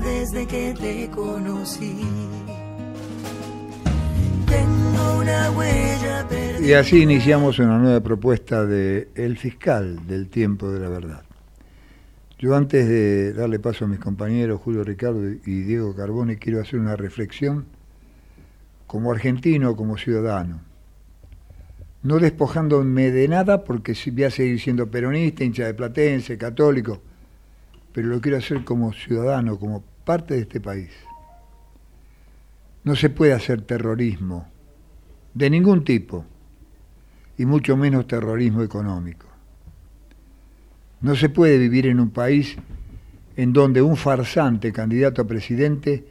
desde 0.00 0.46
que 0.46 0.74
te 0.74 1.08
conocí. 1.10 2.00
Tengo 4.46 5.18
una 5.20 5.50
huella 5.52 6.26
perdida. 6.28 6.66
Y 6.66 6.72
así 6.74 7.02
iniciamos 7.02 7.58
una 7.58 7.78
nueva 7.78 8.00
propuesta 8.00 8.64
de 8.64 9.08
El 9.14 9.36
Fiscal 9.38 10.06
del 10.06 10.28
Tiempo 10.28 10.70
de 10.70 10.80
la 10.80 10.88
Verdad. 10.88 11.22
Yo 12.38 12.54
antes 12.54 12.86
de 12.86 13.32
darle 13.32 13.58
paso 13.58 13.86
a 13.86 13.88
mis 13.88 13.98
compañeros 13.98 14.60
Julio 14.60 14.84
Ricardo 14.84 15.26
y 15.26 15.62
Diego 15.62 15.96
Carbone, 15.96 16.38
quiero 16.38 16.60
hacer 16.60 16.78
una 16.78 16.94
reflexión 16.94 17.64
como 18.86 19.10
argentino, 19.10 19.74
como 19.74 19.96
ciudadano. 19.96 20.60
No 22.02 22.18
despojándome 22.18 23.10
de 23.10 23.26
nada 23.26 23.64
porque 23.64 23.96
voy 24.12 24.24
a 24.24 24.30
seguir 24.30 24.60
siendo 24.60 24.90
peronista, 24.90 25.44
hincha 25.44 25.66
de 25.66 25.74
platense, 25.74 26.36
católico, 26.36 27.00
pero 27.96 28.08
lo 28.08 28.20
quiero 28.20 28.36
hacer 28.36 28.62
como 28.62 28.92
ciudadano, 28.92 29.58
como 29.58 29.82
parte 30.04 30.34
de 30.34 30.40
este 30.40 30.60
país. 30.60 30.90
No 32.84 32.94
se 32.94 33.08
puede 33.08 33.32
hacer 33.32 33.62
terrorismo 33.62 34.46
de 35.32 35.48
ningún 35.48 35.82
tipo, 35.82 36.26
y 37.38 37.46
mucho 37.46 37.74
menos 37.74 38.06
terrorismo 38.06 38.62
económico. 38.62 39.28
No 41.00 41.16
se 41.16 41.30
puede 41.30 41.56
vivir 41.56 41.86
en 41.86 41.98
un 41.98 42.10
país 42.10 42.58
en 43.34 43.54
donde 43.54 43.80
un 43.80 43.96
farsante 43.96 44.74
candidato 44.74 45.22
a 45.22 45.26
presidente 45.26 46.04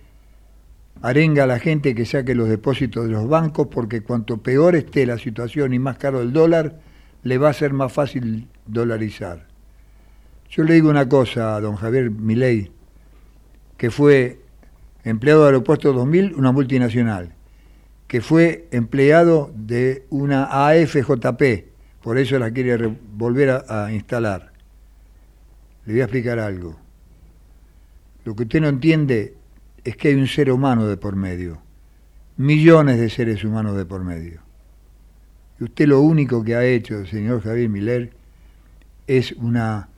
arenga 1.03 1.43
a 1.43 1.47
la 1.47 1.59
gente 1.59 1.93
que 1.93 2.07
saque 2.07 2.33
los 2.33 2.49
depósitos 2.49 3.05
de 3.05 3.11
los 3.11 3.29
bancos 3.29 3.67
porque 3.67 4.01
cuanto 4.01 4.41
peor 4.41 4.75
esté 4.75 5.05
la 5.05 5.19
situación 5.19 5.71
y 5.75 5.77
más 5.77 5.99
caro 5.99 6.23
el 6.23 6.33
dólar, 6.33 6.79
le 7.21 7.37
va 7.37 7.49
a 7.49 7.53
ser 7.53 7.73
más 7.73 7.93
fácil 7.93 8.47
dolarizar. 8.65 9.53
Yo 10.55 10.63
le 10.63 10.73
digo 10.75 10.89
una 10.89 11.09
cosa 11.09 11.57
a 11.57 11.59
don 11.59 11.75
Javier 11.75 12.09
Milei, 12.09 12.71
que 13.75 13.91
fue 13.91 14.39
empleado 15.03 15.41
de 15.41 15.47
Aeropuerto 15.47 15.91
2000, 15.91 16.33
una 16.35 16.53
multinacional, 16.53 17.33
que 18.07 18.21
fue 18.21 18.69
empleado 18.71 19.51
de 19.53 20.05
una 20.09 20.45
AFJP, 20.69 21.65
por 22.01 22.17
eso 22.17 22.39
la 22.39 22.51
quiere 22.51 22.77
re- 22.77 22.97
volver 23.17 23.49
a, 23.49 23.85
a 23.85 23.91
instalar. 23.91 24.53
Le 25.85 25.91
voy 25.91 25.99
a 26.01 26.05
explicar 26.05 26.39
algo. 26.39 26.77
Lo 28.23 28.33
que 28.33 28.43
usted 28.43 28.61
no 28.61 28.69
entiende 28.69 29.35
es 29.83 29.97
que 29.97 30.07
hay 30.07 30.15
un 30.15 30.27
ser 30.27 30.49
humano 30.51 30.87
de 30.87 30.95
por 30.95 31.17
medio, 31.17 31.61
millones 32.37 32.97
de 32.97 33.09
seres 33.09 33.43
humanos 33.43 33.75
de 33.75 33.85
por 33.85 34.05
medio. 34.05 34.39
Y 35.59 35.65
usted 35.65 35.87
lo 35.87 35.99
único 35.99 36.45
que 36.45 36.55
ha 36.55 36.63
hecho, 36.63 37.05
señor 37.05 37.41
Javier 37.43 37.67
Miller, 37.67 38.13
es 39.05 39.33
una 39.33 39.89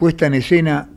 puesta 0.00 0.26
en 0.26 0.32
escena 0.32 0.88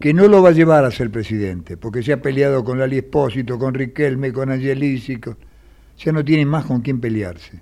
que 0.00 0.14
no 0.14 0.26
lo 0.26 0.42
va 0.42 0.48
a 0.48 0.52
llevar 0.52 0.86
a 0.86 0.90
ser 0.90 1.10
presidente, 1.10 1.76
porque 1.76 2.02
se 2.02 2.14
ha 2.14 2.22
peleado 2.22 2.64
con 2.64 2.78
Lali 2.78 2.96
Espósito, 2.96 3.58
con 3.58 3.74
Riquelme, 3.74 4.32
con 4.32 4.50
Angelici, 4.50 5.20
ya 5.98 6.10
no 6.10 6.24
tiene 6.24 6.46
más 6.46 6.64
con 6.64 6.80
quién 6.80 6.98
pelearse. 6.98 7.60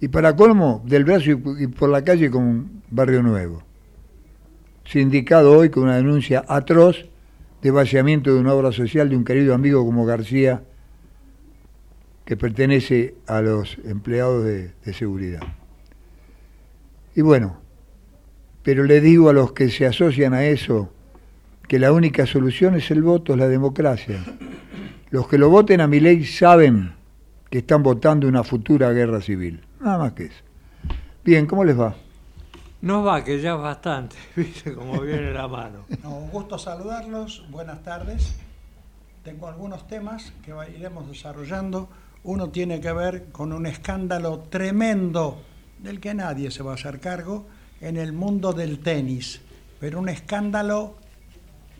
Y 0.00 0.06
para 0.06 0.36
colmo, 0.36 0.80
del 0.86 1.04
brazo 1.04 1.32
y 1.58 1.66
por 1.66 1.90
la 1.90 2.04
calle 2.04 2.30
con 2.30 2.82
Barrio 2.88 3.20
Nuevo. 3.24 3.64
Sindicado 4.84 5.58
hoy 5.58 5.70
con 5.70 5.82
una 5.82 5.96
denuncia 5.96 6.44
atroz 6.46 7.06
de 7.60 7.70
vaciamiento 7.72 8.32
de 8.32 8.38
una 8.38 8.54
obra 8.54 8.70
social 8.70 9.08
de 9.08 9.16
un 9.16 9.24
querido 9.24 9.54
amigo 9.54 9.84
como 9.84 10.06
García, 10.06 10.62
que 12.24 12.36
pertenece 12.36 13.16
a 13.26 13.40
los 13.40 13.76
empleados 13.84 14.44
de 14.44 14.94
seguridad. 14.94 15.42
Y 17.16 17.22
bueno, 17.22 17.63
pero 18.64 18.82
le 18.82 19.00
digo 19.00 19.28
a 19.28 19.32
los 19.34 19.52
que 19.52 19.68
se 19.70 19.86
asocian 19.86 20.32
a 20.32 20.44
eso 20.46 20.90
que 21.68 21.78
la 21.78 21.92
única 21.92 22.26
solución 22.26 22.74
es 22.74 22.90
el 22.90 23.02
voto, 23.02 23.34
es 23.34 23.38
la 23.38 23.46
democracia. 23.46 24.24
Los 25.10 25.28
que 25.28 25.38
lo 25.38 25.50
voten 25.50 25.80
a 25.82 25.86
mi 25.86 26.00
ley 26.00 26.24
saben 26.24 26.94
que 27.50 27.58
están 27.58 27.82
votando 27.82 28.26
una 28.26 28.42
futura 28.42 28.90
guerra 28.90 29.20
civil. 29.20 29.62
Nada 29.80 29.98
más 29.98 30.12
que 30.12 30.24
eso. 30.24 30.42
Bien, 31.22 31.46
¿cómo 31.46 31.62
les 31.62 31.78
va? 31.78 31.94
Nos 32.80 33.06
va, 33.06 33.22
que 33.22 33.40
ya 33.40 33.54
es 33.54 33.60
bastante, 33.60 34.16
viste 34.36 34.74
cómo 34.74 35.00
viene 35.00 35.32
la 35.32 35.46
mano. 35.46 35.84
No, 36.02 36.16
un 36.16 36.30
gusto 36.30 36.58
saludarlos, 36.58 37.44
buenas 37.50 37.82
tardes. 37.82 38.34
Tengo 39.22 39.46
algunos 39.46 39.86
temas 39.86 40.32
que 40.42 40.52
iremos 40.74 41.06
desarrollando. 41.08 41.88
Uno 42.24 42.48
tiene 42.48 42.80
que 42.80 42.92
ver 42.92 43.26
con 43.30 43.52
un 43.52 43.66
escándalo 43.66 44.40
tremendo 44.50 45.38
del 45.78 46.00
que 46.00 46.14
nadie 46.14 46.50
se 46.50 46.62
va 46.62 46.72
a 46.72 46.74
hacer 46.74 46.98
cargo 46.98 47.46
en 47.84 47.98
el 47.98 48.14
mundo 48.14 48.54
del 48.54 48.78
tenis, 48.78 49.42
pero 49.78 49.98
un 49.98 50.08
escándalo 50.08 50.96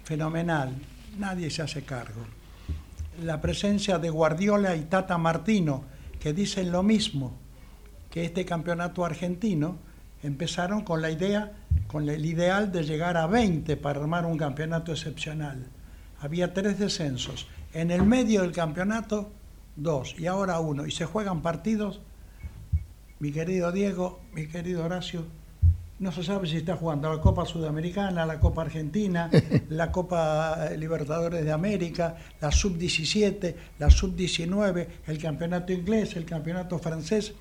fenomenal, 0.04 0.74
nadie 1.18 1.48
se 1.48 1.62
hace 1.62 1.82
cargo. 1.82 2.20
La 3.22 3.40
presencia 3.40 3.98
de 3.98 4.10
Guardiola 4.10 4.76
y 4.76 4.82
Tata 4.82 5.16
Martino, 5.16 5.84
que 6.20 6.34
dicen 6.34 6.70
lo 6.70 6.82
mismo, 6.82 7.32
que 8.10 8.22
este 8.22 8.44
campeonato 8.44 9.02
argentino 9.02 9.78
empezaron 10.22 10.82
con 10.82 11.00
la 11.00 11.10
idea, 11.10 11.52
con 11.86 12.06
el 12.10 12.26
ideal 12.26 12.70
de 12.70 12.82
llegar 12.82 13.16
a 13.16 13.26
20 13.26 13.74
para 13.78 14.00
armar 14.00 14.26
un 14.26 14.36
campeonato 14.36 14.92
excepcional. 14.92 15.68
Había 16.20 16.52
tres 16.52 16.78
descensos. 16.78 17.46
En 17.72 17.90
el 17.90 18.02
medio 18.02 18.42
del 18.42 18.52
campeonato, 18.52 19.32
dos, 19.74 20.14
y 20.18 20.26
ahora 20.26 20.60
uno. 20.60 20.84
Y 20.84 20.90
se 20.90 21.06
juegan 21.06 21.40
partidos, 21.40 22.02
mi 23.20 23.32
querido 23.32 23.72
Diego, 23.72 24.20
mi 24.34 24.46
querido 24.48 24.84
Horacio, 24.84 25.24
no 26.04 26.12
se 26.12 26.22
sabe 26.22 26.46
si 26.46 26.58
está 26.58 26.76
jugando 26.76 27.10
la 27.10 27.18
Copa 27.18 27.46
Sudamericana, 27.46 28.26
la 28.26 28.38
Copa 28.38 28.60
Argentina, 28.60 29.30
la 29.70 29.90
Copa 29.90 30.68
eh, 30.68 30.76
Libertadores 30.76 31.42
de 31.42 31.50
América, 31.50 32.14
la 32.42 32.52
Sub-17, 32.52 33.54
la 33.78 33.88
Sub-19, 33.88 34.86
el 35.06 35.18
campeonato 35.18 35.72
inglés, 35.72 36.14
el 36.16 36.26
campeonato 36.26 36.78
francés. 36.78 37.32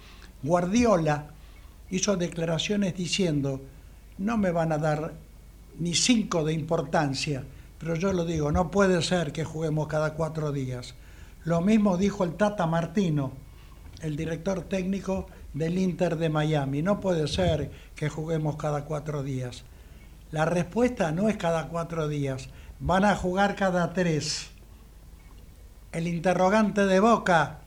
Guardiola 0.42 1.26
hizo 1.90 2.16
declaraciones 2.16 2.96
diciendo, 2.96 3.60
no 4.20 4.38
me 4.38 4.52
van 4.52 4.72
a 4.72 4.78
dar 4.78 5.14
ni 5.80 5.94
cinco 5.94 6.46
de 6.46 6.54
importancia, 6.54 7.44
pero 7.78 7.96
yo 7.96 8.14
lo 8.14 8.24
digo, 8.24 8.54
no 8.54 8.72
puede 8.72 9.02
ser 9.02 9.34
que 9.34 9.44
juguemos 9.44 9.88
cada 9.88 10.14
cuatro 10.14 10.54
días. 10.54 10.96
Lo 11.44 11.60
mismo 11.60 11.98
dijo 11.98 12.24
el 12.24 12.36
Tata 12.36 12.66
Martino, 12.66 13.34
el 14.02 14.16
director 14.16 14.62
técnico 14.62 15.28
del 15.54 15.78
Inter 15.78 16.18
de 16.18 16.30
Miami. 16.30 16.82
No 16.82 17.00
puede 17.00 17.28
ser 17.28 17.72
que 17.96 18.10
juguemos 18.10 18.58
cada 18.58 18.86
cuatro 18.86 19.24
días. 19.24 19.64
La 20.32 20.46
respuesta 20.46 21.12
no 21.12 21.30
es 21.30 21.38
cada 21.38 21.68
cuatro 21.68 22.08
días, 22.08 22.50
van 22.80 23.06
a 23.06 23.16
jugar 23.16 23.56
cada 23.56 23.94
tres. 23.94 24.50
El 25.92 26.08
interrogante 26.08 26.88
de 26.88 27.00
Boca, 27.00 27.60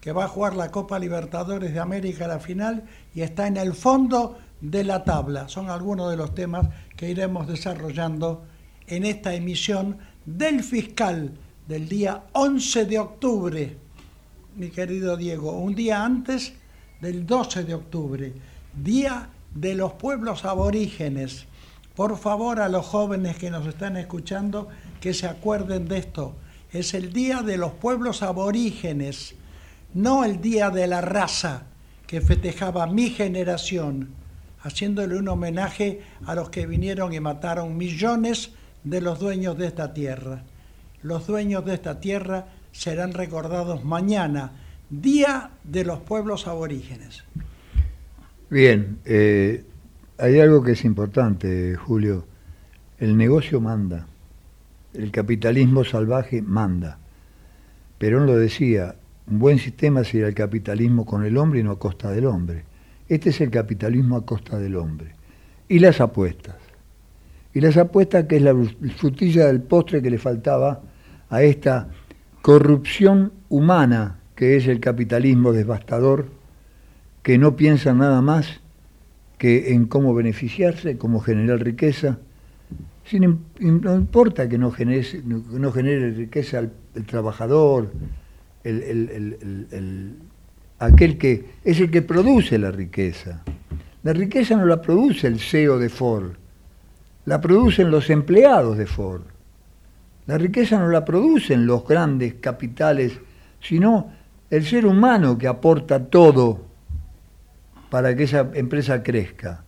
que 0.00 0.12
va 0.12 0.24
a 0.24 0.28
jugar 0.28 0.54
la 0.54 0.70
Copa 0.70 0.98
Libertadores 0.98 1.72
de 1.72 1.80
América 1.80 2.26
a 2.26 2.28
la 2.28 2.38
final 2.38 2.84
y 3.14 3.22
está 3.22 3.46
en 3.46 3.56
el 3.56 3.72
fondo 3.72 4.38
de 4.60 4.84
la 4.84 5.04
tabla. 5.04 5.48
Son 5.48 5.70
algunos 5.70 6.10
de 6.10 6.16
los 6.16 6.34
temas 6.34 6.68
que 6.96 7.08
iremos 7.08 7.48
desarrollando 7.48 8.44
en 8.86 9.04
esta 9.06 9.34
emisión 9.34 9.98
del 10.26 10.62
fiscal 10.62 11.32
del 11.66 11.88
día 11.88 12.24
11 12.32 12.84
de 12.84 12.98
octubre, 12.98 13.76
mi 14.56 14.68
querido 14.68 15.16
Diego, 15.16 15.52
un 15.52 15.74
día 15.74 16.04
antes 16.04 16.52
del 17.02 17.26
12 17.26 17.64
de 17.64 17.74
octubre, 17.74 18.32
Día 18.72 19.28
de 19.52 19.74
los 19.74 19.94
Pueblos 19.94 20.44
Aborígenes. 20.44 21.46
Por 21.96 22.16
favor, 22.16 22.60
a 22.60 22.68
los 22.68 22.86
jóvenes 22.86 23.36
que 23.36 23.50
nos 23.50 23.66
están 23.66 23.96
escuchando, 23.96 24.68
que 25.00 25.12
se 25.12 25.26
acuerden 25.26 25.88
de 25.88 25.98
esto. 25.98 26.36
Es 26.70 26.94
el 26.94 27.12
Día 27.12 27.42
de 27.42 27.58
los 27.58 27.72
Pueblos 27.72 28.22
Aborígenes, 28.22 29.34
no 29.94 30.24
el 30.24 30.40
Día 30.40 30.70
de 30.70 30.86
la 30.86 31.00
Raza 31.00 31.64
que 32.06 32.20
festejaba 32.20 32.86
mi 32.86 33.10
generación, 33.10 34.10
haciéndole 34.60 35.16
un 35.16 35.26
homenaje 35.26 36.02
a 36.24 36.36
los 36.36 36.50
que 36.50 36.68
vinieron 36.68 37.12
y 37.12 37.18
mataron 37.18 37.76
millones 37.76 38.52
de 38.84 39.00
los 39.00 39.18
dueños 39.18 39.58
de 39.58 39.66
esta 39.66 39.92
tierra. 39.92 40.44
Los 41.02 41.26
dueños 41.26 41.64
de 41.64 41.74
esta 41.74 41.98
tierra 41.98 42.46
serán 42.70 43.12
recordados 43.12 43.82
mañana, 43.82 44.52
Día 44.92 45.52
de 45.64 45.86
los 45.86 46.00
Pueblos 46.00 46.46
Aborígenes. 46.46 47.24
Bien, 48.50 48.98
eh, 49.06 49.64
hay 50.18 50.38
algo 50.38 50.62
que 50.62 50.72
es 50.72 50.84
importante, 50.84 51.74
Julio. 51.76 52.26
El 52.98 53.16
negocio 53.16 53.58
manda. 53.58 54.06
el 54.92 55.10
capitalismo 55.10 55.82
salvaje 55.82 56.42
manda. 56.42 56.98
Perón 57.96 58.26
lo 58.26 58.36
decía, 58.36 58.94
un 59.28 59.38
buen 59.38 59.58
sistema 59.58 60.04
sería 60.04 60.26
el 60.26 60.34
capitalismo 60.34 61.06
con 61.06 61.24
el 61.24 61.38
hombre 61.38 61.60
y 61.60 61.62
no 61.62 61.70
a 61.70 61.78
costa 61.78 62.10
del 62.10 62.26
hombre. 62.26 62.64
Este 63.08 63.30
es 63.30 63.40
el 63.40 63.50
capitalismo 63.50 64.18
a 64.18 64.26
costa 64.26 64.58
del 64.58 64.76
hombre. 64.76 65.14
Y 65.68 65.78
las 65.78 66.02
apuestas. 66.02 66.56
Y 67.54 67.62
las 67.62 67.78
apuestas 67.78 68.26
que 68.26 68.36
es 68.36 68.42
la 68.42 68.54
frutilla 68.98 69.46
del 69.46 69.62
postre 69.62 70.02
que 70.02 70.10
le 70.10 70.18
faltaba 70.18 70.82
a 71.30 71.42
esta 71.42 71.88
corrupción 72.42 73.32
humana 73.48 74.18
que 74.34 74.56
es 74.56 74.66
el 74.66 74.80
capitalismo 74.80 75.52
devastador, 75.52 76.26
que 77.22 77.38
no 77.38 77.56
piensa 77.56 77.92
nada 77.94 78.20
más 78.20 78.60
que 79.38 79.72
en 79.72 79.86
cómo 79.86 80.14
beneficiarse, 80.14 80.96
cómo 80.98 81.20
generar 81.20 81.60
riqueza, 81.60 82.18
sin, 83.04 83.40
no 83.60 83.94
importa 83.96 84.48
que 84.48 84.58
no 84.58 84.70
genere, 84.70 85.22
no 85.24 85.72
genere 85.72 86.10
riqueza 86.10 86.60
el, 86.60 86.70
trabajador, 87.06 87.92
el, 88.62 90.16
aquel 90.78 91.18
que 91.18 91.44
es 91.64 91.80
el 91.80 91.90
que 91.90 92.02
produce 92.02 92.58
la 92.58 92.70
riqueza. 92.70 93.42
La 94.02 94.12
riqueza 94.12 94.56
no 94.56 94.66
la 94.66 94.80
produce 94.80 95.26
el 95.26 95.38
CEO 95.40 95.78
de 95.78 95.88
Ford, 95.88 96.32
la 97.24 97.40
producen 97.40 97.90
los 97.90 98.10
empleados 98.10 98.78
de 98.78 98.86
Ford. 98.86 99.22
La 100.26 100.38
riqueza 100.38 100.78
no 100.78 100.88
la 100.88 101.04
producen 101.04 101.66
los 101.66 101.86
grandes 101.86 102.34
capitales, 102.34 103.12
sino 103.60 104.12
el 104.52 104.66
ser 104.66 104.84
humano 104.84 105.38
que 105.38 105.48
aporta 105.48 106.10
todo 106.10 106.60
para 107.88 108.14
que 108.14 108.24
esa 108.24 108.50
empresa 108.52 109.02
crezca. 109.02 109.64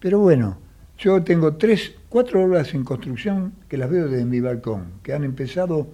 Pero 0.00 0.18
bueno, 0.18 0.58
yo 0.98 1.22
tengo 1.22 1.54
tres, 1.54 1.94
cuatro 2.08 2.42
obras 2.42 2.74
en 2.74 2.82
construcción 2.82 3.52
que 3.68 3.76
las 3.76 3.88
veo 3.88 4.08
desde 4.08 4.24
mi 4.24 4.40
balcón, 4.40 4.94
que 5.04 5.12
han 5.12 5.22
empezado 5.22 5.86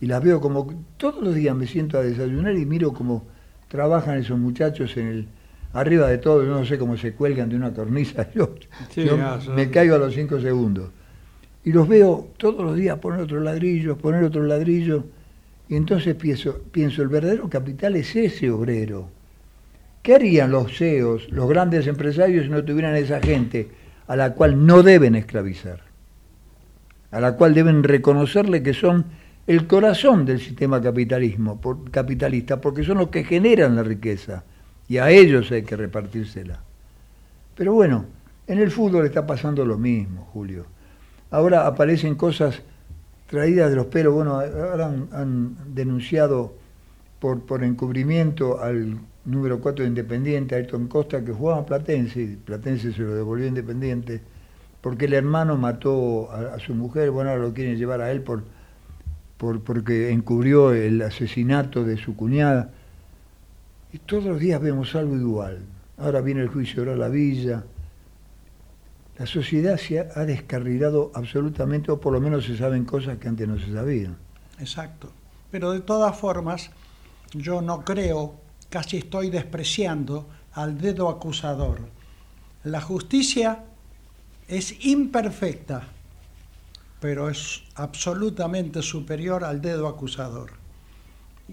y 0.00 0.06
las 0.06 0.22
veo 0.22 0.40
como 0.40 0.84
todos 0.96 1.20
los 1.20 1.34
días 1.34 1.56
me 1.56 1.66
siento 1.66 1.98
a 1.98 2.02
desayunar 2.02 2.54
y 2.54 2.64
miro 2.64 2.92
cómo 2.92 3.26
trabajan 3.66 4.18
esos 4.18 4.38
muchachos 4.38 4.96
en 4.96 5.08
el 5.08 5.28
arriba 5.72 6.06
de 6.06 6.18
todo, 6.18 6.44
yo 6.44 6.50
no 6.50 6.64
sé 6.64 6.78
cómo 6.78 6.96
se 6.96 7.12
cuelgan 7.14 7.48
de 7.48 7.56
una 7.56 7.74
cornisa, 7.74 8.28
yo, 8.36 8.54
me 9.56 9.68
caigo 9.68 9.96
a 9.96 9.98
los 9.98 10.14
cinco 10.14 10.40
segundos. 10.40 10.90
Y 11.64 11.72
los 11.72 11.88
veo 11.88 12.28
todos 12.36 12.64
los 12.64 12.76
días 12.76 13.00
poner 13.00 13.22
otro 13.22 13.40
ladrillo, 13.40 13.98
poner 13.98 14.22
otro 14.22 14.44
ladrillo, 14.44 15.06
y 15.68 15.76
entonces 15.76 16.14
pienso, 16.14 16.60
pienso, 16.72 17.02
el 17.02 17.08
verdadero 17.08 17.48
capital 17.48 17.96
es 17.96 18.16
ese 18.16 18.50
obrero. 18.50 19.10
¿Qué 20.02 20.14
harían 20.14 20.50
los 20.50 20.76
CEOs, 20.76 21.30
los 21.30 21.48
grandes 21.48 21.86
empresarios, 21.86 22.44
si 22.44 22.50
no 22.50 22.64
tuvieran 22.64 22.96
esa 22.96 23.20
gente 23.20 23.68
a 24.06 24.16
la 24.16 24.32
cual 24.32 24.64
no 24.64 24.82
deben 24.82 25.14
esclavizar? 25.14 25.80
A 27.10 27.20
la 27.20 27.36
cual 27.36 27.54
deben 27.54 27.82
reconocerle 27.82 28.62
que 28.62 28.72
son 28.72 29.04
el 29.46 29.66
corazón 29.66 30.24
del 30.24 30.40
sistema 30.40 30.80
capitalismo, 30.80 31.60
capitalista, 31.90 32.60
porque 32.60 32.84
son 32.84 32.98
los 32.98 33.08
que 33.08 33.24
generan 33.24 33.76
la 33.76 33.82
riqueza 33.82 34.44
y 34.88 34.96
a 34.98 35.10
ellos 35.10 35.50
hay 35.50 35.62
que 35.62 35.76
repartírsela. 35.76 36.60
Pero 37.54 37.74
bueno, 37.74 38.06
en 38.46 38.58
el 38.58 38.70
fútbol 38.70 39.04
está 39.04 39.26
pasando 39.26 39.64
lo 39.66 39.76
mismo, 39.76 40.28
Julio. 40.32 40.66
Ahora 41.30 41.66
aparecen 41.66 42.14
cosas 42.14 42.62
traídas 43.28 43.70
de 43.70 43.76
los 43.76 43.86
pelos. 43.86 44.14
Bueno, 44.14 44.40
ahora 44.40 44.92
han, 45.12 45.56
denunciado 45.74 46.54
por, 47.20 47.40
por 47.42 47.62
encubrimiento 47.62 48.60
al 48.60 48.98
número 49.24 49.60
4 49.60 49.84
de 49.84 49.88
Independiente, 49.88 50.54
Ayrton 50.54 50.88
Costa, 50.88 51.24
que 51.24 51.32
jugaba 51.32 51.60
a 51.60 51.66
Platense, 51.66 52.20
y 52.20 52.36
Platense 52.36 52.92
se 52.92 53.02
lo 53.02 53.14
devolvió 53.14 53.44
a 53.44 53.48
Independiente, 53.48 54.20
porque 54.80 55.04
el 55.04 55.12
hermano 55.12 55.56
mató 55.56 56.30
a, 56.32 56.58
su 56.58 56.74
mujer, 56.74 57.10
bueno, 57.10 57.30
ahora 57.30 57.42
lo 57.42 57.52
quieren 57.52 57.76
llevar 57.76 58.00
a 58.00 58.10
él 58.10 58.22
por, 58.22 58.42
por, 59.36 59.62
porque 59.62 60.10
encubrió 60.10 60.72
el 60.72 61.02
asesinato 61.02 61.84
de 61.84 61.96
su 61.98 62.16
cuñada. 62.16 62.70
Y 63.92 63.98
todos 63.98 64.24
los 64.24 64.38
días 64.38 64.60
vemos 64.60 64.94
algo 64.94 65.16
igual. 65.16 65.58
Ahora 65.98 66.20
viene 66.20 66.42
el 66.42 66.48
juicio 66.48 66.84
de 66.84 66.96
la 66.96 67.08
villa. 67.08 67.64
La 69.18 69.26
sociedad 69.26 69.76
se 69.76 69.98
ha 69.98 70.24
descarrilado 70.24 71.10
absolutamente, 71.12 71.90
o 71.90 72.00
por 72.00 72.12
lo 72.12 72.20
menos 72.20 72.44
se 72.44 72.56
saben 72.56 72.84
cosas 72.84 73.18
que 73.18 73.26
antes 73.26 73.48
no 73.48 73.58
se 73.58 73.72
sabían. 73.72 74.16
Exacto. 74.60 75.10
Pero 75.50 75.72
de 75.72 75.80
todas 75.80 76.16
formas, 76.16 76.70
yo 77.32 77.60
no 77.60 77.84
creo, 77.84 78.36
casi 78.70 78.98
estoy 78.98 79.30
despreciando 79.30 80.28
al 80.52 80.78
dedo 80.78 81.08
acusador. 81.08 81.80
La 82.62 82.80
justicia 82.80 83.64
es 84.46 84.84
imperfecta, 84.84 85.82
pero 87.00 87.28
es 87.28 87.64
absolutamente 87.74 88.82
superior 88.82 89.42
al 89.42 89.60
dedo 89.60 89.88
acusador. 89.88 90.52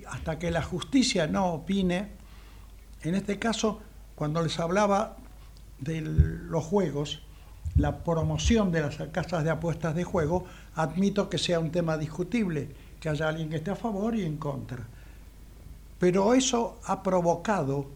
Hasta 0.08 0.38
que 0.38 0.52
la 0.52 0.62
justicia 0.62 1.26
no 1.26 1.54
opine, 1.54 2.10
en 3.02 3.16
este 3.16 3.40
caso, 3.40 3.82
cuando 4.14 4.44
les 4.44 4.60
hablaba 4.60 5.18
de 5.80 6.02
los 6.02 6.64
juegos, 6.64 7.25
la 7.76 8.04
promoción 8.04 8.72
de 8.72 8.82
las 8.82 8.96
casas 9.12 9.44
de 9.44 9.50
apuestas 9.50 9.96
de 9.96 10.04
juego, 10.04 10.46
admito 10.76 11.30
que 11.30 11.38
sea 11.38 11.60
un 11.60 11.72
tema 11.72 11.98
discutible, 11.98 12.70
que 13.00 13.10
haya 13.10 13.28
alguien 13.28 13.50
que 13.50 13.58
esté 13.58 13.72
a 13.72 13.76
favor 13.76 14.16
y 14.16 14.24
en 14.24 14.38
contra. 14.38 14.88
Pero 16.00 16.34
eso 16.34 16.80
ha 16.86 17.04
provocado 17.04 17.88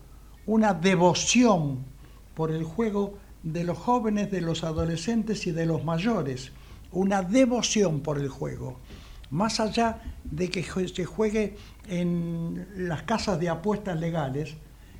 una 0.45 0.73
devoción 0.73 1.79
por 2.35 2.51
el 2.51 2.63
juego 2.63 3.17
de 3.43 3.63
los 3.63 3.77
jóvenes, 3.77 4.31
de 4.31 4.41
los 4.41 4.63
adolescentes 4.63 5.47
y 5.47 5.51
de 5.51 5.65
los 5.65 5.83
mayores, 5.83 6.51
una 6.91 7.21
devoción 7.21 8.01
por 8.01 8.17
el 8.17 8.29
juego. 8.29 8.79
Más 9.31 9.59
allá 9.59 10.01
de 10.23 10.49
que 10.49 10.63
se 10.63 11.05
juegue 11.05 11.55
en 11.87 12.67
las 12.75 13.03
casas 13.03 13.39
de 13.39 13.49
apuestas 13.49 13.99
legales, 13.99 14.55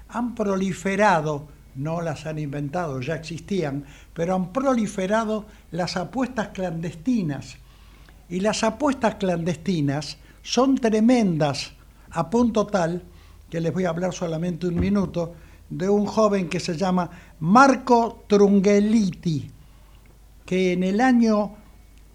han 0.07 0.35
proliferado, 0.35 1.47
no 1.75 2.01
las 2.01 2.25
han 2.25 2.39
inventado, 2.39 3.01
ya 3.01 3.15
existían, 3.15 3.85
pero 4.13 4.35
han 4.35 4.51
proliferado 4.51 5.45
las 5.71 5.97
apuestas 5.97 6.49
clandestinas. 6.49 7.57
Y 8.29 8.41
las 8.41 8.63
apuestas 8.63 9.15
clandestinas 9.15 10.17
son 10.41 10.75
tremendas, 10.75 11.73
a 12.11 12.29
punto 12.29 12.67
tal 12.67 13.03
que 13.49 13.59
les 13.59 13.73
voy 13.73 13.85
a 13.85 13.89
hablar 13.89 14.13
solamente 14.13 14.67
un 14.67 14.79
minuto 14.79 15.33
de 15.69 15.89
un 15.89 16.05
joven 16.05 16.49
que 16.49 16.59
se 16.59 16.75
llama 16.77 17.09
Marco 17.39 18.23
Trungeliti, 18.27 19.49
que 20.45 20.73
en 20.73 20.83
el 20.83 20.99
año, 21.01 21.55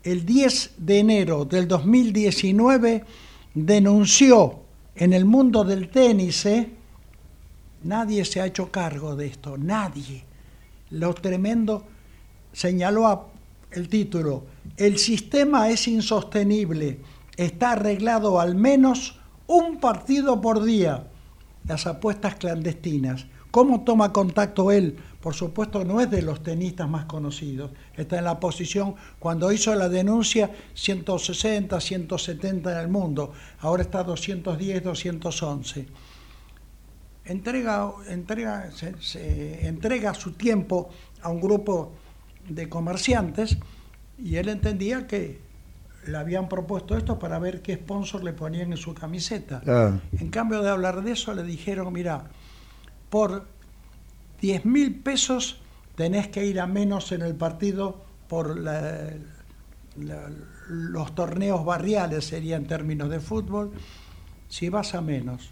el 0.02 0.26
10 0.26 0.74
de 0.78 0.98
enero 0.98 1.44
del 1.44 1.68
2019, 1.68 3.04
denunció 3.54 4.60
en 4.96 5.12
el 5.12 5.24
mundo 5.24 5.64
del 5.64 5.88
tenis, 5.88 6.46
¿eh? 6.46 6.70
Nadie 7.84 8.24
se 8.24 8.40
ha 8.40 8.46
hecho 8.46 8.70
cargo 8.70 9.14
de 9.14 9.26
esto, 9.26 9.58
nadie. 9.58 10.24
Lo 10.90 11.12
tremendo 11.14 11.84
señaló 12.50 13.28
el 13.70 13.88
título, 13.90 14.44
el 14.78 14.98
sistema 14.98 15.68
es 15.68 15.86
insostenible, 15.86 17.00
está 17.36 17.72
arreglado 17.72 18.40
al 18.40 18.54
menos 18.54 19.20
un 19.46 19.80
partido 19.80 20.40
por 20.40 20.64
día. 20.64 21.08
Las 21.66 21.86
apuestas 21.86 22.36
clandestinas. 22.36 23.26
¿Cómo 23.50 23.84
toma 23.84 24.12
contacto 24.12 24.72
él? 24.72 24.96
Por 25.20 25.34
supuesto 25.34 25.84
no 25.84 26.00
es 26.00 26.10
de 26.10 26.22
los 26.22 26.42
tenistas 26.42 26.88
más 26.88 27.04
conocidos. 27.04 27.70
Está 27.96 28.18
en 28.18 28.24
la 28.24 28.40
posición, 28.40 28.94
cuando 29.18 29.52
hizo 29.52 29.74
la 29.74 29.88
denuncia, 29.88 30.50
160, 30.74 31.80
170 31.80 32.72
en 32.72 32.78
el 32.78 32.88
mundo. 32.88 33.32
Ahora 33.60 33.82
está 33.82 34.02
210, 34.02 34.82
211 34.82 35.86
entrega, 37.24 37.90
entrega, 38.08 38.70
se, 38.72 39.66
entrega 39.66 40.14
su 40.14 40.32
tiempo 40.32 40.90
a 41.22 41.30
un 41.30 41.40
grupo 41.40 41.92
de 42.48 42.68
comerciantes 42.68 43.56
y 44.18 44.36
él 44.36 44.48
entendía 44.48 45.06
que 45.06 45.40
le 46.06 46.16
habían 46.18 46.48
propuesto 46.48 46.96
esto 46.96 47.18
para 47.18 47.38
ver 47.38 47.62
qué 47.62 47.76
sponsor 47.76 48.22
le 48.24 48.32
ponían 48.32 48.72
en 48.72 48.76
su 48.76 48.94
camiseta. 48.94 49.62
Ah. 49.66 49.98
En 50.18 50.28
cambio 50.28 50.62
de 50.62 50.70
hablar 50.70 51.02
de 51.02 51.12
eso, 51.12 51.32
le 51.34 51.42
dijeron, 51.42 51.92
mira, 51.92 52.30
por 53.08 53.46
10 54.40 54.66
mil 54.66 55.00
pesos 55.00 55.60
tenés 55.94 56.28
que 56.28 56.44
ir 56.44 56.60
a 56.60 56.66
menos 56.66 57.12
en 57.12 57.22
el 57.22 57.34
partido 57.34 58.04
por 58.28 58.56
los 60.68 61.14
torneos 61.14 61.64
barriales, 61.64 62.26
sería 62.26 62.56
en 62.56 62.66
términos 62.66 63.08
de 63.08 63.20
fútbol, 63.20 63.72
si 64.48 64.68
vas 64.68 64.94
a 64.94 65.00
menos. 65.00 65.50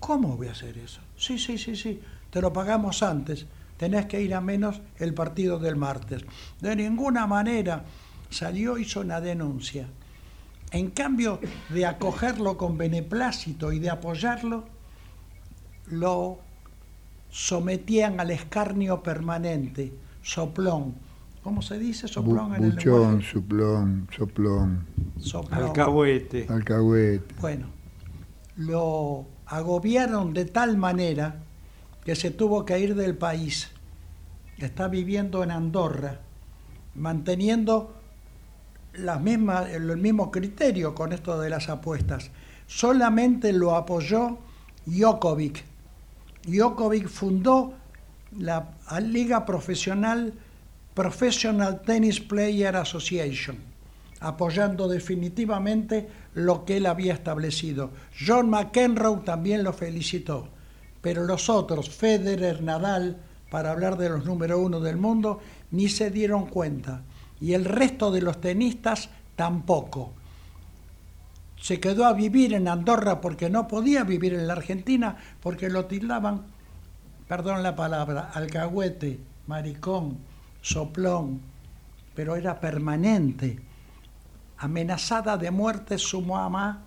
¿Cómo 0.00 0.36
voy 0.36 0.48
a 0.48 0.52
hacer 0.52 0.76
eso? 0.78 1.00
Sí, 1.16 1.38
sí, 1.38 1.58
sí, 1.58 1.76
sí, 1.76 2.00
te 2.30 2.40
lo 2.40 2.52
pagamos 2.52 3.02
antes, 3.02 3.46
tenés 3.76 4.06
que 4.06 4.20
ir 4.20 4.34
a 4.34 4.40
menos 4.40 4.80
el 4.98 5.14
partido 5.14 5.58
del 5.58 5.76
martes. 5.76 6.22
De 6.60 6.76
ninguna 6.76 7.26
manera 7.26 7.84
salió, 8.30 8.78
hizo 8.78 9.00
una 9.00 9.20
denuncia. 9.20 9.86
En 10.72 10.90
cambio 10.90 11.40
de 11.70 11.86
acogerlo 11.86 12.56
con 12.56 12.76
beneplácito 12.76 13.72
y 13.72 13.78
de 13.78 13.88
apoyarlo, 13.90 14.64
lo 15.90 16.38
sometían 17.30 18.18
al 18.20 18.30
escarnio 18.30 19.02
permanente, 19.02 19.92
soplón, 20.22 20.94
¿cómo 21.42 21.62
se 21.62 21.78
dice 21.78 22.08
soplón 22.08 22.50
Bu- 22.52 22.56
en 22.56 22.64
el 22.64 22.70
buchón, 22.72 22.92
lenguaje? 23.00 23.30
suplón, 23.30 24.08
soplón, 24.16 24.86
Soplón. 25.20 25.62
Alcahuete. 25.68 26.46
alcahuete. 26.48 27.34
Bueno, 27.40 27.66
lo 28.56 29.26
agobiaron 29.46 30.34
de 30.34 30.44
tal 30.44 30.76
manera 30.76 31.36
que 32.04 32.14
se 32.14 32.30
tuvo 32.30 32.64
que 32.64 32.78
ir 32.78 32.94
del 32.94 33.16
país. 33.16 33.70
Está 34.58 34.88
viviendo 34.88 35.42
en 35.42 35.50
Andorra, 35.50 36.20
manteniendo 36.94 37.94
el 38.94 39.96
mismo 39.98 40.30
criterio 40.30 40.94
con 40.94 41.12
esto 41.12 41.38
de 41.40 41.50
las 41.50 41.68
apuestas. 41.68 42.30
Solamente 42.66 43.52
lo 43.52 43.76
apoyó 43.76 44.38
Jokovic. 44.86 45.64
Jokovic 46.46 47.08
fundó 47.08 47.74
la 48.38 48.70
Liga 49.00 49.44
Profesional 49.44 50.32
Professional 50.94 51.82
Tennis 51.82 52.20
Player 52.20 52.74
Association, 52.74 53.58
apoyando 54.20 54.88
definitivamente 54.88 56.08
lo 56.36 56.66
que 56.66 56.76
él 56.76 56.84
había 56.84 57.14
establecido. 57.14 57.92
John 58.26 58.50
McEnroe 58.50 59.22
también 59.24 59.64
lo 59.64 59.72
felicitó, 59.72 60.48
pero 61.00 61.24
los 61.24 61.48
otros, 61.48 61.88
Federer, 61.88 62.62
Nadal, 62.62 63.16
para 63.50 63.70
hablar 63.70 63.96
de 63.96 64.10
los 64.10 64.26
número 64.26 64.58
uno 64.58 64.80
del 64.80 64.98
mundo, 64.98 65.40
ni 65.70 65.88
se 65.88 66.10
dieron 66.10 66.44
cuenta. 66.46 67.00
Y 67.40 67.54
el 67.54 67.64
resto 67.64 68.10
de 68.10 68.20
los 68.20 68.38
tenistas 68.38 69.08
tampoco. 69.34 70.12
Se 71.58 71.80
quedó 71.80 72.04
a 72.04 72.12
vivir 72.12 72.52
en 72.52 72.68
Andorra 72.68 73.22
porque 73.22 73.48
no 73.48 73.66
podía 73.66 74.04
vivir 74.04 74.34
en 74.34 74.46
la 74.46 74.52
Argentina 74.52 75.16
porque 75.42 75.70
lo 75.70 75.86
tildaban, 75.86 76.42
perdón 77.28 77.62
la 77.62 77.74
palabra, 77.74 78.30
alcahuete, 78.34 79.20
maricón, 79.46 80.18
soplón, 80.60 81.40
pero 82.14 82.36
era 82.36 82.60
permanente. 82.60 83.58
Amenazada 84.58 85.36
de 85.36 85.50
muerte 85.50 85.98
su 85.98 86.22
mamá 86.22 86.82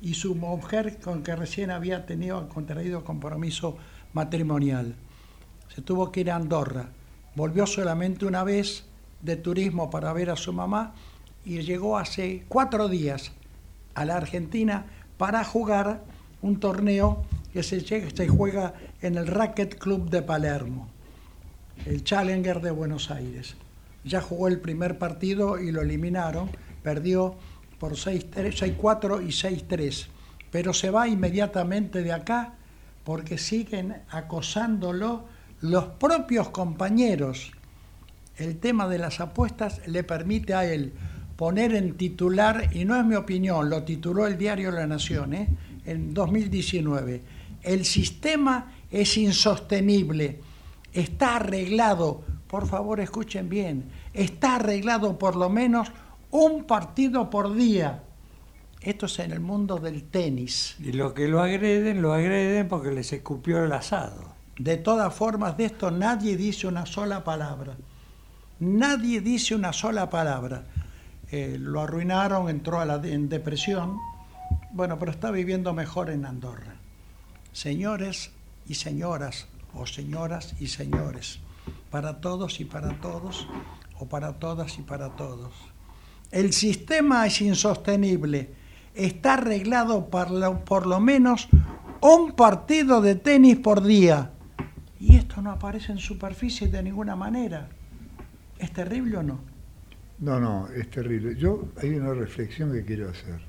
y 0.00 0.14
su 0.14 0.34
mujer 0.34 0.98
con 1.00 1.22
que 1.22 1.34
recién 1.34 1.70
había 1.70 2.06
tenido 2.06 2.48
contraído 2.48 3.04
compromiso 3.04 3.76
matrimonial. 4.12 4.94
Se 5.74 5.82
tuvo 5.82 6.12
que 6.12 6.20
ir 6.20 6.30
a 6.30 6.36
Andorra. 6.36 6.90
Volvió 7.34 7.66
solamente 7.66 8.24
una 8.24 8.44
vez 8.44 8.84
de 9.22 9.36
turismo 9.36 9.90
para 9.90 10.12
ver 10.12 10.30
a 10.30 10.36
su 10.36 10.52
mamá 10.52 10.94
y 11.44 11.60
llegó 11.60 11.98
hace 11.98 12.44
cuatro 12.48 12.88
días 12.88 13.32
a 13.94 14.04
la 14.04 14.16
Argentina 14.16 14.86
para 15.16 15.44
jugar 15.44 16.04
un 16.42 16.60
torneo 16.60 17.24
que 17.52 17.62
se, 17.62 18.28
juega 18.28 18.74
en 19.00 19.16
el 19.16 19.26
Racket 19.26 19.78
Club 19.78 20.10
de 20.10 20.22
Palermo, 20.22 20.88
el 21.86 22.04
Challenger 22.04 22.60
de 22.60 22.70
Buenos 22.70 23.10
Aires. 23.10 23.56
Ya 24.04 24.20
jugó 24.20 24.48
el 24.48 24.60
primer 24.60 24.98
partido 24.98 25.58
y 25.58 25.72
lo 25.72 25.82
eliminaron, 25.82 26.50
perdió 26.82 27.36
por 27.78 27.92
6-3, 27.92 28.76
6-4 28.76 29.22
y 29.22 29.28
6-3, 29.28 30.06
pero 30.50 30.72
se 30.72 30.90
va 30.90 31.08
inmediatamente 31.08 32.02
de 32.02 32.12
acá 32.12 32.54
porque 33.04 33.38
siguen 33.38 34.02
acosándolo 34.10 35.24
los 35.60 35.84
propios 35.84 36.50
compañeros. 36.50 37.52
El 38.36 38.58
tema 38.58 38.88
de 38.88 38.98
las 38.98 39.20
apuestas 39.20 39.80
le 39.86 40.04
permite 40.04 40.54
a 40.54 40.64
él 40.64 40.92
poner 41.36 41.74
en 41.74 41.96
titular, 41.96 42.68
y 42.74 42.84
no 42.84 42.96
es 42.96 43.04
mi 43.04 43.14
opinión, 43.14 43.70
lo 43.70 43.84
tituló 43.84 44.26
el 44.26 44.36
diario 44.36 44.72
La 44.72 44.88
Nación 44.88 45.34
¿eh? 45.34 45.48
en 45.86 46.12
2019, 46.12 47.22
el 47.62 47.84
sistema 47.84 48.72
es 48.90 49.16
insostenible, 49.16 50.40
está 50.92 51.36
arreglado, 51.36 52.24
por 52.48 52.66
favor 52.66 52.98
escuchen 52.98 53.48
bien, 53.48 53.84
está 54.12 54.56
arreglado 54.56 55.16
por 55.16 55.36
lo 55.36 55.48
menos 55.48 55.92
un 56.30 56.64
partido 56.64 57.30
por 57.30 57.54
día. 57.54 58.02
Esto 58.80 59.06
es 59.06 59.18
en 59.18 59.32
el 59.32 59.40
mundo 59.40 59.76
del 59.76 60.04
tenis. 60.04 60.76
Y 60.78 60.92
los 60.92 61.12
que 61.12 61.28
lo 61.28 61.40
agreden, 61.40 62.00
lo 62.00 62.12
agreden 62.12 62.68
porque 62.68 62.90
les 62.92 63.12
escupió 63.12 63.64
el 63.64 63.72
asado. 63.72 64.36
De 64.58 64.76
todas 64.76 65.12
formas, 65.14 65.56
de 65.56 65.66
esto 65.66 65.90
nadie 65.90 66.36
dice 66.36 66.66
una 66.66 66.86
sola 66.86 67.24
palabra. 67.24 67.76
Nadie 68.60 69.20
dice 69.20 69.54
una 69.54 69.72
sola 69.72 70.10
palabra. 70.10 70.64
Eh, 71.30 71.56
lo 71.60 71.80
arruinaron, 71.80 72.48
entró 72.48 72.80
a 72.80 72.84
la 72.84 72.96
en 72.96 73.28
depresión. 73.28 73.98
Bueno, 74.72 74.98
pero 74.98 75.10
está 75.10 75.30
viviendo 75.30 75.72
mejor 75.74 76.10
en 76.10 76.24
Andorra. 76.24 76.76
Señores 77.52 78.30
y 78.68 78.74
señoras, 78.74 79.46
o 79.74 79.86
señoras 79.86 80.54
y 80.60 80.68
señores, 80.68 81.40
para 81.90 82.20
todos 82.20 82.60
y 82.60 82.64
para 82.64 83.00
todos, 83.00 83.48
o 83.98 84.06
para 84.06 84.34
todas 84.34 84.78
y 84.78 84.82
para 84.82 85.10
todos. 85.16 85.52
El 86.30 86.52
sistema 86.52 87.26
es 87.26 87.40
insostenible. 87.40 88.50
Está 88.94 89.34
arreglado 89.34 90.10
por 90.10 90.30
lo, 90.30 90.64
por 90.64 90.86
lo 90.86 91.00
menos 91.00 91.48
un 92.00 92.32
partido 92.32 93.00
de 93.00 93.14
tenis 93.14 93.56
por 93.58 93.82
día. 93.82 94.32
Y 95.00 95.16
esto 95.16 95.40
no 95.40 95.52
aparece 95.52 95.92
en 95.92 95.98
superficie 95.98 96.68
de 96.68 96.82
ninguna 96.82 97.16
manera. 97.16 97.68
¿Es 98.58 98.72
terrible 98.72 99.18
o 99.18 99.22
no? 99.22 99.40
No, 100.18 100.40
no, 100.40 100.68
es 100.68 100.90
terrible. 100.90 101.36
Yo 101.36 101.68
hay 101.80 101.90
una 101.90 102.12
reflexión 102.12 102.72
que 102.72 102.84
quiero 102.84 103.08
hacer. 103.08 103.40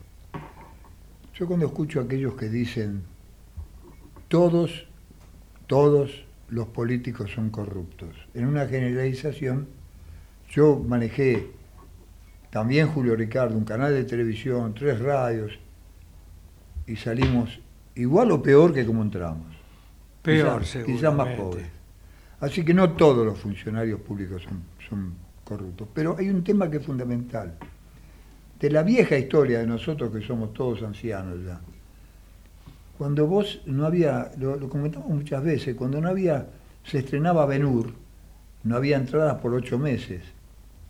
Yo 1.33 1.47
cuando 1.47 1.65
escucho 1.65 1.99
a 1.99 2.03
aquellos 2.03 2.35
que 2.35 2.49
dicen 2.49 3.03
todos, 4.27 4.87
todos 5.67 6.25
los 6.49 6.67
políticos 6.67 7.31
son 7.33 7.49
corruptos, 7.49 8.15
en 8.33 8.45
una 8.45 8.67
generalización, 8.67 9.67
yo 10.49 10.79
manejé 10.79 11.51
también 12.49 12.87
Julio 12.87 13.15
Ricardo, 13.15 13.55
un 13.57 13.63
canal 13.65 13.93
de 13.93 14.03
televisión, 14.03 14.73
tres 14.73 14.99
radios, 14.99 15.57
y 16.87 16.95
salimos 16.95 17.59
igual 17.95 18.31
o 18.31 18.41
peor 18.41 18.73
que 18.73 18.85
como 18.85 19.03
entramos. 19.03 19.55
Peor, 20.21 20.61
Quizás- 20.61 20.83
quizás 20.85 21.13
más 21.13 21.27
pobres. 21.35 21.67
Así 22.39 22.63
que 22.63 22.73
no 22.73 22.91
todos 22.93 23.25
los 23.25 23.37
funcionarios 23.37 23.99
públicos 24.01 24.41
son, 24.43 24.61
son 24.87 25.13
corruptos. 25.43 25.87
Pero 25.93 26.15
hay 26.17 26.29
un 26.29 26.43
tema 26.43 26.69
que 26.69 26.77
es 26.77 26.85
fundamental. 26.85 27.53
De 28.59 28.69
la 28.69 28.83
vieja 28.83 29.17
historia 29.17 29.59
de 29.59 29.67
nosotros 29.67 30.11
que 30.13 30.21
somos 30.25 30.53
todos 30.53 30.81
ancianos 30.83 31.37
ya. 31.45 31.59
Cuando 32.97 33.27
vos 33.27 33.61
no 33.65 33.85
había, 33.85 34.31
lo, 34.37 34.57
lo 34.57 34.69
comentamos 34.69 35.09
muchas 35.09 35.41
veces, 35.43 35.75
cuando 35.75 36.01
no 36.01 36.09
había, 36.09 36.47
se 36.83 36.99
estrenaba 36.99 37.45
Benur, 37.45 37.93
no 38.63 38.75
había 38.75 38.97
entradas 38.97 39.35
por 39.35 39.53
ocho 39.53 39.77
meses. 39.79 40.21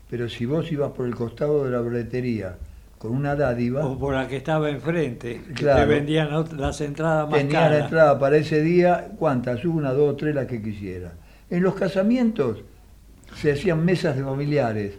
Pero 0.10 0.28
si 0.30 0.46
vos 0.46 0.72
ibas 0.72 0.92
por 0.92 1.06
el 1.06 1.16
costado 1.16 1.66
de 1.66 1.72
la 1.72 1.82
boletería 1.82 2.58
con 2.98 3.12
una 3.12 3.36
dádiva, 3.36 3.86
O 3.86 3.98
por 3.98 4.14
la 4.14 4.28
que 4.28 4.38
estaba 4.38 4.70
enfrente, 4.70 5.42
que 5.48 5.54
Claro. 5.54 5.82
te 5.82 5.86
vendían 5.86 6.30
las 6.58 6.82
entradas 6.82 7.30
más 7.30 7.40
tenía 7.40 7.62
la 7.62 7.68
caras. 7.70 7.84
entrada 7.86 8.20
para 8.20 8.38
ese 8.38 8.62
día, 8.62 9.12
¿cuántas? 9.18 9.64
Una, 9.66 9.94
dos, 9.94 10.18
tres, 10.18 10.36
las 10.36 10.48
que 10.48 10.62
quisiera. 10.62 11.14
En 11.50 11.64
los 11.64 11.76
casamientos 11.76 12.58
se 13.36 13.52
hacían 13.54 13.86
mesas 13.86 14.16
de 14.18 14.24
familiares. 14.24 14.94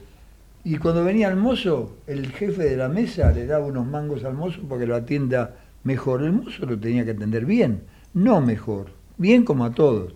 Y 0.64 0.76
cuando 0.76 1.04
venía 1.04 1.28
el 1.28 1.36
mozo, 1.36 1.96
el 2.06 2.28
jefe 2.32 2.62
de 2.64 2.76
la 2.76 2.88
mesa 2.88 3.32
le 3.32 3.46
daba 3.46 3.66
unos 3.66 3.86
mangos 3.86 4.24
al 4.24 4.34
mozo 4.34 4.60
para 4.62 4.80
que 4.80 4.86
lo 4.86 4.94
atienda 4.96 5.56
mejor. 5.84 6.22
El 6.22 6.32
mozo 6.32 6.66
lo 6.66 6.78
tenía 6.78 7.04
que 7.04 7.12
atender 7.12 7.44
bien, 7.46 7.82
no 8.14 8.40
mejor, 8.40 8.86
bien 9.18 9.44
como 9.44 9.64
a 9.64 9.72
todos. 9.72 10.14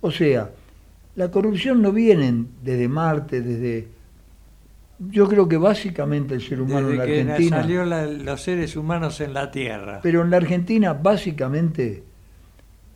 O 0.00 0.10
sea, 0.10 0.50
la 1.16 1.30
corrupción 1.30 1.82
no 1.82 1.92
viene 1.92 2.44
desde 2.62 2.88
Marte, 2.88 3.40
desde... 3.42 3.88
Yo 4.98 5.28
creo 5.28 5.46
que 5.48 5.56
básicamente 5.58 6.34
el 6.34 6.40
ser 6.40 6.60
humano 6.60 6.90
en 6.90 6.96
la 6.98 7.04
que 7.06 7.20
Argentina... 7.20 7.60
salió 7.62 7.84
la- 7.84 8.06
los 8.06 8.40
seres 8.42 8.76
humanos 8.76 9.20
en 9.20 9.34
la 9.34 9.50
Tierra. 9.50 10.00
Pero 10.02 10.22
en 10.22 10.30
la 10.30 10.38
Argentina 10.38 10.94
básicamente 10.94 12.02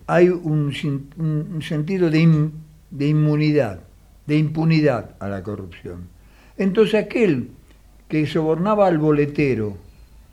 hay 0.07 0.29
un, 0.29 0.73
sin- 0.73 1.09
un- 1.17 1.47
un 1.55 1.61
sentido 1.61 2.09
de, 2.09 2.19
in- 2.19 2.51
de 2.89 3.07
inmunidad, 3.07 3.81
de 4.25 4.37
impunidad 4.37 5.11
a 5.19 5.27
la 5.29 5.43
corrupción. 5.43 6.07
Entonces 6.57 6.95
aquel 6.95 7.49
que 8.07 8.25
sobornaba 8.25 8.87
al 8.87 8.97
boletero 8.97 9.77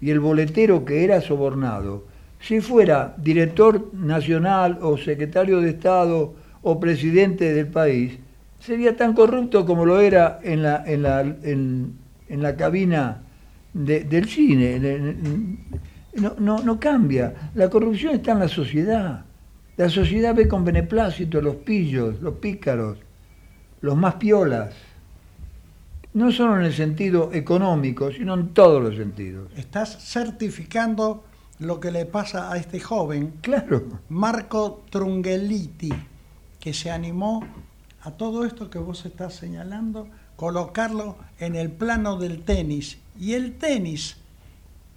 y 0.00 0.10
el 0.10 0.20
boletero 0.20 0.84
que 0.84 1.04
era 1.04 1.20
sobornado, 1.20 2.06
si 2.40 2.60
fuera 2.60 3.14
director 3.18 3.92
nacional 3.94 4.78
o 4.80 4.96
secretario 4.96 5.60
de 5.60 5.70
Estado 5.70 6.34
o 6.62 6.80
presidente 6.80 7.52
del 7.52 7.66
país, 7.66 8.18
sería 8.60 8.96
tan 8.96 9.12
corrupto 9.14 9.64
como 9.64 9.84
lo 9.86 10.00
era 10.00 10.40
en 10.42 10.62
la, 10.62 10.82
en 10.86 11.02
la, 11.02 11.20
en, 11.20 11.92
en 12.28 12.42
la 12.42 12.56
cabina 12.56 13.22
de- 13.72 14.04
del 14.04 14.28
cine. 14.28 14.78
No, 16.14 16.34
no, 16.38 16.58
no 16.62 16.80
cambia. 16.80 17.50
La 17.54 17.70
corrupción 17.70 18.14
está 18.14 18.32
en 18.32 18.40
la 18.40 18.48
sociedad. 18.48 19.24
La 19.76 19.88
sociedad 19.88 20.34
ve 20.34 20.48
con 20.48 20.64
beneplácito 20.64 21.40
los 21.40 21.56
pillos, 21.56 22.20
los 22.20 22.34
pícaros, 22.34 22.98
los 23.80 23.96
más 23.96 24.14
piolas. 24.14 24.74
No 26.14 26.32
solo 26.32 26.56
en 26.58 26.64
el 26.64 26.72
sentido 26.72 27.30
económico, 27.32 28.10
sino 28.10 28.34
en 28.34 28.48
todos 28.48 28.82
los 28.82 28.96
sentidos. 28.96 29.52
Estás 29.56 29.98
certificando 30.02 31.22
lo 31.60 31.78
que 31.78 31.92
le 31.92 32.06
pasa 32.06 32.50
a 32.52 32.56
este 32.56 32.80
joven, 32.80 33.34
Claro. 33.42 33.84
Marco 34.08 34.82
Trungeliti, 34.90 35.92
que 36.58 36.72
se 36.72 36.90
animó 36.90 37.44
a 38.08 38.12
todo 38.12 38.46
esto 38.46 38.70
que 38.70 38.78
vos 38.78 39.04
estás 39.04 39.34
señalando, 39.34 40.08
colocarlo 40.36 41.16
en 41.38 41.54
el 41.56 41.70
plano 41.70 42.16
del 42.16 42.42
tenis. 42.42 42.96
Y 43.20 43.34
el 43.34 43.58
tenis, 43.58 44.16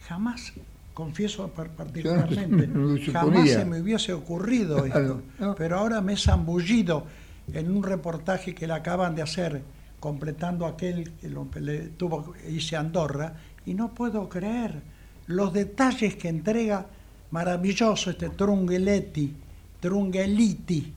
jamás, 0.07 0.53
confieso 0.93 1.49
particularmente, 1.49 2.69
jamás 3.11 3.49
se 3.49 3.65
me 3.65 3.81
hubiese 3.81 4.13
ocurrido 4.13 4.85
esto. 4.85 5.21
Pero 5.57 5.79
ahora 5.79 5.99
me 5.99 6.13
he 6.13 6.17
zambullido 6.17 7.05
en 7.53 7.69
un 7.75 7.83
reportaje 7.83 8.55
que 8.55 8.65
le 8.65 8.73
acaban 8.73 9.13
de 9.13 9.23
hacer, 9.23 9.61
completando 9.99 10.65
aquel 10.65 11.11
que 11.19 11.59
le 11.59 11.79
tuvo, 11.89 12.33
hice 12.49 12.77
Andorra, 12.77 13.33
y 13.65 13.73
no 13.73 13.93
puedo 13.93 14.29
creer 14.29 14.81
los 15.27 15.51
detalles 15.51 16.15
que 16.15 16.29
entrega 16.29 16.85
maravilloso 17.31 18.09
este 18.09 18.29
Trungeletti, 18.29 19.35
Trungeliti, 19.81 20.93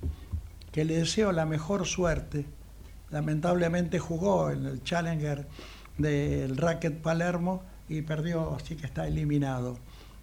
que 0.75 0.85
le 0.85 0.97
deseo 0.97 1.31
la 1.31 1.47
mejor 1.47 1.87
suerte. 1.87 2.47
Lamentablemente 3.11 4.01
jugó 4.01 4.51
en 4.51 4.67
el 4.67 4.83
Challenger 4.83 5.47
del 5.99 6.57
Racket 6.57 7.01
Palermo 7.01 7.63
y 7.89 8.03
perdió, 8.03 8.57
así 8.57 8.75
que 8.75 8.87
está 8.87 9.07
eliminado. 9.07 9.79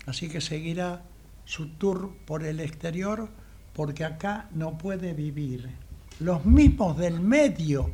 Así 0.08 0.28
que 0.28 0.42
seguirá 0.42 1.04
su 1.46 1.70
tour 1.76 2.18
por 2.26 2.44
el 2.44 2.60
exterior 2.60 3.30
porque 3.72 4.04
acá 4.04 4.50
no 4.52 4.78
puede 4.78 5.14
vivir. 5.14 5.70
Los 6.20 6.44
mismos 6.44 6.98
del 6.98 7.22
medio 7.22 7.90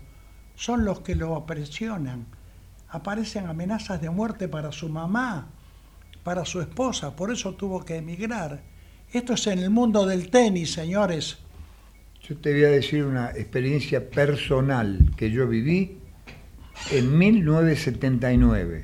son 0.55 0.83
los 0.83 1.01
que 1.01 1.13
lo 1.13 1.45
presionan. 1.45 2.25
Aparecen 2.89 3.45
amenazas 3.45 4.01
de 4.01 4.09
muerte 4.09 4.47
para 4.47 4.71
su 4.71 4.89
mamá, 4.89 5.49
para 6.23 6.43
su 6.43 6.59
esposa, 6.59 7.15
por 7.15 7.31
eso 7.31 7.53
tuvo 7.53 7.85
que 7.85 7.97
emigrar. 7.97 8.63
Esto 9.13 9.33
es 9.33 9.45
en 9.45 9.59
el 9.59 9.69
mundo 9.69 10.07
del 10.07 10.31
tenis, 10.31 10.73
señores. 10.73 11.37
Yo 12.27 12.35
te 12.35 12.51
voy 12.51 12.65
a 12.65 12.69
decir 12.69 13.05
una 13.05 13.29
experiencia 13.29 14.09
personal 14.09 15.11
que 15.15 15.31
yo 15.31 15.47
viví 15.47 15.97
en 16.91 17.17
1979. 17.17 18.83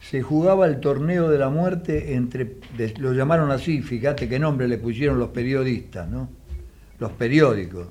Se 0.00 0.22
jugaba 0.22 0.66
el 0.66 0.80
torneo 0.80 1.30
de 1.30 1.38
la 1.38 1.50
muerte 1.50 2.14
entre, 2.14 2.56
lo 2.98 3.12
llamaron 3.12 3.52
así, 3.52 3.80
fíjate 3.80 4.28
qué 4.28 4.40
nombre 4.40 4.66
le 4.66 4.76
pusieron 4.76 5.20
los 5.20 5.28
periodistas, 5.28 6.08
¿no? 6.08 6.28
Los 6.98 7.12
periódicos. 7.12 7.86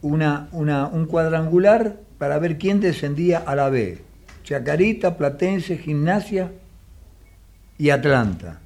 Una, 0.00 0.48
una, 0.52 0.86
un 0.86 1.04
cuadrangular 1.04 2.00
para 2.16 2.38
ver 2.38 2.56
quién 2.56 2.80
descendía 2.80 3.40
a 3.40 3.54
la 3.54 3.68
B. 3.68 3.98
Chacarita, 4.44 5.18
Platense, 5.18 5.76
Gimnasia 5.76 6.52
y 7.76 7.90
Atlanta 7.90 8.60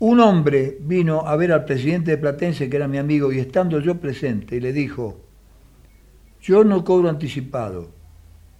un 0.00 0.20
hombre 0.20 0.78
vino 0.80 1.26
a 1.26 1.36
ver 1.36 1.52
al 1.52 1.64
presidente 1.64 2.12
de 2.12 2.18
Platense, 2.18 2.70
que 2.70 2.76
era 2.76 2.86
mi 2.86 2.98
amigo, 2.98 3.32
y 3.32 3.38
estando 3.38 3.80
yo 3.80 3.96
presente, 3.96 4.60
le 4.60 4.72
dijo, 4.72 5.20
yo 6.40 6.62
no 6.62 6.84
cobro 6.84 7.08
anticipado, 7.08 7.88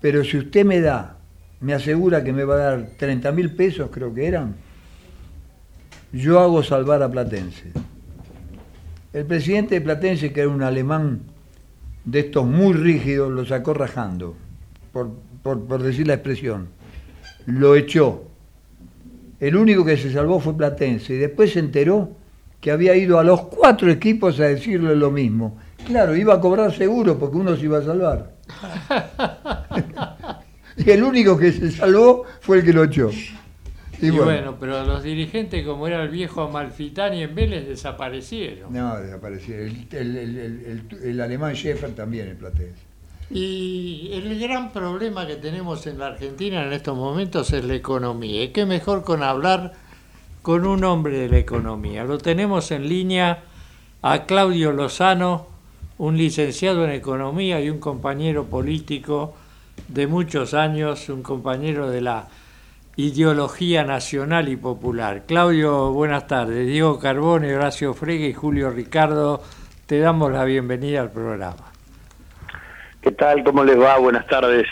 pero 0.01 0.25
si 0.25 0.39
usted 0.39 0.65
me 0.65 0.81
da, 0.81 1.19
me 1.61 1.75
asegura 1.75 2.25
que 2.25 2.33
me 2.33 2.45
va 2.45 2.55
a 2.55 2.59
dar 2.59 2.89
30 2.97 3.31
mil 3.33 3.55
pesos, 3.55 3.91
creo 3.93 4.13
que 4.13 4.27
eran, 4.27 4.57
yo 6.13 6.41
hago 6.41 6.63
salvar 6.63 7.03
a 7.03 7.11
Platense. 7.11 7.73
El 9.13 9.25
presidente 9.25 9.77
de 9.77 9.81
Platense, 9.81 10.33
que 10.33 10.41
era 10.41 10.49
un 10.49 10.63
alemán 10.63 11.21
de 12.05 12.21
estos 12.21 12.47
muy 12.47 12.73
rígidos, 12.73 13.31
lo 13.31 13.45
sacó 13.45 13.75
rajando, 13.75 14.35
por, 14.93 15.13
por 15.43 15.83
decir 15.83 16.07
la 16.07 16.15
expresión. 16.15 16.69
Lo 17.47 17.77
echó 17.77 18.28
el 19.41 19.57
único 19.57 19.85
que 19.85 19.97
se 19.97 20.13
salvó 20.13 20.41
fue 20.41 20.57
Platense 20.57 21.15
y 21.15 21.17
después 21.17 21.53
se 21.53 21.61
enteró 21.61 22.11
que 22.61 22.71
había 22.71 22.97
ido 22.97 23.19
a 23.19 23.25
los 23.25 23.43
cuatro 23.43 23.91
equipos 23.91 24.41
a 24.41 24.45
decirle 24.45 24.97
lo 24.97 25.11
mismo. 25.11 25.59
Claro, 25.87 26.17
iba 26.17 26.35
a 26.35 26.41
cobrar 26.41 26.73
seguro 26.75 27.19
porque 27.19 27.37
uno 27.37 27.57
se 27.57 27.65
iba 27.65 27.79
a 27.79 27.83
salvar. 27.83 28.33
y 30.77 30.91
el 30.91 31.03
único 31.03 31.39
que 31.39 31.53
se 31.53 31.71
salvó 31.71 32.25
fue 32.41 32.59
el 32.59 32.65
que 32.65 32.73
lo 32.73 32.85
echó. 32.85 33.11
Y, 34.01 34.11
bueno. 34.11 34.57
pero 34.61 34.85
los 34.85 35.03
dirigentes, 35.03 35.67
como 35.67 35.87
era 35.89 36.03
el 36.03 36.09
viejo 36.09 36.43
Amalfitani 36.43 37.23
en 37.23 37.35
Vélez, 37.35 37.67
desaparecieron. 37.67 38.73
No, 38.73 38.97
desaparecieron. 38.97 39.89
El, 39.91 41.21
alemán 41.21 41.55
Schäfer 41.55 41.95
también 41.95 42.29
en 42.29 42.37
Platense. 42.37 42.88
Y 43.31 44.09
el 44.13 44.39
gran 44.41 44.73
problema 44.73 45.27
que 45.27 45.37
tenemos 45.37 45.87
en 45.87 45.99
la 45.99 46.07
Argentina 46.07 46.65
en 46.65 46.73
estos 46.73 46.97
momentos 46.97 47.53
es 47.53 47.63
la 47.63 47.75
economía. 47.75 48.45
¿Y 48.45 48.49
qué 48.49 48.65
mejor 48.65 49.05
con 49.05 49.23
hablar 49.23 49.75
con 50.41 50.67
un 50.67 50.83
hombre 50.85 51.19
de 51.19 51.29
la 51.29 51.39
economía? 51.39 52.05
Lo 52.05 52.17
tenemos 52.17 52.71
en 52.71 52.89
línea 52.89 53.45
a 54.01 54.25
Claudio 54.25 54.73
Lozano, 54.73 55.47
un 55.99 56.17
licenciado 56.17 56.85
en 56.85 56.93
economía 56.93 57.61
y 57.61 57.69
un 57.69 57.81
compañero 57.81 58.45
político 58.45 59.35
de 59.89 60.07
muchos 60.07 60.55
años, 60.55 61.11
un 61.11 61.23
compañero 61.23 61.91
de 61.91 62.01
la 62.01 62.29
ideología 62.97 63.85
nacional 63.85 64.49
y 64.49 64.57
popular. 64.57 65.25
Claudio, 65.27 65.93
buenas 65.93 66.27
tardes. 66.27 66.67
Diego 66.67 66.99
Carbone, 66.99 67.55
Horacio 67.55 67.93
Frega 67.93 68.27
y 68.27 68.33
Julio 68.33 68.71
Ricardo, 68.71 69.43
te 69.85 69.99
damos 69.99 70.33
la 70.33 70.45
bienvenida 70.45 71.03
al 71.03 71.11
programa. 71.13 71.78
¿Qué 73.09 73.15
tal? 73.15 73.43
¿Cómo 73.43 73.65
les 73.65 73.81
va? 73.81 73.97
Buenas 73.97 74.27
tardes. 74.27 74.67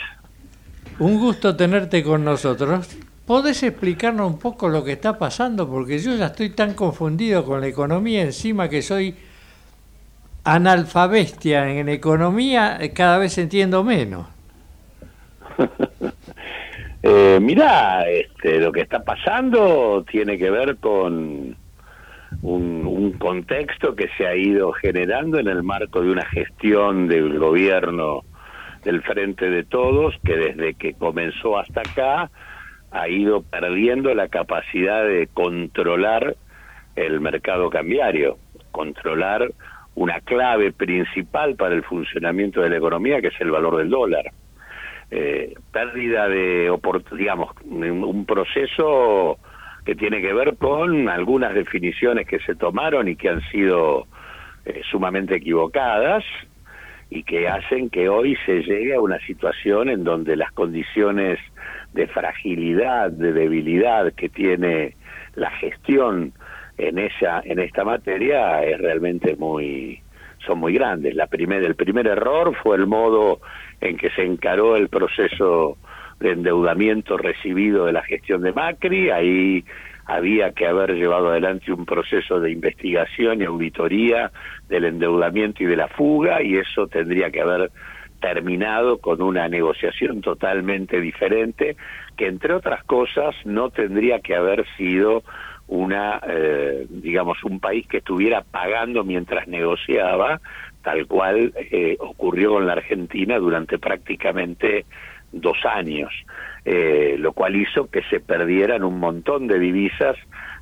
Un 0.99 1.17
gusto 1.17 1.55
tenerte 1.55 2.03
con 2.03 2.23
nosotros. 2.23 2.95
¿Podés 3.25 3.63
explicarnos 3.63 4.31
un 4.31 4.37
poco 4.37 4.69
lo 4.69 4.83
que 4.83 4.91
está 4.91 5.17
pasando? 5.17 5.67
Porque 5.67 5.97
yo 5.97 6.15
ya 6.15 6.27
estoy 6.27 6.51
tan 6.51 6.75
confundido 6.75 7.43
con 7.43 7.61
la 7.61 7.65
economía 7.65 8.21
encima 8.21 8.69
que 8.69 8.83
soy 8.83 9.15
analfabestia 10.43 11.67
en 11.67 11.89
economía, 11.89 12.77
cada 12.93 13.17
vez 13.17 13.39
entiendo 13.39 13.83
menos. 13.83 14.27
eh, 17.01 17.39
mirá, 17.41 18.07
este, 18.07 18.59
lo 18.59 18.71
que 18.71 18.81
está 18.81 19.03
pasando 19.03 20.05
tiene 20.11 20.37
que 20.37 20.51
ver 20.51 20.77
con 20.77 21.56
un, 22.47 23.11
contexto 23.19 23.95
que 23.95 24.09
se 24.17 24.25
ha 24.25 24.35
ido 24.35 24.71
generando 24.71 25.39
en 25.39 25.47
el 25.47 25.63
marco 25.63 26.01
de 26.01 26.11
una 26.11 26.25
gestión 26.25 27.07
del 27.07 27.39
gobierno 27.39 28.21
del 28.83 29.01
Frente 29.01 29.49
de 29.49 29.63
Todos, 29.63 30.15
que 30.23 30.35
desde 30.37 30.73
que 30.75 30.93
comenzó 30.93 31.57
hasta 31.57 31.81
acá 31.81 32.29
ha 32.91 33.09
ido 33.09 33.41
perdiendo 33.41 34.13
la 34.13 34.29
capacidad 34.29 35.03
de 35.03 35.27
controlar 35.33 36.35
el 36.95 37.19
mercado 37.19 37.69
cambiario, 37.69 38.37
controlar 38.71 39.51
una 39.95 40.21
clave 40.21 40.71
principal 40.71 41.55
para 41.55 41.75
el 41.75 41.83
funcionamiento 41.83 42.61
de 42.61 42.69
la 42.69 42.77
economía, 42.77 43.19
que 43.19 43.27
es 43.27 43.41
el 43.41 43.51
valor 43.51 43.77
del 43.77 43.89
dólar. 43.89 44.31
Eh, 45.09 45.53
pérdida 45.71 46.27
de, 46.29 46.71
digamos, 47.13 47.51
un 47.65 48.25
proceso 48.25 49.37
que 49.87 49.95
tiene 49.95 50.21
que 50.21 50.33
ver 50.33 50.57
con 50.57 51.07
algunas 51.07 51.53
definiciones 51.53 52.27
que 52.27 52.39
se 52.39 52.55
tomaron 52.55 53.07
y 53.07 53.15
que 53.15 53.29
han 53.29 53.41
sido 53.43 54.05
eh, 54.65 54.81
sumamente 54.91 55.35
equivocadas 55.35 56.25
y 57.09 57.23
que 57.23 57.47
hacen 57.47 57.89
que 57.89 58.09
hoy 58.09 58.37
se 58.45 58.63
llegue 58.63 58.95
a 58.95 58.99
una 58.99 59.17
situación 59.19 59.87
en 59.87 60.03
donde 60.03 60.35
las 60.35 60.51
condiciones 60.51 61.39
de 61.93 62.05
fragilidad, 62.07 63.11
de 63.11 63.31
debilidad 63.31 64.11
que 64.11 64.27
tiene 64.27 64.97
la 65.35 65.51
gestión 65.51 66.33
en 66.77 66.99
esa 66.99 67.39
en 67.45 67.59
esta 67.59 67.85
materia 67.85 68.65
es 68.65 68.77
realmente 68.79 69.37
muy 69.37 70.01
son 70.45 70.59
muy 70.59 70.73
grandes. 70.73 71.15
La 71.15 71.27
primer, 71.27 71.63
el 71.63 71.75
primer 71.75 72.07
error 72.07 72.53
fue 72.61 72.75
el 72.75 72.87
modo 72.87 73.39
en 73.79 73.95
que 73.95 74.09
se 74.09 74.23
encaró 74.23 74.75
el 74.75 74.89
proceso 74.89 75.77
de 76.19 76.31
endeudamiento 76.31 77.17
recibido 77.17 77.85
de 77.85 77.93
la 77.93 78.03
gestión 78.03 78.41
de 78.41 78.53
Macri, 78.53 79.09
ahí 79.09 79.63
había 80.07 80.53
que 80.53 80.65
haber 80.65 80.93
llevado 80.93 81.29
adelante 81.29 81.71
un 81.71 81.85
proceso 81.85 82.39
de 82.39 82.51
investigación 82.51 83.41
y 83.41 83.45
auditoría 83.45 84.31
del 84.69 84.85
endeudamiento 84.85 85.63
y 85.63 85.65
de 85.67 85.75
la 85.75 85.89
fuga 85.89 86.41
y 86.41 86.55
eso 86.55 86.87
tendría 86.87 87.29
que 87.29 87.41
haber 87.41 87.71
terminado 88.21 88.97
con 88.99 89.21
una 89.21 89.47
negociación 89.47 90.21
totalmente 90.21 90.99
diferente 91.01 91.75
que 92.15 92.27
entre 92.27 92.53
otras 92.53 92.83
cosas 92.85 93.35
no 93.45 93.69
tendría 93.69 94.19
que 94.21 94.35
haber 94.35 94.65
sido 94.77 95.23
una 95.67 96.21
eh, 96.27 96.87
digamos 96.89 97.43
un 97.43 97.59
país 97.59 97.85
que 97.85 97.97
estuviera 97.97 98.41
pagando 98.41 99.03
mientras 99.03 99.47
negociaba 99.47 100.39
tal 100.81 101.05
cual 101.05 101.53
eh, 101.69 101.97
ocurrió 101.99 102.53
con 102.53 102.65
la 102.65 102.73
Argentina 102.73 103.37
durante 103.37 103.77
prácticamente 103.77 104.85
dos 105.31 105.57
años, 105.65 106.11
eh, 106.65 107.15
lo 107.17 107.33
cual 107.33 107.55
hizo 107.55 107.89
que 107.89 108.01
se 108.03 108.19
perdieran 108.19 108.83
un 108.83 108.99
montón 108.99 109.47
de 109.47 109.59
divisas 109.59 110.15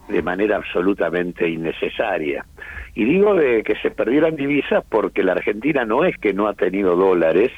de 0.07 0.21
manera 0.21 0.57
absolutamente 0.57 1.49
innecesaria. 1.49 2.45
Y 2.93 3.05
digo 3.05 3.35
de 3.35 3.63
que 3.63 3.75
se 3.77 3.91
perdieran 3.91 4.35
divisas 4.35 4.83
porque 4.87 5.23
la 5.23 5.33
Argentina 5.33 5.85
no 5.85 6.05
es 6.05 6.17
que 6.17 6.33
no 6.33 6.47
ha 6.47 6.53
tenido 6.53 6.95
dólares, 6.95 7.51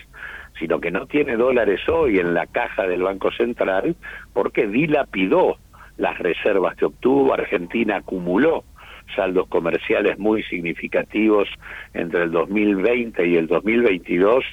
sino 0.60 0.80
que 0.80 0.92
no 0.92 1.06
tiene 1.06 1.36
dólares 1.36 1.82
hoy 1.90 2.20
en 2.20 2.34
la 2.34 2.48
caja 2.48 2.88
del 2.88 3.04
Banco 3.04 3.32
Central 3.32 3.96
porque 4.34 4.68
dilapidó 4.68 5.58
las 5.98 6.18
reservas 6.20 6.76
que 6.76 6.86
obtuvo, 6.86 7.34
Argentina 7.34 7.98
acumuló 7.98 8.64
saldos 9.16 9.48
comerciales 9.48 10.18
muy 10.20 10.44
significativos 10.44 11.48
entre 11.94 12.24
el 12.24 12.32
2020 12.32 13.28
y 13.28 13.36
el 13.36 13.48
2022 13.48 14.44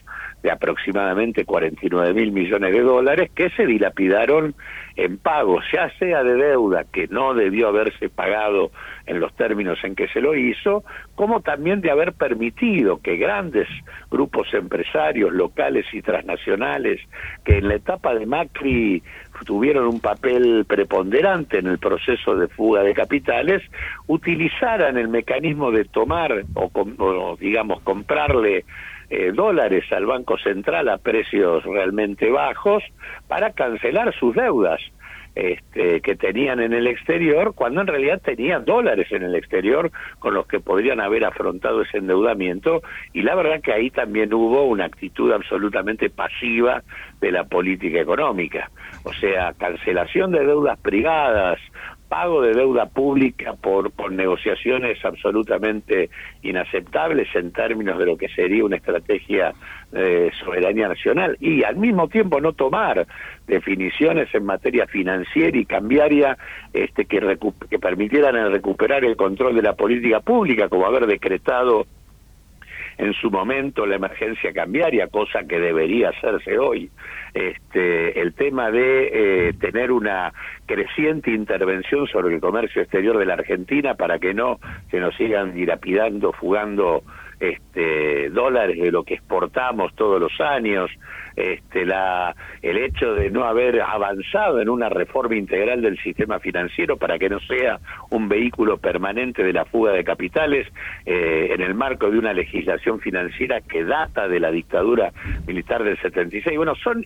de 0.42 0.50
aproximadamente 0.50 1.46
49 1.46 2.12
mil 2.12 2.30
millones 2.32 2.72
de 2.72 2.82
dólares 2.82 3.30
que 3.34 3.48
se 3.50 3.64
dilapidaron 3.64 4.54
en 4.96 5.16
pagos, 5.16 5.64
ya 5.72 5.90
sea 5.98 6.22
de 6.22 6.34
deuda 6.34 6.84
que 6.84 7.08
no 7.08 7.32
debió 7.32 7.68
haberse 7.68 8.10
pagado 8.10 8.70
en 9.06 9.20
los 9.20 9.34
términos 9.34 9.78
en 9.82 9.94
que 9.94 10.06
se 10.08 10.20
lo 10.20 10.34
hizo, 10.34 10.84
como 11.14 11.40
también 11.40 11.80
de 11.80 11.90
haber 11.90 12.12
permitido 12.12 13.00
que 13.00 13.16
grandes 13.16 13.68
grupos 14.10 14.52
empresarios 14.52 15.32
locales 15.32 15.86
y 15.92 16.02
transnacionales 16.02 17.00
que 17.44 17.58
en 17.58 17.68
la 17.68 17.76
etapa 17.76 18.14
de 18.14 18.26
Macri 18.26 19.02
tuvieron 19.44 19.86
un 19.86 20.00
papel 20.00 20.64
preponderante 20.66 21.58
en 21.58 21.66
el 21.66 21.78
proceso 21.78 22.36
de 22.36 22.48
fuga 22.48 22.82
de 22.82 22.94
capitales, 22.94 23.62
utilizaran 24.06 24.96
el 24.96 25.08
mecanismo 25.08 25.70
de 25.70 25.84
tomar 25.84 26.44
o, 26.54 27.36
digamos 27.40 27.80
comprarle 27.82 28.64
eh, 29.10 29.32
dólares 29.32 29.84
al 29.92 30.06
Banco 30.06 30.38
Central 30.38 30.88
a 30.88 30.98
precios 30.98 31.64
realmente 31.64 32.30
bajos 32.30 32.82
para 33.28 33.52
cancelar 33.52 34.14
sus 34.18 34.34
deudas. 34.34 34.80
Este, 35.34 36.00
que 36.00 36.14
tenían 36.14 36.60
en 36.60 36.72
el 36.72 36.86
exterior, 36.86 37.54
cuando 37.56 37.80
en 37.80 37.88
realidad 37.88 38.22
tenían 38.22 38.64
dólares 38.64 39.08
en 39.10 39.24
el 39.24 39.34
exterior 39.34 39.90
con 40.20 40.32
los 40.32 40.46
que 40.46 40.60
podrían 40.60 41.00
haber 41.00 41.24
afrontado 41.24 41.82
ese 41.82 41.98
endeudamiento, 41.98 42.82
y 43.12 43.22
la 43.22 43.34
verdad 43.34 43.60
que 43.60 43.72
ahí 43.72 43.90
también 43.90 44.32
hubo 44.32 44.62
una 44.62 44.84
actitud 44.84 45.32
absolutamente 45.32 46.08
pasiva 46.08 46.84
de 47.20 47.32
la 47.32 47.42
política 47.42 48.00
económica, 48.00 48.70
o 49.02 49.12
sea, 49.12 49.52
cancelación 49.54 50.30
de 50.30 50.46
deudas 50.46 50.78
privadas, 50.78 51.58
pago 52.14 52.42
de 52.42 52.52
deuda 52.52 52.86
pública 52.86 53.54
por, 53.54 53.90
por 53.90 54.12
negociaciones 54.12 55.04
absolutamente 55.04 56.10
inaceptables 56.42 57.26
en 57.34 57.50
términos 57.50 57.98
de 57.98 58.06
lo 58.06 58.16
que 58.16 58.28
sería 58.28 58.64
una 58.64 58.76
estrategia 58.76 59.52
de 59.90 60.30
soberanía 60.38 60.86
nacional 60.86 61.36
y 61.40 61.64
al 61.64 61.74
mismo 61.74 62.06
tiempo 62.06 62.40
no 62.40 62.52
tomar 62.52 63.04
definiciones 63.48 64.32
en 64.32 64.44
materia 64.44 64.86
financiera 64.86 65.58
y 65.58 65.64
cambiaria 65.64 66.38
este, 66.72 67.04
que, 67.06 67.36
que 67.68 67.78
permitieran 67.80 68.52
recuperar 68.52 69.04
el 69.04 69.16
control 69.16 69.56
de 69.56 69.62
la 69.62 69.72
política 69.72 70.20
pública, 70.20 70.68
como 70.68 70.86
haber 70.86 71.08
decretado 71.08 71.84
en 72.98 73.12
su 73.14 73.30
momento 73.30 73.86
la 73.86 73.96
emergencia 73.96 74.52
cambiaria, 74.52 75.08
cosa 75.08 75.44
que 75.44 75.58
debería 75.58 76.10
hacerse 76.10 76.58
hoy. 76.58 76.90
Este, 77.32 78.20
el 78.20 78.34
tema 78.34 78.70
de 78.70 79.48
eh, 79.48 79.52
tener 79.54 79.90
una 79.90 80.32
creciente 80.66 81.32
intervención 81.32 82.06
sobre 82.06 82.34
el 82.34 82.40
comercio 82.40 82.82
exterior 82.82 83.18
de 83.18 83.26
la 83.26 83.34
Argentina 83.34 83.94
para 83.94 84.18
que 84.18 84.34
no 84.34 84.58
se 84.90 85.00
nos 85.00 85.16
sigan 85.16 85.54
dilapidando, 85.54 86.32
fugando 86.32 87.02
este, 87.40 88.30
dólares 88.30 88.80
de 88.80 88.90
lo 88.90 89.04
que 89.04 89.14
exportamos 89.14 89.94
todos 89.94 90.20
los 90.20 90.40
años, 90.40 90.90
este, 91.36 91.84
la, 91.84 92.34
el 92.62 92.78
hecho 92.78 93.14
de 93.14 93.30
no 93.30 93.44
haber 93.44 93.80
avanzado 93.80 94.60
en 94.60 94.68
una 94.68 94.88
reforma 94.88 95.36
integral 95.36 95.82
del 95.82 95.98
sistema 95.98 96.38
financiero 96.38 96.96
para 96.96 97.18
que 97.18 97.28
no 97.28 97.40
sea 97.40 97.80
un 98.10 98.28
vehículo 98.28 98.78
permanente 98.78 99.42
de 99.42 99.52
la 99.52 99.64
fuga 99.64 99.92
de 99.92 100.04
capitales 100.04 100.68
eh, 101.06 101.50
en 101.52 101.60
el 101.60 101.74
marco 101.74 102.10
de 102.10 102.18
una 102.18 102.32
legislación 102.32 103.00
financiera 103.00 103.60
que 103.60 103.84
data 103.84 104.28
de 104.28 104.40
la 104.40 104.50
dictadura 104.50 105.12
militar 105.46 105.82
del 105.82 106.00
76. 106.00 106.56
Bueno, 106.56 106.74
son, 106.76 107.04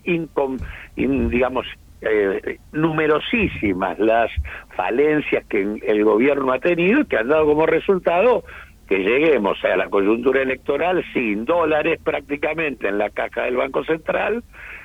digamos, 0.95 1.67
eh, 2.01 2.59
numerosísimas 2.73 3.99
las 3.99 4.31
falencias 4.77 5.45
que 5.47 5.81
el 5.85 6.05
gobierno 6.05 6.53
ha 6.53 6.61
tenido 6.61 7.01
y 7.01 7.07
que 7.07 7.17
han 7.17 7.29
dado 7.29 7.47
como 7.47 7.67
resultado 7.67 8.45
que 8.89 8.99
lleguemos 8.99 9.63
a 9.65 9.77
la 9.77 9.89
coyuntura 9.89 10.43
electoral 10.43 11.05
sin 11.13 11.45
dólares 11.45 12.01
prácticamente 12.03 12.89
en 12.89 12.99
la 12.99 13.11
caja 13.11 13.43
del 13.43 13.57
Banco 13.57 13.85
Central 13.85 14.43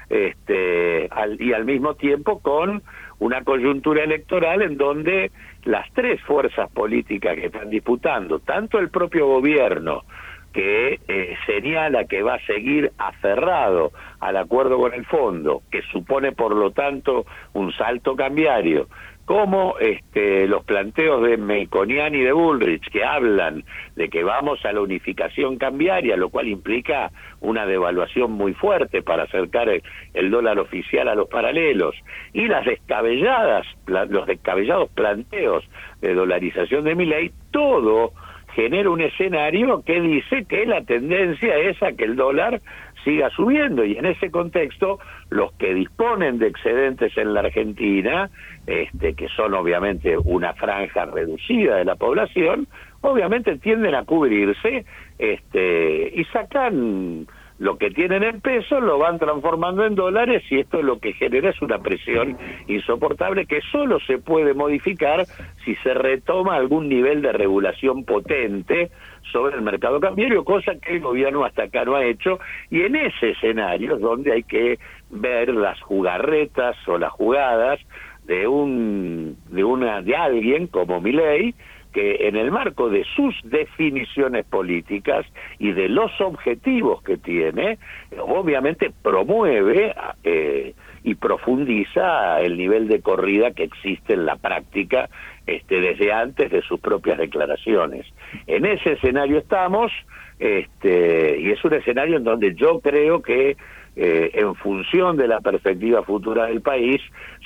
este, 0.10 1.10
y 1.40 1.54
al 1.54 1.66
mismo 1.66 1.96
tiempo 1.96 2.40
con 2.40 2.84
una 3.20 3.44
coyuntura 3.44 4.04
electoral 4.04 4.62
en 4.62 4.78
donde 4.78 5.32
las 5.64 5.92
tres 5.94 6.22
fuerzas 6.22 6.70
políticas 6.72 7.36
que 7.36 7.46
están 7.46 7.70
disputando, 7.70 8.40
tanto 8.40 8.80
el 8.80 8.90
propio 8.90 9.28
gobierno, 9.28 10.04
que 10.52 11.00
eh, 11.08 11.36
sería 11.48 11.90
la 11.90 12.06
que 12.06 12.22
va 12.22 12.36
a 12.36 12.46
seguir 12.46 12.92
aferrado 12.98 13.92
al 14.20 14.38
acuerdo 14.38 14.78
con 14.78 14.94
el 14.94 15.06
fondo, 15.06 15.64
que 15.72 15.82
supone 15.92 16.32
por 16.32 16.56
lo 16.56 16.72
tanto 16.72 17.26
un 17.54 17.72
salto 17.74 18.16
cambiario, 18.16 18.88
como 19.26 19.78
este, 19.80 20.48
los 20.48 20.66
planteos 20.66 21.24
de 21.24 21.38
Melconian 21.38 22.14
y 22.14 22.22
de 22.22 22.34
Bullrich, 22.34 22.90
que 22.90 23.06
hablan 23.06 23.64
de 23.96 24.10
que 24.10 24.24
vamos 24.24 24.64
a 24.66 24.74
la 24.74 24.82
unificación 24.82 25.58
cambiaria, 25.58 26.18
lo 26.18 26.30
cual 26.30 26.48
implica 26.48 27.12
una 27.40 27.66
devaluación 27.66 28.32
muy 28.32 28.54
fuerte 28.54 29.02
para 29.02 29.24
acercar 29.24 29.70
el, 29.70 30.32
dólar 30.32 30.60
oficial 30.60 31.08
a 31.08 31.16
los 31.16 31.30
paralelos, 31.30 31.96
y 32.34 32.48
las 32.48 32.66
descabelladas, 32.66 33.66
los 33.88 34.28
descabellados 34.28 34.90
planteos 34.90 35.64
de 36.02 36.14
dolarización 36.14 36.84
de 36.84 36.96
mi 36.96 37.06
ley, 37.06 37.32
todo 37.52 38.12
genera 38.56 38.90
un 38.90 39.02
escenario 39.02 39.82
que 39.84 40.00
dice 40.00 40.46
que 40.46 40.66
la 40.66 40.84
tendencia 40.84 41.58
es 41.58 41.82
a 41.82 41.94
que 41.94 42.04
el 42.04 42.16
dólar 42.16 42.62
siga 43.04 43.30
subiendo. 43.32 43.84
Y 43.84 43.98
en 43.98 44.06
ese 44.06 44.32
contexto 44.32 45.00
los 45.30 45.52
que 45.54 45.74
disponen 45.74 46.40
de 46.40 46.48
excedentes 46.48 47.18
en 47.18 47.34
la 47.34 47.42
Argentina, 47.42 48.30
este, 48.68 49.14
que 49.14 49.28
son 49.30 49.54
obviamente 49.54 50.18
una 50.18 50.54
franja 50.54 51.06
reducida 51.06 51.78
de 51.78 51.86
la 51.86 51.96
población, 51.96 52.68
obviamente 53.02 53.58
tienden 53.58 53.96
a 53.96 54.06
cubrirse 54.06 54.86
este, 55.18 56.12
y 56.16 56.24
sacan 56.26 57.28
lo 57.60 57.78
que 57.78 57.92
tienen 57.92 58.24
en 58.24 58.42
pesos 58.42 58.82
lo 58.82 58.98
van 58.98 59.20
transformando 59.20 59.86
en 59.86 59.96
dólares 59.96 60.44
y 60.50 60.60
esto 60.60 60.82
lo 60.82 61.00
que 61.00 61.14
genera 61.14 61.50
es 61.50 61.62
una 61.62 61.80
presión 61.80 62.38
insoportable 62.68 63.46
que 63.46 63.62
solo 63.72 64.00
se 64.02 64.18
puede 64.18 64.54
modificar 64.54 65.26
si 65.64 65.76
se 65.76 65.94
retoma 65.94 66.56
algún 66.56 66.90
nivel 66.90 67.22
de 67.22 67.32
regulación 67.32 68.04
potente 68.06 68.90
sobre 69.32 69.56
el 69.56 69.62
mercado 69.62 70.00
cambiario, 70.00 70.44
cosa 70.44 70.74
que 70.76 70.96
el 70.96 71.02
gobierno 71.02 71.46
hasta 71.46 71.64
acá 71.64 71.86
no 71.86 71.96
ha 71.96 72.06
hecho, 72.06 72.40
y 72.70 72.82
en 72.82 72.96
ese 72.96 73.32
escenario 73.32 73.96
es 73.96 74.02
donde 74.02 74.34
hay 74.34 74.44
que 74.44 74.80
ver 75.10 75.50
las 75.54 75.80
jugarretas 75.82 76.76
o 76.88 76.98
las 76.98 77.12
jugadas 77.12 77.80
de 78.26 78.48
un 78.48 79.38
de 79.50 79.64
una 79.64 80.02
de 80.02 80.16
alguien 80.16 80.68
como 80.68 81.02
Milei 81.02 81.54
que 81.94 82.28
en 82.28 82.36
el 82.36 82.52
marco 82.52 82.90
de 82.90 83.06
sus 83.16 83.36
definiciones 83.44 84.46
políticas 84.46 85.26
y 85.60 85.72
de 85.72 85.88
los 85.88 86.12
objetivos 86.20 87.02
que 87.04 87.18
tiene, 87.18 87.78
obviamente 88.20 88.92
promueve 89.02 89.94
eh, 90.24 90.74
y 91.04 91.16
profundiza 91.16 92.42
el 92.42 92.58
nivel 92.58 92.88
de 92.88 93.02
corrida 93.02 93.52
que 93.52 93.64
existe 93.64 94.14
en 94.14 94.26
la 94.26 94.36
práctica 94.38 95.10
este, 95.46 95.80
desde 95.80 96.12
antes 96.12 96.52
de 96.52 96.62
sus 96.64 96.80
propias 96.80 97.18
declaraciones. 97.18 98.06
En 98.48 98.66
ese 98.66 98.94
escenario 98.94 99.38
estamos, 99.38 99.92
este, 100.40 101.40
y 101.40 101.52
es 101.52 101.64
un 101.64 101.74
escenario 101.74 102.18
en 102.18 102.24
donde 102.24 102.56
yo 102.56 102.80
creo 102.80 103.22
que 103.22 103.56
eh, 103.96 104.32
en 104.34 104.56
función 104.56 105.18
de 105.18 105.28
la 105.28 105.40
perspectiva 105.40 106.02
futura 106.02 106.48
del 106.48 106.62
país, 106.62 107.00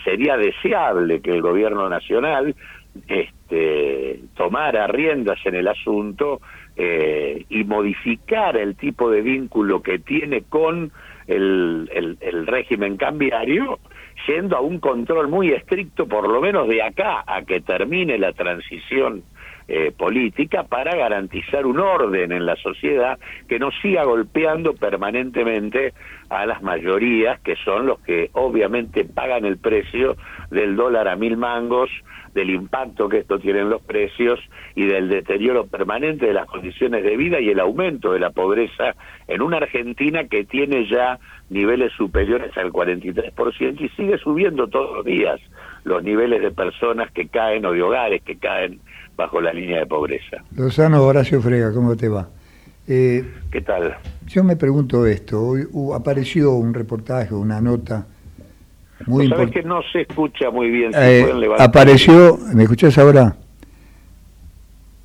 sería 0.06 0.38
deseable 0.38 1.20
que 1.20 1.32
el 1.32 1.42
gobierno 1.42 1.90
nacional 1.90 2.56
este, 3.08 4.22
tomara 4.36 4.88
riendas 4.88 5.40
en 5.46 5.56
el 5.56 5.68
asunto 5.68 6.42
eh, 6.76 7.46
y 7.50 7.64
modificar 7.64 8.58
el 8.58 8.76
tipo 8.76 9.10
de 9.10 9.22
vínculo 9.22 9.82
que 9.82 10.00
tiene 10.00 10.44
con 10.44 10.92
el, 11.28 12.18
el, 12.22 12.48
régimen 12.48 12.98
cambiario, 12.98 13.80
yendo 14.28 14.56
a 14.56 14.62
un 14.62 14.80
control 14.80 15.28
muy 15.28 15.52
estricto, 15.52 16.08
por 16.08 16.28
lo 16.28 16.40
menos 16.40 16.68
de 16.68 16.82
acá 16.82 17.24
a 17.28 17.42
que 17.44 17.60
termine 17.62 18.18
la 18.18 18.32
transición 18.34 19.24
eh, 19.68 19.92
política 19.92 20.64
para 20.64 20.96
garantizar 20.96 21.66
un 21.66 21.80
orden 21.80 22.32
en 22.32 22.46
la 22.46 22.56
sociedad 22.56 23.20
que 23.50 23.60
no 23.60 23.70
siga 23.82 24.04
golpeando 24.06 24.74
permanentemente 24.74 25.94
a 26.30 26.46
las 26.46 26.62
mayorías, 26.62 27.40
que 27.42 27.56
son 27.58 27.86
los 27.86 28.00
que 28.00 28.30
obviamente 28.34 29.04
pagan 29.06 29.46
el 29.46 29.58
precio 29.58 30.16
del 30.52 30.76
dólar 30.76 31.08
a 31.08 31.16
mil 31.16 31.38
mangos, 31.38 31.90
del 32.34 32.52
impacto 32.52 33.10
que 33.10 33.20
esto 33.20 33.40
tiene 33.40 33.62
en 33.62 33.70
los 33.70 33.82
precios 33.82 34.40
y 34.76 34.86
del 34.86 35.10
deterioro 35.10 35.66
permanente 35.66 36.28
de 36.28 36.34
las 36.34 36.46
condiciones 36.46 37.04
de 37.04 37.18
vida 37.18 37.40
y 37.40 37.50
el 37.50 37.60
aumento 37.60 38.14
de 38.14 38.20
la 38.20 38.30
pobreza 38.30 38.96
en 39.28 39.42
una 39.42 39.58
Argentina 39.58 40.26
que 40.26 40.46
tiene 40.46 40.88
ya 40.88 41.20
niveles 41.50 41.92
superiores 41.94 42.56
al 42.58 42.72
43% 42.72 43.82
y 43.82 43.90
sigue 43.90 44.18
subiendo 44.20 44.68
todos 44.68 44.98
los 44.98 45.06
días 45.06 45.40
los 45.84 46.04
niveles 46.04 46.42
de 46.42 46.52
personas 46.52 47.12
que 47.12 47.28
caen 47.28 47.66
o 47.66 47.72
de 47.72 47.82
hogares 47.82 48.22
que 48.22 48.38
caen 48.38 48.82
bajo 49.18 49.42
la 49.42 49.52
línea 49.52 49.80
de 49.80 49.86
pobreza. 49.88 50.38
Lozano 50.56 51.04
Horacio 51.04 51.42
Frega, 51.42 51.74
¿cómo 51.74 51.98
te 51.98 52.08
va? 52.08 52.30
Eh, 52.88 53.26
¿Qué 53.52 53.62
tal? 53.62 53.98
Yo 54.28 54.44
me 54.44 54.56
pregunto 54.56 55.06
esto, 55.06 55.42
hoy 55.42 55.68
apareció 55.94 56.54
un 56.54 56.74
reportaje, 56.74 57.34
una 57.34 57.60
nota 57.60 58.06
muy 59.08 59.26
importante. 59.26 59.62
que 59.62 59.68
no 59.68 59.82
se 59.92 60.02
escucha 60.02 60.50
muy 60.52 60.70
bien. 60.70 60.92
Eh, 60.96 61.28
apareció, 61.58 62.38
¿me 62.54 62.64
escuchás 62.64 62.98
ahora? 62.98 63.36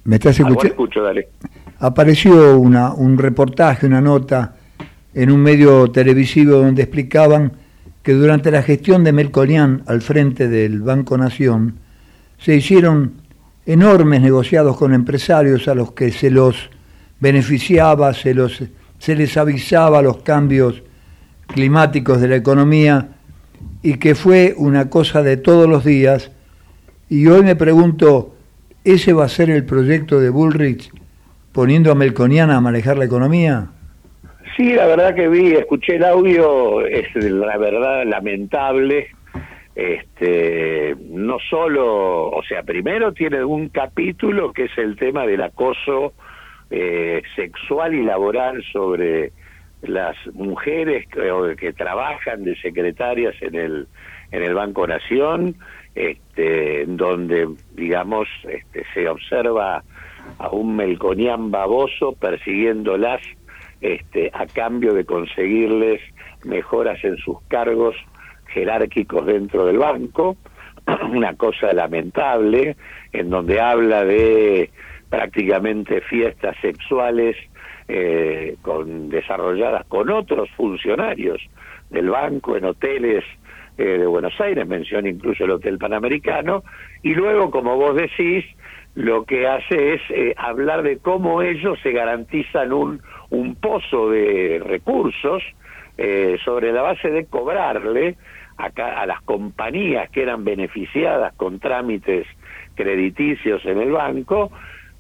¿Me 0.05 0.17
estás 0.17 0.39
escuchando? 0.39 0.65
escucho, 0.65 1.03
dale. 1.03 1.29
Apareció 1.81 2.59
una, 2.59 2.93
un 2.93 3.19
reportaje, 3.19 3.87
una 3.87 4.01
nota 4.01 4.57
en 5.15 5.31
un 5.31 5.41
medio 5.41 5.91
televisivo 5.91 6.57
donde 6.57 6.83
explicaban 6.83 7.53
que 8.03 8.13
durante 8.13 8.51
la 8.51 8.63
gestión 8.63 9.05
de 9.05 9.13
Melconian 9.13 9.83
al 9.87 10.03
frente 10.03 10.49
del 10.49 10.81
Banco 10.83 11.17
Nación 11.17 11.79
se 12.39 12.57
hicieron 12.57 13.22
enormes 13.67 14.21
negociados 14.21 14.77
con 14.77 14.93
empresarios 14.93 15.69
a 15.69 15.75
los 15.75 15.93
que 15.93 16.11
se 16.11 16.31
los 16.31 16.71
beneficiaba, 17.21 18.13
se, 18.15 18.35
los, 18.35 18.63
se 18.99 19.17
les 19.17 19.37
avisaba 19.37 20.03
los 20.03 20.19
cambios 20.19 20.83
climáticos 21.47 22.21
de 22.21 22.29
la 22.29 22.37
economía 22.37 23.09
y 23.83 23.99
que 23.99 24.15
fue 24.15 24.55
una 24.57 24.91
cosa 24.91 25.23
de 25.23 25.37
todos 25.37 25.69
los 25.69 25.85
días. 25.85 26.33
Y 27.09 27.27
hoy 27.27 27.43
me 27.43 27.57
pregunto, 27.57 28.35
¿ese 28.85 29.13
va 29.13 29.25
a 29.25 29.29
ser 29.29 29.51
el 29.51 29.65
proyecto 29.65 30.21
de 30.21 30.31
Bullrich 30.31 30.91
poniendo 31.53 31.93
a 31.93 31.95
Melconian 31.95 32.51
a 32.51 32.61
manejar 32.61 32.99
la 32.99 33.05
economía? 33.05 33.69
Sí, 34.57 34.73
la 34.73 34.87
verdad 34.87 35.15
que 35.15 35.29
vi, 35.29 35.53
escuché 35.53 35.97
el 35.97 36.05
audio, 36.05 36.85
es 36.85 37.07
la 37.15 37.57
verdad 37.57 38.05
lamentable. 38.07 39.09
Este, 39.75 40.95
no 41.09 41.39
solo, 41.49 42.29
o 42.29 42.43
sea, 42.43 42.63
primero 42.63 43.13
tiene 43.13 43.43
un 43.43 43.71
capítulo 43.71 44.53
que 44.53 44.65
es 44.65 44.77
el 44.77 44.97
tema 44.97 45.27
del 45.27 45.43
acoso 45.43 46.13
eh, 46.71 47.23
sexual 47.37 47.95
y 47.95 48.03
laboral 48.03 48.63
sobre 48.71 49.33
las 49.83 50.17
mujeres 50.35 51.07
que, 51.09 51.73
trabajan 51.73 52.45
de 52.45 52.55
secretarias 52.57 53.35
en 53.41 53.55
el 53.55 53.87
en 54.31 54.43
el 54.43 54.55
Banco 54.55 54.87
Nación, 54.87 55.57
este, 55.95 56.87
donde 56.87 57.49
digamos 57.75 58.27
este, 58.49 58.85
se 58.95 59.07
observa 59.09 59.83
a 60.39 60.49
un 60.49 60.77
melconian 60.77 61.51
baboso 61.51 62.13
persiguiéndolas 62.13 63.21
este, 63.83 64.31
a 64.33 64.47
cambio 64.47 64.95
de 64.95 65.05
conseguirles 65.05 66.01
mejoras 66.45 67.03
en 67.05 67.17
sus 67.19 67.43
cargos 67.49 67.95
jerárquicos 68.53 69.27
dentro 69.27 69.67
del 69.67 69.79
banco, 69.79 70.37
una 71.11 71.35
cosa 71.35 71.73
lamentable, 71.73 72.77
en 73.13 73.31
donde 73.31 73.61
habla 73.61 74.05
de 74.05 74.71
prácticamente 75.09 76.01
fiestas 76.03 76.57
sexuales 76.61 77.37
eh, 77.89 78.57
con, 78.63 79.11
desarrolladas 79.11 79.85
con 79.87 80.11
otros 80.11 80.49
funcionarios 80.57 81.41
del 81.91 82.09
banco 82.09 82.57
en 82.57 82.65
hoteles 82.65 83.25
eh, 83.77 83.85
de 83.85 84.07
Buenos 84.07 84.39
Aires, 84.41 84.67
menciona 84.67 85.09
incluso 85.09 85.45
el 85.45 85.51
Hotel 85.51 85.79
Panamericano, 85.79 86.63
y 87.03 87.15
luego, 87.15 87.51
como 87.51 87.77
vos 87.77 87.97
decís, 87.97 88.45
lo 88.95 89.25
que 89.25 89.47
hace 89.47 89.95
es 89.95 90.01
eh, 90.11 90.35
hablar 90.37 90.83
de 90.83 90.99
cómo 90.99 91.43
ellos 91.43 91.79
se 91.83 91.93
garantizan 91.93 92.73
un, 92.73 93.03
un 93.31 93.55
pozo 93.55 94.11
de 94.11 94.63
recursos 94.65 95.43
eh, 95.99 96.39
sobre 96.45 96.73
la 96.73 96.83
base 96.83 97.11
de 97.11 97.27
cobrarle 97.27 98.17
a, 98.63 99.01
a 99.01 99.07
las 99.07 99.21
compañías 99.23 100.11
que 100.11 100.23
eran 100.23 100.45
beneficiadas 100.45 101.35
con 101.35 101.59
trámites 101.59 102.27
crediticios 102.75 103.65
en 103.65 103.81
el 103.81 103.93
banco, 103.93 104.51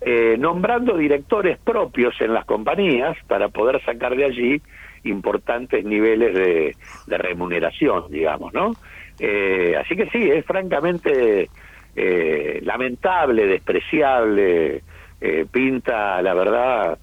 eh, 0.00 0.36
nombrando 0.38 0.96
directores 0.96 1.58
propios 1.58 2.20
en 2.20 2.34
las 2.34 2.44
compañías 2.44 3.16
para 3.28 3.48
poder 3.48 3.82
sacar 3.84 4.16
de 4.16 4.24
allí 4.24 4.62
importantes 5.04 5.84
niveles 5.84 6.34
de, 6.34 6.76
de 7.06 7.18
remuneración, 7.18 8.10
digamos, 8.10 8.52
¿no? 8.52 8.72
Eh, 9.18 9.76
así 9.78 9.96
que 9.96 10.06
sí, 10.10 10.28
es 10.30 10.44
francamente 10.44 11.48
eh, 11.94 12.60
lamentable, 12.62 13.46
despreciable, 13.46 14.82
eh, 15.20 15.46
pinta, 15.50 16.20
la 16.22 16.34
verdad, 16.34 16.98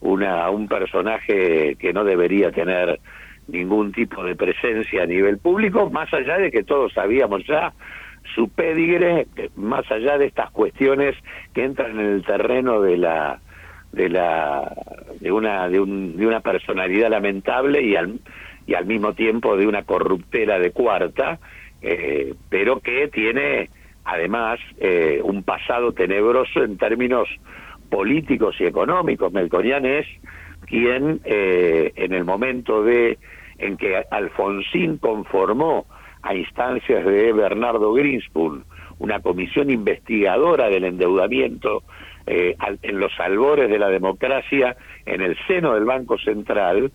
una, 0.00 0.50
un 0.50 0.68
personaje 0.68 1.76
que 1.76 1.92
no 1.92 2.04
debería 2.04 2.50
tener 2.50 3.00
ningún 3.48 3.92
tipo 3.92 4.24
de 4.24 4.36
presencia 4.36 5.02
a 5.02 5.06
nivel 5.06 5.38
público, 5.38 5.90
más 5.90 6.12
allá 6.12 6.38
de 6.38 6.50
que 6.50 6.64
todos 6.64 6.92
sabíamos 6.92 7.46
ya 7.46 7.72
su 8.34 8.48
pedigre, 8.48 9.26
más 9.56 9.90
allá 9.90 10.18
de 10.18 10.26
estas 10.26 10.50
cuestiones 10.50 11.14
que 11.52 11.64
entran 11.64 11.98
en 11.98 12.06
el 12.06 12.24
terreno 12.24 12.80
de 12.80 12.96
la 12.96 13.40
de 13.92 14.08
la 14.08 14.74
de 15.20 15.30
una 15.30 15.68
de, 15.68 15.78
un, 15.78 16.16
de 16.16 16.26
una 16.26 16.40
personalidad 16.40 17.10
lamentable 17.10 17.82
y 17.82 17.96
al 17.96 18.18
y 18.66 18.74
al 18.74 18.86
mismo 18.86 19.12
tiempo 19.12 19.56
de 19.56 19.66
una 19.66 19.82
corruptera 19.82 20.58
de 20.58 20.70
cuarta, 20.70 21.38
eh, 21.82 22.34
pero 22.48 22.80
que 22.80 23.08
tiene 23.08 23.68
además 24.04 24.58
eh, 24.78 25.20
un 25.22 25.42
pasado 25.42 25.92
tenebroso 25.92 26.64
en 26.64 26.78
términos 26.78 27.28
políticos 27.90 28.56
y 28.58 28.64
económicos. 28.64 29.32
Melconian 29.32 29.84
es 29.84 30.06
quien 30.64 31.20
eh, 31.24 31.92
en 31.96 32.12
el 32.12 32.24
momento 32.24 32.82
de 32.82 33.18
en 33.58 33.76
que 33.76 34.02
Alfonsín 34.10 34.98
conformó 34.98 35.86
a 36.22 36.34
instancias 36.34 37.04
de 37.04 37.32
Bernardo 37.32 37.92
Greenspoon 37.92 38.64
una 38.98 39.20
comisión 39.20 39.70
investigadora 39.70 40.68
del 40.68 40.84
endeudamiento 40.84 41.82
eh, 42.26 42.56
en 42.82 42.98
los 42.98 43.12
albores 43.20 43.68
de 43.68 43.78
la 43.78 43.88
democracia 43.88 44.76
en 45.04 45.20
el 45.20 45.36
seno 45.46 45.74
del 45.74 45.84
Banco 45.84 46.18
Central 46.18 46.90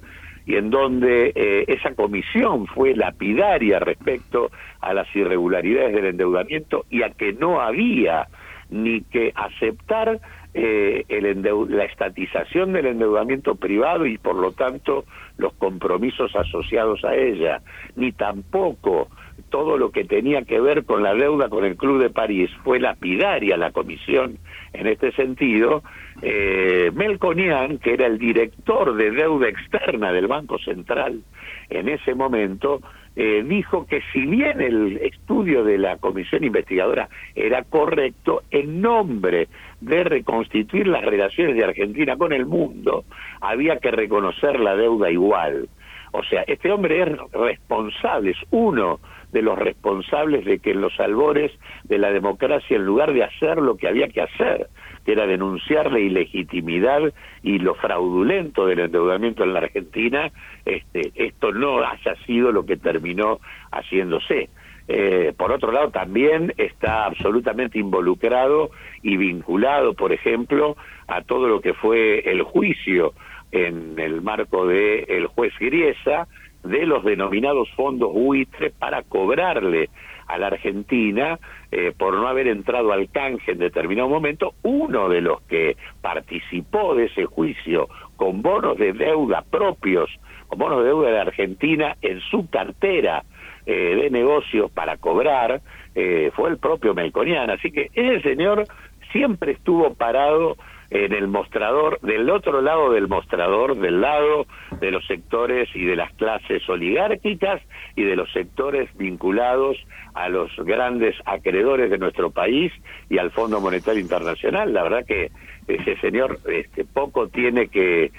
y 0.45 0.55
en 0.55 0.71
donde 0.71 1.31
eh, 1.35 1.65
esa 1.67 1.93
comisión 1.93 2.65
fue 2.65 2.95
lapidaria 2.95 3.79
respecto 3.79 4.49
a 4.81 4.93
las 4.93 5.13
irregularidades 5.15 5.93
del 5.93 6.07
endeudamiento 6.07 6.85
y 6.89 7.03
a 7.03 7.11
que 7.11 7.33
no 7.33 7.61
había 7.61 8.27
ni 8.71 9.01
que 9.01 9.31
aceptar 9.35 10.19
eh, 10.61 11.05
el 11.07 11.41
la 11.69 11.85
estatización 11.85 12.73
del 12.73 12.87
endeudamiento 12.87 13.55
privado 13.55 14.05
y 14.05 14.17
por 14.17 14.35
lo 14.35 14.51
tanto 14.51 15.05
los 15.37 15.53
compromisos 15.53 16.35
asociados 16.35 17.05
a 17.05 17.15
ella, 17.15 17.61
ni 17.95 18.11
tampoco 18.11 19.07
todo 19.49 19.77
lo 19.77 19.91
que 19.91 20.03
tenía 20.03 20.41
que 20.43 20.59
ver 20.59 20.83
con 20.83 21.01
la 21.01 21.13
deuda 21.13 21.47
con 21.47 21.63
el 21.63 21.77
Club 21.77 22.01
de 22.01 22.09
París. 22.09 22.49
Fue 22.65 22.77
lapidaria 22.77 23.55
la 23.55 23.71
comisión 23.71 24.37
en 24.73 24.87
este 24.87 25.13
sentido. 25.13 25.81
Eh, 26.21 26.91
Melconian, 26.93 27.77
que 27.77 27.93
era 27.93 28.07
el 28.07 28.17
director 28.17 28.95
de 28.95 29.11
deuda 29.11 29.47
externa 29.47 30.11
del 30.11 30.27
Banco 30.27 30.59
Central 30.59 31.21
en 31.69 31.87
ese 31.87 32.15
momento, 32.15 32.81
eh, 33.15 33.43
dijo 33.45 33.85
que 33.85 34.01
si 34.13 34.25
bien 34.25 34.61
el 34.61 34.97
estudio 34.97 35.63
de 35.63 35.77
la 35.77 35.97
comisión 35.97 36.43
investigadora 36.43 37.09
era 37.35 37.63
correcto, 37.63 38.43
en 38.51 38.81
nombre 38.81 39.47
de 39.81 40.03
reconstituir 40.03 40.87
las 40.87 41.03
relaciones 41.03 41.55
de 41.55 41.63
Argentina 41.63 42.17
con 42.17 42.33
el 42.33 42.45
mundo, 42.45 43.03
había 43.41 43.77
que 43.77 43.91
reconocer 43.91 44.59
la 44.59 44.75
deuda 44.75 45.11
igual. 45.11 45.69
O 46.11 46.23
sea, 46.23 46.43
este 46.47 46.71
hombre 46.71 47.01
es 47.01 47.09
responsable, 47.31 48.31
es 48.31 48.37
uno 48.51 48.99
de 49.31 49.41
los 49.41 49.57
responsables 49.57 50.43
de 50.45 50.59
que 50.59 50.71
en 50.71 50.81
los 50.81 50.99
albores 50.99 51.51
de 51.83 51.97
la 51.99 52.11
democracia, 52.11 52.77
en 52.77 52.85
lugar 52.85 53.13
de 53.13 53.23
hacer 53.23 53.57
lo 53.57 53.77
que 53.77 53.87
había 53.87 54.07
que 54.07 54.21
hacer, 54.21 54.67
que 55.09 55.13
era 55.13 55.25
denunciar 55.25 55.91
la 55.91 55.99
ilegitimidad 55.99 57.11
y 57.41 57.57
lo 57.57 57.73
fraudulento 57.73 58.67
del 58.67 58.81
endeudamiento 58.81 59.43
en 59.43 59.53
la 59.53 59.61
Argentina, 59.61 60.31
este, 60.65 61.11
esto 61.15 61.51
no 61.51 61.83
haya 61.83 62.15
sido 62.27 62.51
lo 62.51 62.63
que 62.63 62.77
terminó 62.77 63.39
haciéndose. 63.71 64.49
Eh, 64.87 65.33
por 65.35 65.51
otro 65.51 65.71
lado, 65.71 65.89
también 65.89 66.53
está 66.57 67.05
absolutamente 67.05 67.79
involucrado 67.79 68.69
y 69.01 69.17
vinculado, 69.17 69.95
por 69.95 70.13
ejemplo, 70.13 70.77
a 71.07 71.23
todo 71.23 71.47
lo 71.47 71.59
que 71.59 71.73
fue 71.73 72.19
el 72.29 72.43
juicio 72.43 73.13
en 73.51 73.97
el 73.97 74.21
marco 74.21 74.67
de 74.67 75.05
el 75.09 75.25
juez 75.25 75.53
Griesa, 75.59 76.27
de 76.63 76.85
los 76.85 77.03
denominados 77.03 77.67
fondos 77.71 78.13
buitre 78.13 78.69
para 78.69 79.01
cobrarle 79.01 79.89
a 80.29 80.37
la 80.37 80.47
Argentina 80.47 81.39
eh, 81.71 81.91
por 81.97 82.13
no 82.13 82.27
haber 82.27 82.47
entrado 82.47 82.93
al 82.93 83.09
canje 83.09 83.51
en 83.51 83.57
determinado 83.57 84.07
momento, 84.07 84.53
uno 84.61 85.09
de 85.09 85.21
los 85.21 85.41
que 85.41 85.75
participó 86.01 86.95
de 86.95 87.05
ese 87.05 87.25
juicio 87.25 87.89
con 88.15 88.41
bonos 88.41 88.77
de 88.77 88.93
deuda 88.93 89.43
propios, 89.49 90.09
con 90.47 90.59
bonos 90.59 90.79
de 90.79 90.85
deuda 90.85 91.09
de 91.09 91.19
Argentina 91.19 91.97
en 92.01 92.21
su 92.21 92.47
cartera 92.49 93.23
eh, 93.65 93.95
de 94.01 94.09
negocios 94.11 94.71
para 94.71 94.97
cobrar, 94.97 95.61
eh, 95.95 96.31
fue 96.35 96.49
el 96.49 96.57
propio 96.59 96.93
Melconian. 96.93 97.49
Así 97.49 97.71
que 97.71 97.89
ese 97.93 98.21
señor 98.21 98.65
siempre 99.11 99.53
estuvo 99.53 99.93
parado 99.95 100.57
en 100.91 101.13
el 101.13 101.27
mostrador, 101.27 101.99
del 102.01 102.29
otro 102.29 102.61
lado 102.61 102.91
del 102.91 103.07
mostrador, 103.07 103.77
del 103.77 104.01
lado 104.01 104.47
de 104.79 104.91
los 104.91 105.05
sectores 105.05 105.69
y 105.75 105.85
de 105.85 105.95
las 105.95 106.11
clases 106.13 106.67
oligárquicas 106.67 107.61
y 107.95 108.03
de 108.03 108.15
los 108.15 108.31
sectores 108.31 108.89
vinculados 108.97 109.77
a 110.15 110.29
los 110.29 110.55
grandes 110.57 111.15
acreedores 111.25 111.91
de 111.91 111.99
nuestro 111.99 112.31
país 112.31 112.73
y 113.09 113.19
al 113.19 113.31
Fondo 113.31 113.61
Monetario 113.61 114.01
Internacional. 114.01 114.73
La 114.73 114.83
verdad 114.83 115.05
que 115.05 115.31
ese 115.67 115.95
señor 115.97 116.39
este, 116.51 116.85
poco 116.85 117.27
tiene 117.27 117.67
que 117.67 118.11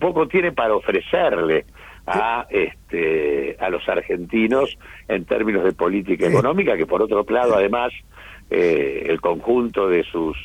poco 0.00 0.26
tiene 0.26 0.52
para 0.52 0.74
ofrecerle 0.74 1.66
a 2.06 2.46
este 2.48 3.56
a 3.60 3.68
los 3.68 3.86
argentinos 3.88 4.78
en 5.08 5.24
términos 5.24 5.64
de 5.64 5.72
política 5.72 6.26
económica 6.26 6.76
que 6.76 6.86
por 6.86 7.02
otro 7.02 7.24
lado 7.28 7.54
además 7.54 7.92
eh, 8.50 9.06
el 9.08 9.20
conjunto 9.20 9.88
de 9.88 10.04
sus 10.04 10.36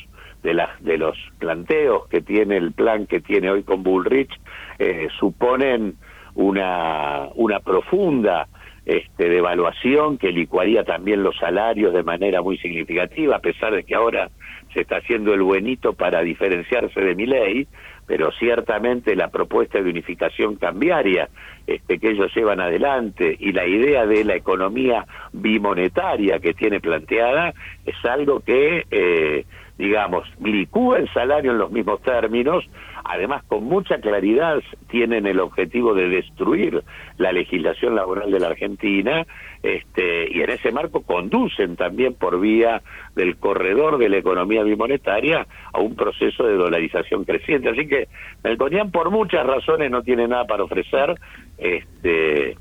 de, 0.42 0.54
las, 0.54 0.82
de 0.82 0.98
los 0.98 1.16
planteos 1.38 2.08
que 2.08 2.20
tiene 2.20 2.56
el 2.56 2.72
plan 2.72 3.06
que 3.06 3.20
tiene 3.20 3.50
hoy 3.50 3.62
con 3.62 3.82
Bullrich 3.82 4.30
eh, 4.78 5.08
suponen 5.18 5.96
una, 6.34 7.28
una 7.34 7.60
profunda 7.60 8.48
este, 8.86 9.28
devaluación 9.28 10.18
que 10.18 10.32
licuaría 10.32 10.84
también 10.84 11.22
los 11.22 11.36
salarios 11.36 11.92
de 11.92 12.02
manera 12.02 12.42
muy 12.42 12.58
significativa, 12.58 13.36
a 13.36 13.40
pesar 13.40 13.74
de 13.74 13.84
que 13.84 13.94
ahora 13.94 14.30
se 14.72 14.80
está 14.80 14.96
haciendo 14.96 15.34
el 15.34 15.42
buenito 15.42 15.92
para 15.92 16.22
diferenciarse 16.22 17.00
de 17.00 17.14
mi 17.14 17.26
ley, 17.26 17.66
pero 18.06 18.32
ciertamente 18.32 19.14
la 19.14 19.28
propuesta 19.28 19.80
de 19.80 19.90
unificación 19.90 20.56
cambiaria 20.56 21.28
este, 21.66 21.98
que 21.98 22.10
ellos 22.10 22.34
llevan 22.34 22.60
adelante 22.60 23.36
y 23.38 23.52
la 23.52 23.66
idea 23.66 24.06
de 24.06 24.24
la 24.24 24.34
economía 24.34 25.06
bimonetaria 25.32 26.40
que 26.40 26.54
tiene 26.54 26.80
planteada 26.80 27.54
es 27.86 28.04
algo 28.04 28.40
que 28.40 28.86
eh, 28.90 29.44
digamos, 29.80 30.28
licúa 30.44 30.98
el 30.98 31.08
salario 31.12 31.52
en 31.52 31.58
los 31.58 31.70
mismos 31.70 32.02
términos, 32.02 32.68
además 33.02 33.42
con 33.44 33.64
mucha 33.64 33.98
claridad 33.98 34.60
tienen 34.90 35.26
el 35.26 35.40
objetivo 35.40 35.94
de 35.94 36.08
destruir 36.10 36.82
la 37.16 37.32
legislación 37.32 37.94
laboral 37.94 38.30
de 38.30 38.40
la 38.40 38.48
Argentina, 38.48 39.26
este, 39.62 40.30
y 40.30 40.42
en 40.42 40.50
ese 40.50 40.70
marco 40.70 41.00
conducen 41.00 41.76
también 41.76 42.12
por 42.14 42.38
vía 42.38 42.82
del 43.16 43.36
corredor 43.38 43.96
de 43.96 44.10
la 44.10 44.18
economía 44.18 44.62
bimonetaria 44.62 45.46
a 45.72 45.80
un 45.80 45.96
proceso 45.96 46.44
de 46.44 46.56
dolarización 46.56 47.24
creciente. 47.24 47.70
Así 47.70 47.88
que 47.88 48.08
Melconian 48.44 48.90
por 48.90 49.10
muchas 49.10 49.46
razones 49.46 49.90
no 49.90 50.02
tiene 50.02 50.28
nada 50.28 50.44
para 50.44 50.64
ofrecer 50.64 51.14
este, 51.56 52.56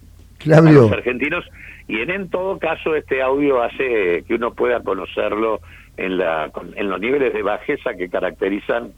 a 0.53 0.61
los 0.61 0.91
argentinos, 0.91 1.43
y 1.89 1.99
en, 1.99 2.11
en 2.11 2.29
todo 2.29 2.57
caso 2.59 2.95
este 2.95 3.21
audio 3.21 3.61
hace 3.61 4.23
que 4.25 4.35
uno 4.35 4.53
pueda 4.53 4.81
conocerlo 4.81 5.59
en, 5.99 6.17
la, 6.17 6.51
en 6.75 6.89
los 6.89 6.99
niveles 6.99 7.33
de 7.33 7.43
bajeza 7.43 7.93
que 7.93 8.09
caracterizan 8.09 8.93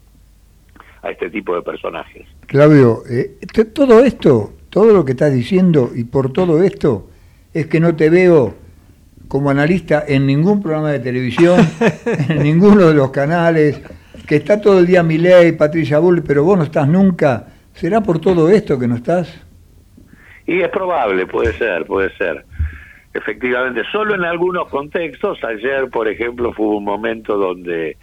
a 1.02 1.10
este 1.10 1.30
tipo 1.30 1.54
de 1.54 1.62
personajes. 1.62 2.26
Claudio, 2.46 3.02
eh, 3.10 3.38
todo 3.74 4.04
esto, 4.04 4.52
todo 4.70 4.92
lo 4.92 5.04
que 5.04 5.12
estás 5.12 5.34
diciendo 5.34 5.90
y 5.94 6.04
por 6.04 6.32
todo 6.32 6.62
esto 6.62 7.08
es 7.52 7.66
que 7.66 7.80
no 7.80 7.96
te 7.96 8.08
veo 8.08 8.54
como 9.26 9.50
analista 9.50 10.04
en 10.06 10.26
ningún 10.26 10.62
programa 10.62 10.92
de 10.92 11.00
televisión, 11.00 11.58
en 12.28 12.42
ninguno 12.42 12.88
de 12.88 12.94
los 12.94 13.10
canales, 13.10 13.82
que 14.28 14.36
está 14.36 14.60
todo 14.60 14.78
el 14.78 14.86
día 14.86 15.02
Milei, 15.02 15.52
Patricia 15.52 15.98
Bull, 15.98 16.22
pero 16.22 16.44
vos 16.44 16.56
no 16.56 16.64
estás 16.64 16.86
nunca. 16.86 17.48
¿Será 17.72 18.00
por 18.02 18.20
todo 18.20 18.48
esto 18.48 18.78
que 18.78 18.86
no 18.86 18.96
estás? 18.96 19.44
Y 20.46 20.60
es 20.60 20.68
probable, 20.68 21.26
puede 21.26 21.52
ser, 21.54 21.84
puede 21.86 22.14
ser. 22.16 22.44
Efectivamente, 23.14 23.82
solo 23.92 24.14
en 24.14 24.24
algunos 24.24 24.68
contextos, 24.68 25.42
ayer 25.44 25.90
por 25.90 26.08
ejemplo 26.08 26.52
fue 26.52 26.66
un 26.66 26.84
momento 26.84 27.36
donde 27.36 27.98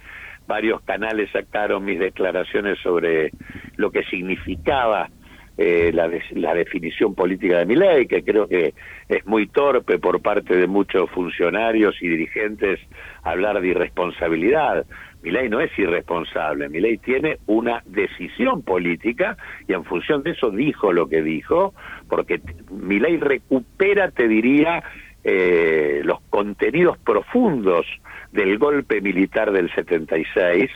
varios 0.46 0.80
canales 0.82 1.30
sacaron 1.32 1.84
mis 1.84 1.98
declaraciones 1.98 2.78
sobre 2.80 3.32
lo 3.76 3.90
que 3.90 4.04
significaba 4.04 5.08
eh, 5.56 5.90
la, 5.92 6.08
la, 6.32 6.54
definición 6.54 7.14
política 7.14 7.58
de 7.58 7.66
mi 7.66 7.76
ley, 7.76 8.06
que 8.06 8.22
creo 8.22 8.48
que 8.48 8.72
es 9.08 9.26
muy 9.26 9.46
torpe 9.46 9.98
por 9.98 10.22
parte 10.22 10.56
de 10.56 10.66
muchos 10.66 11.10
funcionarios 11.10 11.96
y 12.00 12.08
dirigentes 12.08 12.80
hablar 13.22 13.60
de 13.60 13.68
irresponsabilidad. 13.68 14.86
Mi 15.22 15.30
ley 15.30 15.50
no 15.50 15.60
es 15.60 15.70
irresponsable, 15.78 16.70
mi 16.70 16.80
ley 16.80 16.96
tiene 16.96 17.38
una 17.46 17.82
decisión 17.84 18.62
política 18.62 19.36
y 19.68 19.74
en 19.74 19.84
función 19.84 20.22
de 20.22 20.30
eso 20.30 20.50
dijo 20.50 20.94
lo 20.94 21.08
que 21.08 21.20
dijo, 21.20 21.74
porque 22.10 22.42
mi 22.70 22.98
ley 22.98 23.16
recupera, 23.16 24.10
te 24.10 24.28
diría, 24.28 24.82
eh, 25.24 26.02
los 26.04 26.20
contenidos 26.28 26.98
profundos 26.98 27.86
del 28.32 28.58
golpe 28.58 29.00
militar 29.00 29.52
del 29.52 29.72
76, 29.72 30.70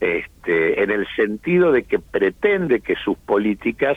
este, 0.00 0.82
en 0.82 0.90
el 0.90 1.06
sentido 1.14 1.72
de 1.72 1.84
que 1.84 1.98
pretende 1.98 2.80
que 2.80 2.94
sus 2.96 3.16
políticas 3.18 3.96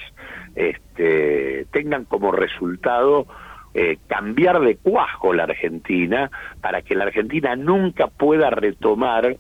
este, 0.56 1.65
tengan 1.71 2.06
como 2.06 2.32
resultado 2.32 3.25
eh, 3.73 3.97
cambiar 4.08 4.60
de 4.60 4.75
cuajo 4.75 5.34
la 5.34 5.43
Argentina 5.43 6.30
para 6.60 6.82
que 6.82 6.93
la 6.93 7.06
Argentina 7.06 7.56
nunca 7.56 8.08
pueda 8.08 8.49
retomar 8.49 9.38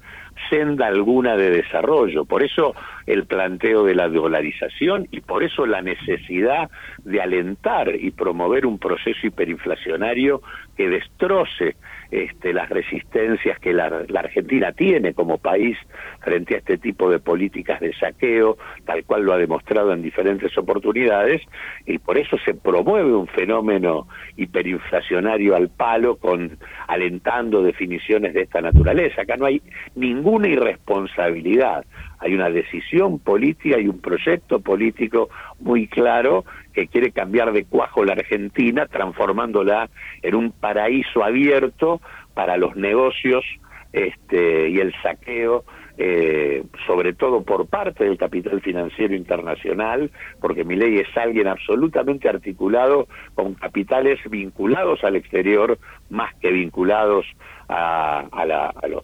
senda 0.49 0.87
alguna 0.87 1.35
de 1.35 1.49
desarrollo. 1.49 2.25
Por 2.25 2.43
eso 2.43 2.75
el 3.05 3.25
planteo 3.25 3.83
de 3.83 3.95
la 3.95 4.07
dolarización 4.07 5.07
y 5.11 5.21
por 5.21 5.43
eso 5.43 5.65
la 5.65 5.81
necesidad 5.81 6.69
de 7.03 7.21
alentar 7.21 7.95
y 7.95 8.11
promover 8.11 8.65
un 8.65 8.77
proceso 8.77 9.27
hiperinflacionario 9.27 10.41
que 10.75 10.89
destroce 10.89 11.75
este, 12.11 12.53
las 12.53 12.69
resistencias 12.69 13.57
que 13.59 13.73
la, 13.73 14.05
Argentina 14.13 14.71
tiene 14.73 15.13
como 15.13 15.37
país 15.37 15.77
frente 16.19 16.55
a 16.55 16.57
este 16.57 16.77
tipo 16.77 17.09
de 17.09 17.19
políticas 17.19 17.79
de 17.79 17.93
saqueo, 17.93 18.57
tal 18.85 19.03
cual 19.05 19.23
lo 19.23 19.33
ha 19.33 19.37
demostrado 19.37 19.93
en 19.93 20.01
diferentes 20.01 20.55
oportunidades, 20.57 21.41
y 21.85 21.97
por 21.97 22.17
eso 22.17 22.37
se 22.45 22.53
promueve 22.53 23.13
un 23.13 23.27
fenómeno 23.27 24.07
hiperinflacionario 24.35 25.55
al 25.55 25.69
palo, 25.69 26.17
con 26.17 26.57
alentando 26.87 27.63
definiciones 27.63 28.33
de 28.33 28.41
esta 28.41 28.61
naturaleza. 28.61 29.21
Acá 29.21 29.37
no 29.37 29.45
hay 29.45 29.61
ninguna 29.95 30.49
irresponsabilidad, 30.49 31.85
hay 32.21 32.35
una 32.35 32.49
decisión 32.49 33.19
política 33.19 33.79
y 33.79 33.87
un 33.87 33.99
proyecto 33.99 34.59
político 34.59 35.29
muy 35.59 35.87
claro 35.87 36.45
que 36.71 36.87
quiere 36.87 37.11
cambiar 37.11 37.51
de 37.51 37.65
cuajo 37.65 38.05
la 38.05 38.13
Argentina, 38.13 38.85
transformándola 38.85 39.89
en 40.21 40.35
un 40.35 40.51
paraíso 40.51 41.23
abierto 41.23 41.99
para 42.35 42.57
los 42.57 42.75
negocios 42.75 43.43
este, 43.91 44.69
y 44.69 44.79
el 44.79 44.93
saqueo, 45.01 45.65
eh, 45.97 46.63
sobre 46.87 47.13
todo 47.13 47.43
por 47.43 47.67
parte 47.67 48.05
del 48.05 48.17
capital 48.17 48.61
financiero 48.61 49.15
internacional, 49.15 50.11
porque 50.39 50.63
mi 50.63 50.75
ley 50.75 50.99
es 50.99 51.17
alguien 51.17 51.47
absolutamente 51.47 52.29
articulado 52.29 53.07
con 53.33 53.55
capitales 53.55 54.19
vinculados 54.29 55.03
al 55.03 55.15
exterior, 55.15 55.77
más 56.09 56.33
que 56.35 56.51
vinculados 56.51 57.25
a, 57.67 58.27
a 58.31 58.87
los 58.87 59.03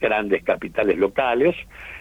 grandes 0.00 0.42
capitales 0.42 0.98
locales. 0.98 1.54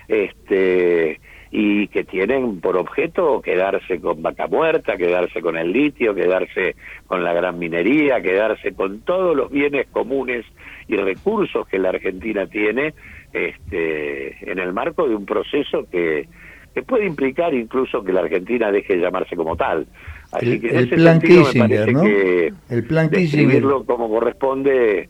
Este, 0.07 1.19
y 1.51 1.87
que 1.87 2.03
tienen 2.03 2.59
por 2.59 2.77
objeto 2.77 3.41
quedarse 3.41 3.99
con 3.99 4.21
vaca 4.21 4.47
muerta, 4.47 4.97
quedarse 4.97 5.41
con 5.41 5.57
el 5.57 5.71
litio, 5.71 6.13
quedarse 6.13 6.75
con 7.07 7.23
la 7.23 7.33
gran 7.33 7.57
minería, 7.57 8.21
quedarse 8.21 8.73
con 8.73 9.01
todos 9.01 9.35
los 9.35 9.49
bienes 9.51 9.87
comunes 9.87 10.45
y 10.87 10.97
recursos 10.97 11.67
que 11.67 11.79
la 11.79 11.89
Argentina 11.89 12.47
tiene 12.47 12.93
este, 13.33 14.51
en 14.51 14.59
el 14.59 14.73
marco 14.73 15.07
de 15.07 15.15
un 15.15 15.25
proceso 15.25 15.87
que, 15.89 16.27
que 16.73 16.83
puede 16.83 17.05
implicar 17.05 17.53
incluso 17.53 18.03
que 18.03 18.13
la 18.13 18.21
Argentina 18.21 18.71
deje 18.71 18.95
de 18.95 19.01
llamarse 19.01 19.35
como 19.35 19.55
tal. 19.55 19.87
Así 20.31 20.53
el, 20.53 20.61
que 20.61 20.69
en 20.69 20.77
ese 20.77 20.95
plan 20.95 21.21
Kissinger, 21.21 21.93
¿no? 21.93 22.01
que 22.03 22.53
el 22.69 22.83
plan 22.85 23.09
describirlo 23.09 23.85
como 23.85 24.09
corresponde 24.09 25.09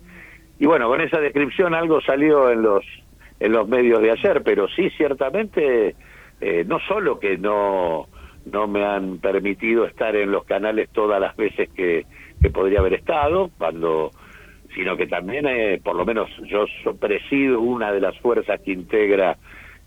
y 0.60 0.66
bueno, 0.66 0.88
con 0.88 1.02
esa 1.02 1.20
descripción 1.20 1.74
algo 1.74 2.02
salió 2.02 2.52
en 2.52 2.62
los 2.64 2.84
en 3.40 3.52
los 3.52 3.68
medios 3.68 4.02
de 4.02 4.12
ayer, 4.12 4.42
pero 4.44 4.68
sí 4.70 4.90
ciertamente 4.92 5.96
eh, 6.42 6.64
no 6.68 6.80
solo 6.88 7.20
que 7.20 7.38
no, 7.38 8.08
no 8.52 8.68
me 8.68 8.86
han 8.86 9.20
permitido 9.20 9.86
estar 9.86 10.16
en 10.16 10.32
los 10.32 10.46
canales 10.46 10.90
todas 10.90 11.20
las 11.20 11.36
veces 11.36 11.70
que, 11.76 12.06
que 12.42 12.50
podría 12.50 12.80
haber 12.80 12.94
estado, 12.94 13.50
cuando 13.58 14.12
sino 14.76 14.96
que 14.96 15.08
también, 15.08 15.48
eh, 15.48 15.80
por 15.84 15.96
lo 15.96 16.06
menos 16.06 16.30
yo 16.46 16.66
presido 17.00 17.60
una 17.60 17.92
de 17.92 18.00
las 18.00 18.18
fuerzas 18.20 18.62
que 18.62 18.74
integra 18.74 19.38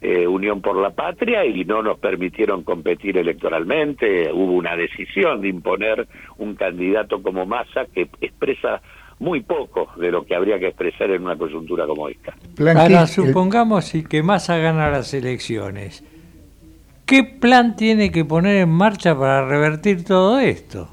eh, 0.01 0.27
Unión 0.27 0.63
por 0.63 0.77
la 0.77 0.91
Patria 0.91 1.45
y 1.45 1.65
no 1.65 1.83
nos 1.83 1.99
permitieron 1.99 2.65
competir 2.65 3.19
electoralmente. 3.19 4.33
Hubo 4.33 4.53
una 4.53 4.75
decisión 4.75 5.43
de 5.43 5.49
imponer 5.49 6.09
un 6.39 6.55
candidato 6.55 7.23
como 7.23 7.47
Massa 7.47 7.85
que 7.85 8.09
expresa 8.21 8.81
muy 9.21 9.43
poco 9.43 9.89
de 9.97 10.11
lo 10.11 10.25
que 10.25 10.35
habría 10.35 10.59
que 10.59 10.69
expresar 10.69 11.11
en 11.11 11.23
una 11.23 11.37
coyuntura 11.37 11.87
como 11.87 12.09
esta. 12.09 12.35
Ahora 12.77 13.07
supongamos 13.07 13.93
que 14.09 14.23
Massa 14.23 14.57
gana 14.57 14.91
las 14.91 15.15
elecciones. 15.15 16.03
¿Qué 17.07 17.25
plan 17.25 17.77
tiene 17.77 18.11
que 18.11 18.25
poner 18.25 18.57
en 18.57 18.71
marcha 18.71 19.17
para 19.17 19.47
revertir 19.47 20.05
todo 20.05 20.41
esto? 20.41 20.89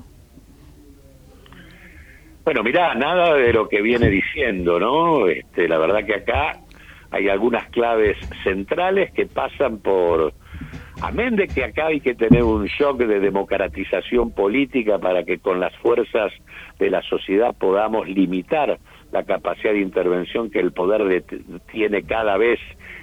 Bueno, 2.43 2.63
mirá, 2.63 2.95
nada 2.95 3.35
de 3.35 3.53
lo 3.53 3.67
que 3.67 3.81
viene 3.81 4.09
diciendo, 4.09 4.79
¿no? 4.79 5.27
Este, 5.27 5.67
la 5.67 5.77
verdad 5.77 6.05
que 6.05 6.15
acá 6.15 6.59
hay 7.11 7.29
algunas 7.29 7.69
claves 7.69 8.17
centrales 8.43 9.11
que 9.11 9.25
pasan 9.25 9.79
por, 9.79 10.33
amén 11.01 11.35
de 11.35 11.47
que 11.47 11.63
acá 11.63 11.87
hay 11.87 11.99
que 11.99 12.15
tener 12.15 12.43
un 12.43 12.65
shock 12.65 12.99
de 12.99 13.19
democratización 13.19 14.31
política 14.31 14.97
para 14.97 15.23
que 15.23 15.39
con 15.39 15.59
las 15.59 15.75
fuerzas 15.77 16.31
de 16.79 16.89
la 16.89 17.01
sociedad 17.01 17.55
podamos 17.57 18.07
limitar 18.07 18.79
la 19.11 19.23
capacidad 19.23 19.73
de 19.73 19.79
intervención 19.79 20.49
que 20.49 20.59
el 20.59 20.71
poder 20.71 21.23
tiene 21.71 22.03
cada 22.03 22.37
vez 22.37 22.59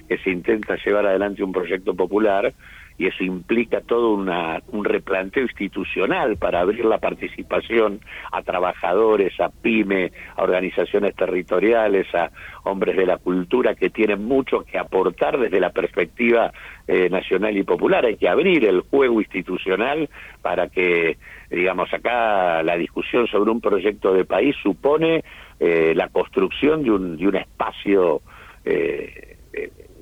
que 0.07 0.17
se 0.19 0.29
intenta 0.29 0.75
llevar 0.83 1.07
adelante 1.07 1.43
un 1.43 1.51
proyecto 1.51 1.95
popular, 1.95 2.53
y 2.97 3.07
eso 3.07 3.23
implica 3.23 3.81
todo 3.81 4.13
una, 4.13 4.61
un 4.69 4.85
replanteo 4.85 5.43
institucional 5.43 6.37
para 6.37 6.61
abrir 6.61 6.85
la 6.85 6.97
participación 6.97 7.99
a 8.31 8.41
trabajadores, 8.41 9.37
a 9.39 9.49
pyme, 9.49 10.11
a 10.35 10.43
organizaciones 10.43 11.13
territoriales, 11.15 12.07
a 12.15 12.31
hombres 12.63 12.95
de 12.95 13.05
la 13.05 13.17
cultura 13.17 13.75
que 13.75 13.89
tienen 13.89 14.23
mucho 14.23 14.61
que 14.61 14.77
aportar 14.77 15.37
desde 15.37 15.59
la 15.59 15.71
perspectiva 15.71 16.51
eh, 16.87 17.09
nacional 17.09 17.57
y 17.57 17.63
popular. 17.63 18.05
Hay 18.05 18.15
que 18.15 18.29
abrir 18.29 18.65
el 18.65 18.81
juego 18.81 19.19
institucional 19.19 20.09
para 20.41 20.69
que, 20.69 21.17
digamos, 21.55 21.91
acá 21.93 22.61
la 22.63 22.77
discusión 22.77 23.27
sobre 23.27 23.49
un 23.49 23.61
proyecto 23.61 24.13
de 24.13 24.25
país 24.25 24.55
supone 24.61 25.23
eh, 25.59 25.93
la 25.95 26.09
construcción 26.09 26.83
de 26.83 26.91
un, 26.91 27.17
de 27.17 27.27
un 27.27 27.35
espacio 27.35 28.21
eh, 28.65 29.37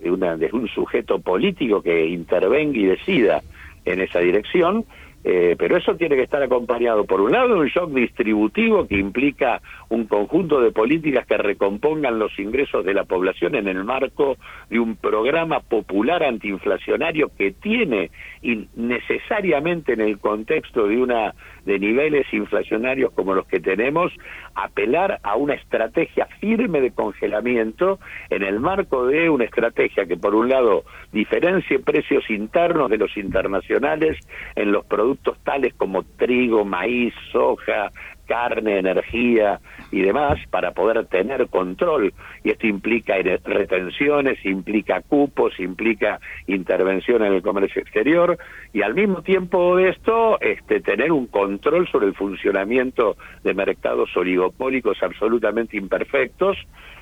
de, 0.02 0.12
una, 0.12 0.36
de 0.36 0.50
un 0.52 0.68
sujeto 0.68 1.20
político 1.20 1.82
que 1.82 2.08
intervenga 2.08 2.78
y 2.78 2.86
decida 2.86 3.42
en 3.86 4.02
esa 4.02 4.20
dirección 4.20 4.86
eh, 5.26 5.56
pero 5.58 5.78
eso 5.78 5.96
tiene 5.96 6.18
que 6.18 6.24
estar 6.24 6.44
acompañado, 6.44 7.06
por 7.06 7.22
un 7.22 7.32
lado, 7.32 7.48
de 7.50 7.62
un 7.62 7.68
shock 7.68 7.92
distributivo 7.92 8.86
que 8.86 8.98
implica 8.98 9.62
un 9.94 10.08
conjunto 10.08 10.60
de 10.60 10.72
políticas 10.72 11.28
que 11.28 11.38
recompongan 11.38 12.18
los 12.18 12.38
ingresos 12.40 12.84
de 12.84 12.96
la 12.96 13.04
población 13.04 13.54
en 13.54 13.68
el 13.68 13.84
marco 13.84 14.38
de 14.70 14.80
un 14.80 14.96
programa 14.96 15.60
popular 15.60 16.24
antiinflacionario 16.24 17.30
que 17.38 17.52
tiene 17.52 18.10
y 18.42 18.68
necesariamente 18.76 19.94
en 19.94 20.02
el 20.02 20.18
contexto 20.18 20.88
de 20.88 20.98
una 20.98 21.36
de 21.66 21.80
niveles 21.80 22.26
inflacionarios 22.34 23.12
como 23.14 23.36
los 23.36 23.46
que 23.46 23.60
tenemos, 23.60 24.12
apelar 24.56 25.20
a 25.24 25.36
una 25.36 25.54
estrategia 25.54 26.26
firme 26.40 26.82
de 26.82 26.92
congelamiento 26.92 28.00
en 28.30 28.44
el 28.44 28.60
marco 28.60 29.06
de 29.06 29.30
una 29.30 29.46
estrategia 29.46 30.06
que 30.06 30.18
por 30.18 30.36
un 30.36 30.50
lado 30.50 30.84
diferencie 31.12 31.80
precios 31.80 32.30
internos 32.30 32.90
de 32.90 32.98
los 32.98 33.16
internacionales 33.16 34.18
en 34.56 34.72
los 34.72 34.86
productos 34.86 35.38
tales 35.44 35.74
como 35.76 36.04
trigo, 36.04 36.66
maíz, 36.66 37.14
soja, 37.32 37.92
carne, 38.26 38.80
energía 38.80 39.60
y 39.92 40.02
demás 40.02 40.40
para 40.50 40.72
poder 40.72 41.06
tener 41.08 41.48
control. 41.48 42.14
Y 42.44 42.52
esto 42.52 42.68
implica 42.68 43.16
retenciones, 43.44 44.44
implica 44.46 45.02
cupos, 45.02 45.60
implica 45.60 46.20
intervención 46.48 47.24
en 47.24 47.34
el 47.34 47.42
comercio 47.42 47.82
exterior 47.82 48.38
y 48.74 48.82
al 48.82 48.94
mismo 48.94 49.22
tiempo 49.22 49.76
de 49.76 49.90
esto 49.90 50.40
este, 50.42 50.82
tener 50.82 51.12
un 51.12 51.28
control 51.28 51.88
sobre 51.90 52.08
el 52.08 52.16
funcionamiento 52.16 53.18
de 53.44 53.54
mercados 53.54 54.16
oligopólicos 54.16 55.02
absolutamente 55.02 55.78
imperfectos 55.78 56.58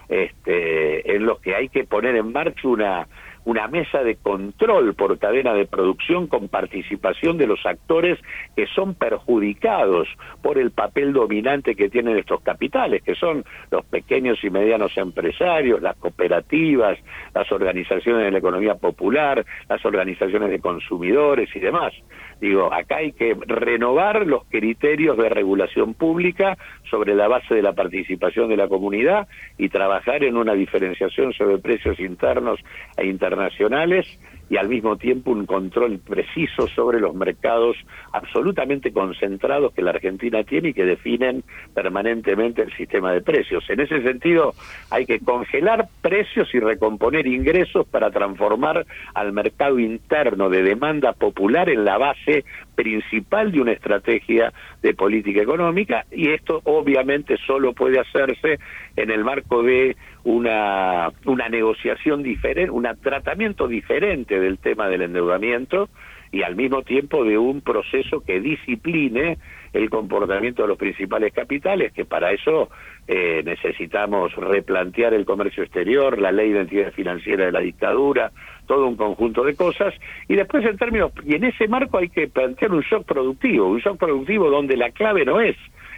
este, 0.10 1.16
en 1.16 1.26
los 1.26 1.40
que 1.40 1.56
hay 1.56 1.70
que 1.70 1.86
poner 1.86 2.16
en 2.18 2.34
marcha 2.34 2.68
una 2.68 3.08
una 3.46 3.68
mesa 3.68 4.04
de 4.04 4.16
control 4.16 4.94
por 4.94 5.18
cadena 5.18 5.54
de 5.54 5.66
producción 5.66 6.28
con 6.28 6.48
participación 6.48 7.38
de 7.38 7.48
los 7.48 7.66
actores 7.66 8.20
que 8.56 8.68
son 8.68 8.94
perjudicados 8.94 10.08
por 10.42 10.58
el 10.58 10.72
papel 10.72 11.14
dominante 11.14 11.76
que 11.76 11.90
tienen 11.90 12.18
estos 12.18 12.42
capitales, 12.42 13.02
que 13.04 13.16
son 13.16 13.44
los 13.72 13.86
pequeños 13.86 14.44
y 14.44 14.50
medianos 14.50 14.96
empresarios, 14.98 15.82
las 15.82 15.96
cooperativas, 15.98 16.98
las 17.34 17.52
organizaciones 17.52 18.26
de 18.26 18.32
la 18.32 18.38
economía 18.38 18.76
popular, 18.76 19.46
las 19.70 19.84
organizaciones 19.86 20.50
de 20.50 20.60
consumidores 20.60 21.50
y 21.56 21.60
demás. 21.60 21.94
Digo, 22.42 22.74
acá 22.74 22.98
hay 22.98 23.12
que 23.12 23.38
renovar 23.46 24.26
los 24.26 24.46
criterios 24.46 25.16
de 25.16 25.30
regulación 25.30 25.94
pública 25.94 26.58
sobre 26.90 27.14
la 27.14 27.28
base 27.28 27.54
de 27.54 27.62
la 27.62 27.74
participación 27.74 28.50
de 28.50 28.58
la 28.58 28.68
comunidad 28.68 29.28
y 29.60 29.70
trabajar 29.70 30.24
en 30.24 30.36
una 30.36 30.54
diferenciación 30.54 31.34
sobre 31.34 31.60
precios 31.60 32.00
internos 32.00 32.60
e 32.98 33.06
internacionales 33.06 34.08
y 34.52 34.58
al 34.58 34.68
mismo 34.68 34.98
tiempo 34.98 35.32
un 35.32 35.46
control 35.46 36.00
preciso 36.00 36.68
sobre 36.68 37.00
los 37.00 37.16
mercados 37.16 37.78
absolutamente 38.12 38.92
concentrados 38.92 39.72
que 39.72 39.82
la 39.82 39.92
Argentina 39.92 40.44
tiene 40.44 40.70
y 40.70 40.74
que 40.74 40.84
definen 40.84 41.46
permanentemente 41.74 42.62
el 42.62 42.76
sistema 42.76 43.14
de 43.14 43.22
precios. 43.22 43.64
En 43.70 43.80
ese 43.80 44.04
sentido, 44.04 44.54
hay 44.90 45.06
que 45.06 45.22
congelar 45.22 45.88
precios 46.02 46.54
y 46.54 46.60
recomponer 46.60 47.28
ingresos 47.28 47.88
para 47.88 48.12
transformar 48.12 48.86
al 49.14 49.32
mercado 49.32 49.80
interno 49.80 50.50
de 50.50 50.64
demanda 50.64 51.14
popular 51.14 51.70
en 51.70 51.86
la 51.86 51.98
base 51.98 52.44
principal 52.82 53.52
de 53.52 53.62
una 53.62 53.74
estrategia 53.74 54.52
de 54.82 54.94
política 54.96 55.42
económica 55.42 56.06
y 56.12 56.32
esto 56.32 56.62
obviamente 56.64 57.38
solo 57.46 57.74
puede 57.74 58.00
hacerse 58.00 58.60
en 58.96 59.12
el 59.12 59.24
marco 59.24 59.62
de 59.62 59.96
una, 60.24 61.10
una 61.26 61.48
negociación 61.48 62.24
diferente, 62.24 62.72
un 62.72 62.88
tratamiento 63.02 63.68
diferente 63.68 64.40
del 64.40 64.58
tema 64.58 64.88
del 64.90 65.04
endeudamiento 65.04 65.90
y 66.32 66.44
al 66.44 66.56
mismo 66.56 66.82
tiempo 66.84 67.24
de 67.26 67.38
un 67.38 67.62
proceso 67.62 68.22
que 68.22 68.40
discipline 68.40 69.38
el 69.74 69.90
comportamiento 69.90 70.62
de 70.62 70.68
los 70.70 70.78
principales 70.78 71.34
capitales, 71.34 71.94
que 71.94 72.06
para 72.06 72.32
eso 72.32 72.70
eh, 73.08 73.42
necesitamos 73.44 74.34
replantear 74.36 75.14
el 75.14 75.26
comercio 75.26 75.64
exterior, 75.64 76.20
la 76.20 76.32
ley 76.32 76.52
de 76.52 76.60
identidad 76.60 76.92
financiera 76.94 77.46
de 77.46 77.52
la 77.52 77.60
dictadura, 77.60 78.32
todo 78.68 78.88
un 78.88 78.96
conjunto 78.96 79.44
de 79.44 79.56
cosas, 79.56 79.94
y 80.28 80.36
después 80.36 80.66
en 80.66 80.78
términos, 80.78 81.12
y 81.26 81.36
en 81.36 81.46
ese 81.46 81.68
marco 81.68 81.98
hay 81.98 82.10
que 82.10 82.28
plantear 82.28 82.72
un 82.72 82.82
shock 82.82 83.06
productivo, 83.06 83.68
un 83.68 83.80
shock 83.80 83.98
productivo 83.98 84.50
donde 84.50 84.78
la 84.78 84.92
clave 84.92 85.26
no 85.26 85.40
es 85.40 85.56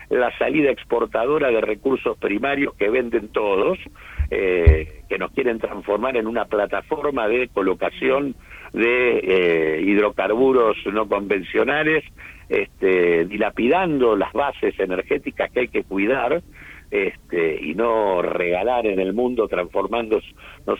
la 0.10 0.36
salida 0.38 0.70
exportadora 0.72 1.50
de 1.50 1.62
recursos 1.62 2.18
primarios 2.18 2.74
que 2.76 2.90
venden 2.90 3.30
todos, 3.30 3.80
eh, 4.34 5.04
que 5.08 5.18
nos 5.18 5.32
quieren 5.32 5.60
transformar 5.60 6.18
en 6.18 6.28
una 6.28 6.46
plataforma 6.46 7.28
de 7.28 7.48
colocación 7.50 8.36
de 8.74 9.20
eh, 9.20 9.82
hidrocarburos 9.82 10.78
no 10.92 11.08
convencionales, 11.08 12.04
este, 12.50 13.26
dilapidando 13.26 14.16
las 14.16 14.34
bases 14.34 14.80
energéticas 14.80 15.52
que 15.52 15.62
hay 15.62 15.68
que 15.68 15.84
cuidar 15.84 16.42
este, 16.94 17.60
y 17.60 17.74
no 17.74 18.22
regalar 18.22 18.86
en 18.86 19.00
el 19.00 19.14
mundo 19.14 19.48
transformándonos 19.48 20.24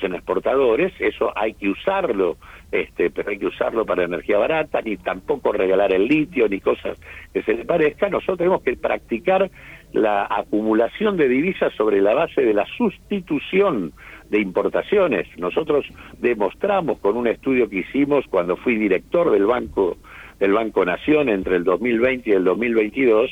en 0.04 0.14
exportadores, 0.14 0.94
eso 1.00 1.34
hay 1.36 1.56
que 1.56 1.70
usarlo, 1.70 2.38
este, 2.72 3.10
pero 3.10 3.32
hay 3.32 3.40
que 3.40 3.48
usarlo 3.48 3.84
para 3.84 4.04
energía 4.04 4.38
barata, 4.38 4.82
ni 4.82 4.98
tampoco 4.98 5.52
regalar 5.52 5.92
el 5.92 6.06
litio, 6.06 6.48
ni 6.48 6.60
cosas 6.60 7.00
que 7.34 7.42
se 7.42 7.54
le 7.54 7.66
parezcan, 7.66 8.12
nosotros 8.12 8.38
tenemos 8.38 8.62
que 8.62 8.76
practicar 8.76 9.50
la 9.94 10.28
acumulación 10.30 11.18
de 11.18 11.30
divisas 11.30 11.74
sobre 11.76 12.02
la 12.02 12.14
base 12.14 12.42
de 12.42 12.54
la 12.54 12.66
sustitución 12.78 13.94
de 14.30 14.40
importaciones. 14.40 15.28
Nosotros 15.38 15.86
demostramos 16.20 17.00
con 17.00 17.16
un 17.16 17.28
estudio 17.28 17.70
que 17.70 17.80
hicimos 17.80 18.26
cuando 18.30 18.58
fui 18.58 18.76
director 18.76 19.32
del 19.32 19.46
Banco 19.46 19.98
del 20.40 20.52
Banco 20.52 20.84
Nación 20.84 21.30
entre 21.30 21.56
el 21.56 21.64
2020 21.64 22.30
y 22.30 22.34
el 22.34 22.44
2022, 22.44 23.32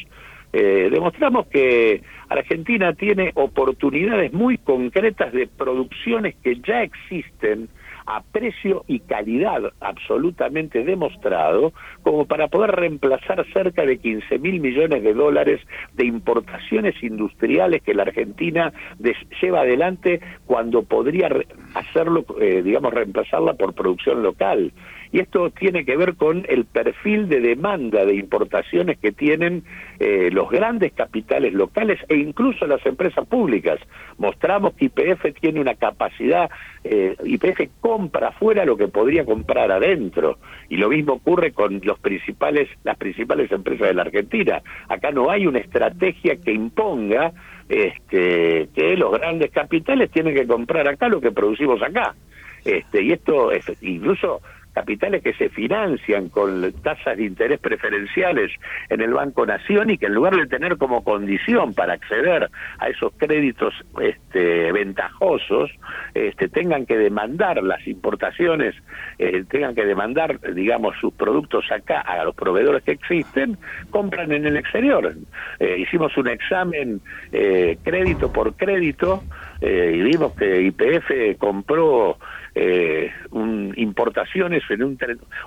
eh, 0.54 0.90
demostramos 0.92 1.48
que 1.48 2.02
Argentina 2.30 2.94
tiene 2.94 3.32
oportunidades 3.36 4.32
muy 4.34 4.58
concretas 4.58 5.34
de 5.34 5.48
producciones 5.48 6.36
que 6.44 6.56
ya 6.66 6.84
existen 6.84 7.70
a 8.06 8.22
precio 8.22 8.84
y 8.88 9.00
calidad 9.00 9.62
absolutamente 9.80 10.84
demostrado 10.84 11.74
como 12.04 12.26
para 12.26 12.48
poder 12.48 12.72
reemplazar 12.72 13.46
cerca 13.54 13.86
de 13.86 13.98
15 13.98 14.40
mil 14.40 14.60
millones 14.60 15.04
de 15.04 15.14
dólares 15.14 15.62
de 15.94 16.06
importaciones 16.06 16.96
industriales 17.04 17.82
que 17.82 17.94
la 17.94 18.04
Argentina 18.04 18.74
lleva 19.42 19.62
adelante 19.62 20.22
cuando 20.46 20.84
podría 20.84 21.30
hacerlo, 21.74 22.26
eh, 22.40 22.62
digamos, 22.62 22.94
reemplazarla 22.94 23.54
por 23.54 23.74
producción 23.74 24.24
local 24.24 24.72
y 25.12 25.20
esto 25.20 25.50
tiene 25.52 25.84
que 25.84 25.98
ver 25.98 26.16
con 26.16 26.46
el 26.48 26.66
perfil 26.66 27.28
de 27.28 27.42
demanda 27.42 28.06
de 28.06 28.16
importaciones 28.16 28.98
que 28.98 29.12
tienen 29.12 29.64
eh, 30.00 30.30
los 30.32 30.50
grandes 30.50 30.94
capitales 30.94 31.54
locales 31.54 32.00
e 32.08 32.16
incluso 32.16 32.66
las 32.66 32.86
empresas 32.86 33.28
públicas. 33.28 33.80
Mostramos 34.18 34.74
que 34.74 34.86
IPF 34.86 35.34
tiene 35.40 35.60
una 35.60 35.76
capacidad, 35.76 36.50
eh, 36.84 37.16
IPF 37.24 37.70
compra 37.82 38.30
afuera 38.30 38.64
lo 38.64 38.78
que 38.78 38.88
podría 38.88 39.26
comprar 39.26 39.72
adentro 39.72 40.38
y 40.70 40.78
lo 40.78 40.90
mismo 40.90 41.14
ocurre 41.14 41.52
con 41.52 41.82
los 41.84 42.00
principales, 42.00 42.70
las 42.84 42.98
principales 42.98 43.52
empresas 43.52 43.90
de 43.90 43.94
la 43.94 44.04
Argentina. 44.04 44.62
Acá 44.88 45.12
no 45.12 45.30
hay 45.30 45.46
una 45.46 45.60
estrategia 45.60 46.38
que 46.38 46.54
imponga 46.54 47.34
este, 47.68 48.70
que 48.74 48.96
los 48.96 49.12
grandes 49.12 49.52
capitales 49.52 50.10
tienen 50.12 50.36
que 50.36 50.48
comprar 50.48 50.88
acá 50.88 51.10
lo 51.10 51.20
que 51.20 51.32
producimos 51.32 51.82
acá. 51.82 52.16
Este, 52.64 53.02
y 53.02 53.12
esto 53.12 53.52
es, 53.52 53.66
incluso 53.82 54.42
capitales 54.74 55.24
que 55.24 55.34
se 55.34 55.50
financian 55.50 56.30
con 56.30 56.72
tasas 56.82 57.18
de 57.18 57.26
interés 57.26 57.60
preferenciales 57.60 58.52
en 58.90 59.02
el 59.02 59.14
Banco 59.14 59.46
Nación 59.46 59.90
y 59.90 59.98
que 59.98 60.08
en 60.08 60.14
lugar 60.14 60.36
de 60.36 60.48
tener 60.48 60.78
como 60.78 61.04
condición 61.04 61.74
para 61.74 61.94
acceder 61.94 62.50
a 62.80 62.90
esos 62.90 63.14
créditos 63.18 63.74
este, 64.02 64.72
ventajosos, 64.72 65.72
este, 66.14 66.48
tengan 66.50 66.86
que 66.86 66.98
demandar 66.98 67.62
las 67.64 67.86
importaciones, 67.88 68.76
eh, 69.20 69.44
tengan 69.50 69.76
que 69.76 69.86
demandar, 69.86 70.40
digamos, 70.54 70.96
sus 71.00 71.14
productos 71.14 71.66
acá 71.72 72.02
a 72.02 72.24
los 72.24 72.36
proveedores 72.36 72.84
que 72.84 72.92
existen, 72.92 73.58
compran 73.90 74.32
en 74.32 74.46
el 74.46 74.58
exterior. 74.58 75.14
Eh, 75.60 75.78
hicimos 75.80 76.16
un 76.18 76.28
examen 76.28 77.02
eh, 77.32 77.78
crédito 77.84 78.32
por 78.32 78.56
crédito 78.56 79.24
y 79.64 80.02
vimos 80.02 80.34
que 80.34 80.60
IPF 80.64 81.38
compró 81.38 82.18
eh, 82.54 83.12
un, 83.32 83.74
importaciones, 83.78 84.64
en 84.70 84.84
un, 84.84 84.98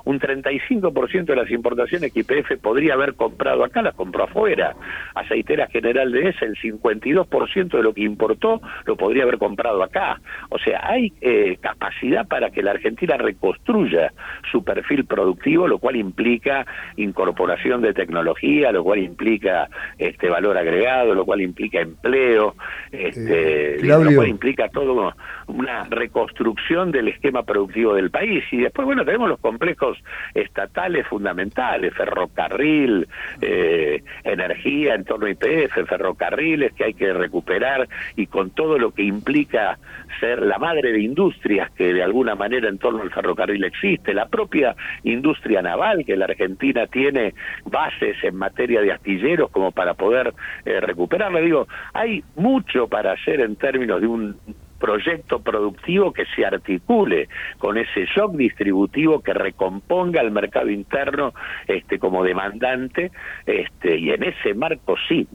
un 0.05 0.21
35% 0.21 1.25
de 1.25 1.37
las 1.37 1.51
importaciones 1.51 2.13
que 2.13 2.21
IPF 2.21 2.59
podría 2.61 2.95
haber 2.95 3.15
comprado 3.15 3.65
acá, 3.65 3.83
las 3.83 3.95
compró 3.95 4.25
afuera. 4.25 4.75
Aceitera 5.15 5.67
General 5.67 6.11
de 6.11 6.31
esa, 6.31 6.47
el 6.47 6.57
52% 6.57 7.77
de 7.77 7.83
lo 7.83 7.93
que 7.93 8.03
importó 8.03 8.61
lo 8.87 8.97
podría 8.97 9.25
haber 9.25 9.39
comprado 9.39 9.83
acá. 9.83 10.21
O 10.49 10.59
sea, 10.59 10.81
hay 10.83 11.13
eh, 11.21 11.59
capacidad 11.61 12.27
para 12.27 12.51
que 12.51 12.63
la 12.63 12.73
Argentina 12.73 13.17
reconstruya 13.17 14.13
su 14.51 14.65
perfil 14.65 15.05
productivo, 15.05 15.69
lo 15.69 15.79
cual 15.79 15.97
implica 15.97 16.67
incorporación 16.97 17.83
de 17.83 17.93
tecnología, 17.93 18.73
lo 18.73 18.83
cual 18.83 19.01
implica 19.01 19.69
este 19.99 20.29
valor 20.29 20.57
agregado, 20.57 21.15
lo 21.15 21.25
cual 21.25 21.41
implica 21.43 21.81
empleo, 21.81 22.55
este, 22.91 23.83
lo 23.83 24.15
cual 24.15 24.29
implica 24.29 24.69
todo 24.69 25.15
una 25.47 25.85
reconstrucción 25.85 26.93
del 26.95 27.09
esquema 27.09 27.43
productivo 27.43 27.95
del 27.95 28.11
país. 28.11 28.45
Y 28.51 28.59
después, 28.59 28.87
bueno, 28.87 29.05
tenemos 29.05 29.29
los 29.29 29.41
complejos 29.41 29.99
estatales 30.33 31.07
fundamentales, 31.07 31.93
ferrocarril, 31.95 33.07
eh, 33.41 34.03
energía 34.23 34.95
en 34.95 35.05
torno 35.05 35.27
a 35.27 35.31
IPF, 35.31 35.87
ferrocarriles 35.87 36.73
que 36.73 36.85
hay 36.85 36.95
que 36.95 37.13
recuperar 37.13 37.89
y 38.17 38.27
con 38.27 38.51
todo 38.51 38.79
lo 38.79 38.93
que 38.93 39.03
implica 39.03 39.79
ser 40.21 40.43
la 40.43 40.59
madre 40.59 40.93
de 40.93 41.01
industrias 41.01 41.71
que 41.73 41.93
de 41.93 42.03
alguna 42.03 42.35
manera 42.35 42.69
en 42.69 42.79
torno 42.79 43.03
al 43.03 43.11
ferrocarril 43.11 43.65
existe, 43.65 44.15
la 44.15 44.27
propia 44.27 44.77
industria 45.03 45.61
naval 45.61 46.05
que 46.05 46.17
la 46.17 46.27
Argentina 46.27 46.87
tiene 46.87 47.35
bases 47.65 48.17
en 48.23 48.37
materia 48.37 48.81
de 48.81 48.93
astilleros 48.93 49.51
como 49.51 49.73
para 49.73 49.95
poder 49.95 50.33
eh, 50.65 50.81
recuperarla. 50.81 51.41
Digo, 51.41 51.67
hay 51.93 52.23
mucho 52.37 52.87
para 52.89 53.13
hacer 53.13 53.41
en 53.41 53.57
términos 53.57 54.01
de 54.01 54.07
un 54.07 54.37
proyecto 54.85 55.41
productivo 55.41 56.13
que 56.13 56.27
se 56.37 56.45
articule 56.45 57.31
con 57.57 57.79
ese 57.79 58.05
shock 58.05 58.33
distributivo 58.33 59.23
que 59.23 59.33
recomponga 59.33 60.21
el 60.21 60.31
mercado 60.31 60.69
interno 60.69 61.33
este 61.67 61.99
como 61.99 62.23
demandante 62.23 63.11
este 63.47 63.97
y 63.97 64.11
en 64.11 64.25
ese 64.25 64.53
marco 64.53 64.95
sí 65.09 65.27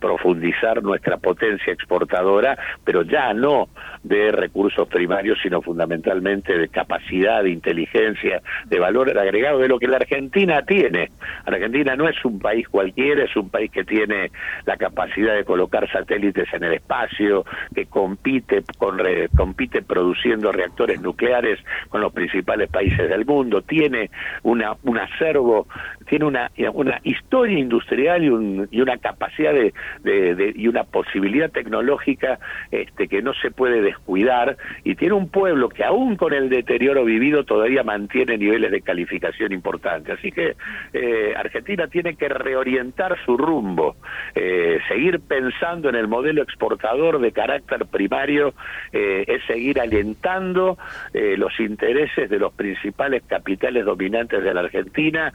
profundizar 0.00 0.82
nuestra 0.82 1.16
potencia 1.16 1.72
exportadora, 1.72 2.58
pero 2.84 3.02
ya 3.02 3.32
no 3.34 3.68
de 4.02 4.30
recursos 4.32 4.88
primarios, 4.88 5.38
sino 5.42 5.60
fundamentalmente 5.60 6.56
de 6.56 6.68
capacidad, 6.68 7.42
de 7.42 7.50
inteligencia, 7.50 8.40
de 8.66 8.78
valor 8.78 9.16
agregado, 9.18 9.58
de 9.58 9.68
lo 9.68 9.78
que 9.78 9.88
la 9.88 9.96
Argentina 9.96 10.62
tiene. 10.62 11.10
Argentina 11.44 11.96
no 11.96 12.08
es 12.08 12.24
un 12.24 12.38
país 12.38 12.68
cualquiera, 12.68 13.24
es 13.24 13.36
un 13.36 13.50
país 13.50 13.70
que 13.70 13.84
tiene 13.84 14.30
la 14.66 14.76
capacidad 14.76 15.34
de 15.34 15.44
colocar 15.44 15.90
satélites 15.90 16.48
en 16.52 16.64
el 16.64 16.74
espacio, 16.74 17.44
que 17.74 17.86
compite, 17.86 18.62
con 18.78 18.98
compite 19.36 19.82
produciendo 19.82 20.52
reactores 20.52 21.00
nucleares 21.00 21.60
con 21.88 22.00
los 22.00 22.12
principales 22.12 22.70
países 22.70 23.08
del 23.08 23.24
mundo, 23.24 23.62
tiene 23.62 24.10
una, 24.42 24.76
un 24.84 24.98
acervo, 24.98 25.66
tiene 26.08 26.24
una, 26.24 26.50
una 26.72 27.00
historia 27.04 27.58
industrial 27.58 28.24
y, 28.24 28.28
un, 28.28 28.68
y 28.70 28.80
una 28.80 28.96
capacidad 28.98 29.52
de, 29.52 29.72
de, 30.02 30.52
y 30.54 30.68
una 30.68 30.84
posibilidad 30.84 31.50
tecnológica 31.50 32.38
este, 32.70 33.08
que 33.08 33.22
no 33.22 33.32
se 33.34 33.50
puede 33.50 33.82
descuidar 33.82 34.56
y 34.84 34.94
tiene 34.94 35.14
un 35.14 35.28
pueblo 35.28 35.68
que 35.68 35.84
aún 35.84 36.16
con 36.16 36.32
el 36.32 36.48
deterioro 36.48 37.04
vivido 37.04 37.44
todavía 37.44 37.82
mantiene 37.82 38.38
niveles 38.38 38.70
de 38.70 38.80
calificación 38.80 39.52
importantes. 39.52 40.18
Así 40.18 40.32
que 40.32 40.56
eh, 40.92 41.34
Argentina 41.36 41.88
tiene 41.88 42.16
que 42.16 42.28
reorientar 42.28 43.16
su 43.24 43.36
rumbo, 43.36 43.96
eh, 44.34 44.78
seguir 44.88 45.20
pensando 45.20 45.88
en 45.88 45.94
el 45.94 46.08
modelo 46.08 46.42
exportador 46.42 47.20
de 47.20 47.32
carácter 47.32 47.86
primario, 47.86 48.54
eh, 48.92 49.24
es 49.26 49.44
seguir 49.46 49.80
alentando 49.80 50.78
los 51.12 51.58
intereses 51.60 52.30
de 52.30 52.38
los 52.38 52.52
principales 52.52 53.22
capitales 53.26 53.84
dominantes 53.84 54.42
de 54.42 54.54
la 54.54 54.60
Argentina, 54.60 55.32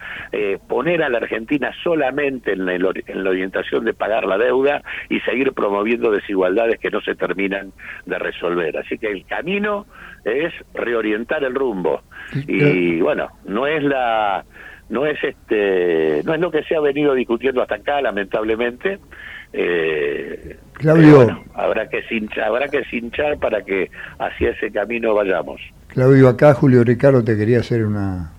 poner 0.67 1.03
a 1.03 1.09
la 1.09 1.17
Argentina 1.17 1.71
solamente 1.83 2.53
en 2.53 2.65
la 2.65 3.29
orientación 3.29 3.85
de 3.85 3.93
pagar 3.93 4.25
la 4.25 4.37
deuda 4.43 4.83
y 5.09 5.19
seguir 5.21 5.53
promoviendo 5.53 6.11
desigualdades 6.11 6.79
que 6.79 6.91
no 6.91 7.01
se 7.01 7.15
terminan 7.15 7.71
de 8.05 8.19
resolver. 8.19 8.77
Así 8.77 8.97
que 8.97 9.07
el 9.07 9.25
camino 9.25 9.85
es 10.23 10.53
reorientar 10.73 11.43
el 11.43 11.55
rumbo. 11.55 12.01
Y 12.47 12.99
bueno, 13.01 13.29
no 13.45 13.67
es 13.67 13.83
la 13.83 14.43
no 14.89 15.05
es 15.05 15.17
este 15.23 16.21
no 16.23 16.33
es 16.33 16.41
lo 16.41 16.51
que 16.51 16.63
se 16.63 16.75
ha 16.75 16.81
venido 16.81 17.13
discutiendo 17.13 17.61
hasta 17.61 17.75
acá 17.75 18.01
lamentablemente 18.01 18.99
eh, 19.53 20.57
Claudio 20.73 21.41
habrá 21.55 21.87
que 21.87 22.03
cinchar 22.03 22.43
habrá 22.43 22.67
que 22.67 22.83
cinchar 22.91 23.39
para 23.39 23.63
que 23.63 23.89
hacia 24.19 24.49
ese 24.49 24.71
camino 24.71 25.15
vayamos 25.15 25.61
Claudio 25.87 26.27
acá 26.27 26.53
Julio 26.53 26.83
Ricardo 26.83 27.23
te 27.23 27.37
quería 27.37 27.59
hacer 27.59 27.85
una 27.85 28.33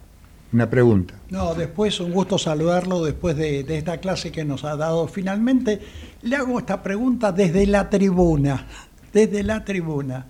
una 0.55 0.71
pregunta. 0.71 1.15
No, 1.31 1.55
después 1.55 1.99
un 1.99 2.13
gusto 2.13 2.39
saludarlo 2.39 3.05
después 3.05 3.37
de, 3.37 3.61
esta 3.69 3.99
clase 3.99 4.31
que 4.31 4.45
nos 4.45 4.65
ha 4.65 4.77
dado. 4.77 5.09
Finalmente, 5.09 5.81
le 6.23 6.37
hago 6.37 6.59
esta 6.61 6.83
pregunta 6.83 7.33
desde 7.33 7.67
la 7.67 7.91
tribuna, 7.91 8.65
desde 9.13 9.43
la 9.43 9.65
tribuna. 9.65 10.27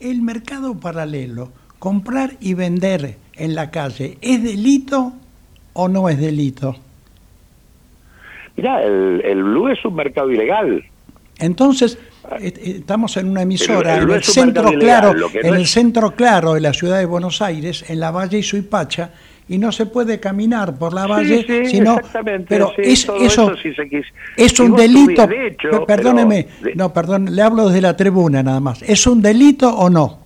El 0.00 0.20
mercado 0.20 0.78
paralelo, 0.78 1.52
comprar 1.78 2.32
y 2.40 2.54
vender 2.54 3.16
en 3.34 3.54
la 3.54 3.70
calle, 3.70 4.18
¿es 4.20 4.42
delito 4.42 5.12
o 5.74 5.88
no 5.88 6.08
es 6.08 6.18
delito? 6.18 6.76
Mira, 8.56 8.82
el, 8.82 9.22
el 9.24 9.44
blue 9.44 9.68
es 9.68 9.82
un 9.84 9.94
mercado 9.94 10.30
ilegal. 10.30 10.84
Entonces, 11.38 11.98
estamos 12.40 13.16
en 13.16 13.30
una 13.30 13.42
emisora 13.42 13.96
en 13.96 14.10
el 14.10 14.22
centro 14.22 14.72
claro, 14.72 15.12
en 15.34 15.54
el 15.54 15.66
centro 15.66 16.12
claro 16.12 16.54
de 16.54 16.60
la 16.60 16.72
ciudad 16.72 16.98
de 16.98 17.06
Buenos 17.06 17.42
Aires, 17.42 17.84
en 17.88 18.00
la 18.00 18.10
Valle 18.10 18.38
y 18.38 18.42
Suipacha, 18.42 19.12
y 19.48 19.58
no 19.58 19.72
se 19.72 19.86
puede 19.86 20.20
caminar 20.20 20.74
por 20.76 20.94
la 20.94 21.06
valle, 21.06 21.66
sino 21.66 21.98
pero 22.48 22.72
es, 22.78 23.08
eso, 23.20 23.52
es 24.36 24.60
un 24.60 24.76
delito, 24.76 25.28
perdóneme, 25.86 26.46
no, 26.74 26.92
perdón, 26.92 27.34
le 27.34 27.42
hablo 27.42 27.66
desde 27.66 27.80
la 27.80 27.96
tribuna 27.96 28.42
nada 28.42 28.60
más. 28.60 28.82
¿Es 28.82 29.06
un 29.06 29.20
delito 29.20 29.68
o 29.68 29.90
no? 29.90 30.22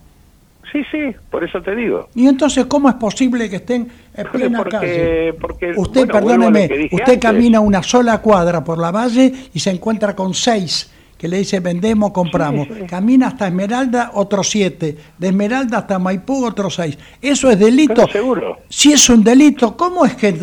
Sí, 0.71 0.83
sí, 0.91 1.15
por 1.31 1.43
eso 1.43 1.61
te 1.61 1.75
digo. 1.75 2.09
Y 2.13 2.27
entonces, 2.27 2.65
¿cómo 2.65 2.89
es 2.89 2.95
posible 2.95 3.49
que 3.49 3.57
estén 3.57 3.87
en 4.13 4.27
plena 4.27 4.63
calle? 4.65 5.33
usted, 5.77 6.07
perdóneme, 6.07 6.89
usted 6.91 7.19
camina 7.19 7.59
una 7.59 7.81
sola 7.81 8.19
cuadra 8.19 8.63
por 8.63 8.77
la 8.77 8.91
valle 8.91 9.33
y 9.53 9.59
se 9.59 9.71
encuentra 9.71 10.15
con 10.15 10.33
seis 10.33 10.91
que 11.17 11.27
le 11.27 11.37
dice 11.37 11.59
vendemos, 11.59 12.11
compramos. 12.11 12.67
Camina 12.87 13.27
hasta 13.27 13.47
Esmeralda, 13.47 14.11
otros 14.13 14.49
siete. 14.49 14.97
De 15.17 15.27
Esmeralda 15.27 15.79
hasta 15.79 15.99
Maipú, 15.99 16.45
otros 16.45 16.75
seis. 16.75 16.97
¿Eso 17.21 17.49
es 17.49 17.59
delito? 17.59 18.07
seguro. 18.07 18.59
Si 18.69 18.93
es 18.93 19.09
un 19.09 19.23
delito, 19.23 19.75
¿cómo 19.75 20.05
es 20.05 20.15
que 20.15 20.33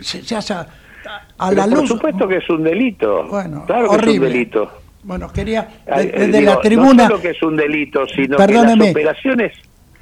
se, 0.00 0.36
hace 0.36 0.54
a 0.54 1.52
la 1.52 1.66
luz? 1.66 1.80
Por 1.80 1.88
supuesto 1.88 2.28
que 2.28 2.36
es 2.36 2.48
un 2.48 2.62
delito. 2.62 3.26
Bueno, 3.28 3.64
claro 3.66 3.90
horrible. 3.90 4.12
es 4.12 4.18
un 4.18 4.32
delito. 4.32 4.70
Bueno, 5.04 5.30
quería, 5.30 5.68
desde 5.86 6.40
la 6.40 6.60
tribuna... 6.60 7.04
No 7.04 7.08
solo 7.10 7.20
que 7.20 7.30
es 7.30 7.42
un 7.42 7.56
delito, 7.56 8.06
sino 8.06 8.38
que 8.38 8.52
las 8.52 8.90
operaciones... 8.90 9.52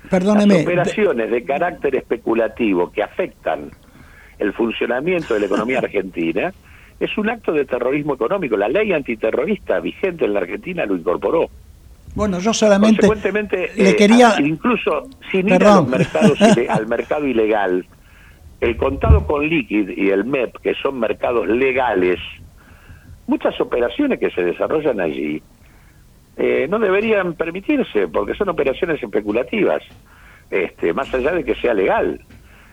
Perdóneme. 0.08 0.54
Las 0.54 0.62
operaciones 0.64 1.30
de 1.30 1.44
carácter 1.44 1.96
especulativo 1.96 2.92
que 2.92 3.02
afectan 3.02 3.70
el 4.38 4.52
funcionamiento 4.52 5.34
de 5.34 5.40
la 5.40 5.46
economía 5.46 5.78
argentina 5.82 6.52
es 7.00 7.16
un 7.18 7.30
acto 7.30 7.52
de 7.52 7.64
terrorismo 7.64 8.14
económico. 8.14 8.56
La 8.56 8.68
ley 8.68 8.92
antiterrorista 8.92 9.80
vigente 9.80 10.24
en 10.24 10.34
la 10.34 10.40
Argentina 10.40 10.86
lo 10.86 10.96
incorporó. 10.96 11.48
Bueno, 12.14 12.38
yo 12.40 12.52
solamente 12.52 13.08
le 13.76 13.90
eh, 13.90 13.96
quería... 13.96 14.34
incluso 14.38 15.08
sin 15.30 15.48
ir 15.48 15.64
a 15.64 15.76
los 15.76 15.88
mercados 15.88 16.38
al 16.68 16.86
mercado 16.86 17.26
ilegal, 17.26 17.86
el 18.60 18.76
contado 18.76 19.26
con 19.26 19.48
liquid 19.48 19.90
y 19.96 20.10
el 20.10 20.24
MEP, 20.24 20.58
que 20.58 20.74
son 20.74 21.00
mercados 21.00 21.48
legales, 21.48 22.18
muchas 23.26 23.58
operaciones 23.60 24.20
que 24.20 24.30
se 24.30 24.44
desarrollan 24.44 25.00
allí 25.00 25.42
eh, 26.36 26.66
no 26.68 26.78
deberían 26.78 27.34
permitirse, 27.34 28.08
porque 28.08 28.34
son 28.34 28.48
operaciones 28.48 29.02
especulativas, 29.02 29.82
este, 30.50 30.92
más 30.92 31.12
allá 31.12 31.32
de 31.32 31.44
que 31.44 31.54
sea 31.56 31.74
legal. 31.74 32.20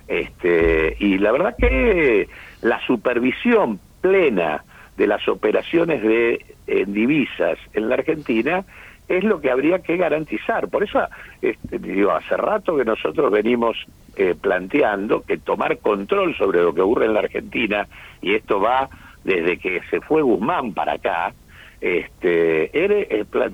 Este, 0.07 0.95
y 0.99 1.17
la 1.17 1.32
verdad 1.32 1.55
que 1.57 2.30
la 2.61 2.80
supervisión 2.88 3.80
plena 4.02 4.64
de 4.97 5.08
las 5.08 5.28
operaciones 5.28 6.02
de 6.02 6.45
en 6.68 6.93
divisas 6.93 7.58
en 7.74 7.89
la 7.89 7.95
Argentina 7.95 8.64
es 9.08 9.24
lo 9.24 9.41
que 9.41 9.50
habría 9.50 9.80
que 9.80 9.97
garantizar. 9.97 10.70
Por 10.70 10.84
eso, 10.84 11.02
este, 11.41 11.80
digo, 11.80 12.12
hace 12.12 12.38
rato 12.38 12.78
que 12.78 12.86
nosotros 12.86 13.32
venimos 13.32 13.76
eh, 14.16 14.36
planteando 14.39 15.22
que 15.22 15.38
tomar 15.38 15.80
control 15.80 16.36
sobre 16.38 16.62
lo 16.62 16.74
que 16.74 16.82
ocurre 16.82 17.06
en 17.06 17.16
la 17.16 17.22
Argentina, 17.22 17.88
y 18.22 18.36
esto 18.36 18.62
va 18.62 18.88
desde 19.24 19.58
que 19.58 19.82
se 19.89 20.00
fue 20.02 20.22
Guzmán 20.22 20.74
para 20.74 20.93
acá, 20.93 21.34
este, 21.82 22.70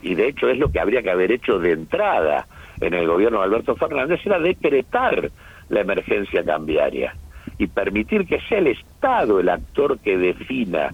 y 0.02 0.16
de 0.16 0.28
hecho 0.28 0.50
es 0.50 0.58
lo 0.58 0.72
que 0.72 0.80
habría 0.80 1.02
que 1.02 1.12
haber 1.12 1.32
hecho 1.32 1.60
de 1.60 1.72
entrada 1.72 2.48
en 2.82 2.93
el 2.93 3.08
gobierno 3.08 3.38
de 3.38 3.46
Alberto 3.46 3.76
Fernández, 3.76 4.20
era 4.26 4.39
decretar 4.39 5.32
la 5.70 5.82
emergencia 5.82 6.43
cambiaria 6.43 7.16
y 7.58 7.68
permitir 7.68 8.26
que 8.26 8.39
sea 8.48 8.60
el 8.60 8.68
Estado 8.68 9.39
el 9.39 9.50
actor 9.50 10.00
que 10.00 10.18
defina 10.18 10.93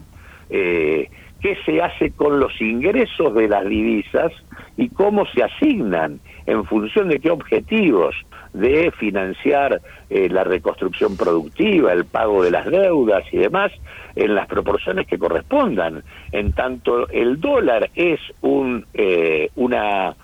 eh, 0.49 1.10
qué 1.41 1.58
se 1.66 1.82
hace 1.82 2.12
con 2.12 2.39
los 2.39 2.60
ingresos 2.62 3.34
de 3.34 3.47
las 3.47 3.66
divisas 3.66 4.32
y 4.78 4.89
cómo 4.89 5.26
se 5.28 5.43
asignan 5.43 6.20
en 6.45 6.66
función 6.66 7.10
de 7.10 7.20
qué 7.20 7.32
objetivos 7.32 8.16
de 8.54 8.91
financiar 8.91 9.82
eh, 10.10 10.30
la 10.30 10.43
reconstrucción 10.43 11.16
productiva, 11.18 11.93
el 11.93 12.06
pago 12.06 12.43
de 12.43 12.52
las 12.52 12.66
deudas 12.66 13.24
y 13.32 13.38
demás, 13.38 13.72
en 14.16 14.36
las 14.36 14.47
proporciones 14.47 15.08
que 15.08 15.18
correspondan. 15.18 16.04
En 16.32 16.52
tanto, 16.52 17.10
el 17.10 17.39
dólar 17.39 17.89
es 17.95 18.20
un, 18.41 18.86
eh, 18.93 19.49
una 19.56 20.16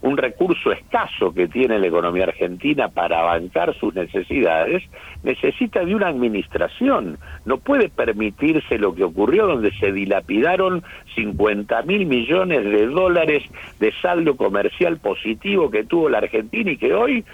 un 0.00 0.16
recurso 0.16 0.70
escaso 0.70 1.32
que 1.34 1.48
tiene 1.48 1.78
la 1.78 1.88
economía 1.88 2.24
argentina 2.24 2.88
para 2.88 3.22
bancar 3.22 3.74
sus 3.74 3.94
necesidades, 3.94 4.84
necesita 5.22 5.84
de 5.84 5.94
una 5.94 6.08
administración. 6.08 7.18
No 7.44 7.58
puede 7.58 7.88
permitirse 7.88 8.78
lo 8.78 8.94
que 8.94 9.04
ocurrió 9.04 9.46
donde 9.46 9.72
se 9.78 9.92
dilapidaron 9.92 10.84
50 11.16 11.82
mil 11.82 12.06
millones 12.06 12.64
de 12.64 12.86
dólares 12.86 13.42
de 13.80 13.92
saldo 14.00 14.36
comercial 14.36 14.98
positivo 14.98 15.70
que 15.70 15.84
tuvo 15.84 16.08
la 16.08 16.18
Argentina 16.18 16.70
y 16.70 16.76
que 16.76 16.94
hoy 16.94 17.24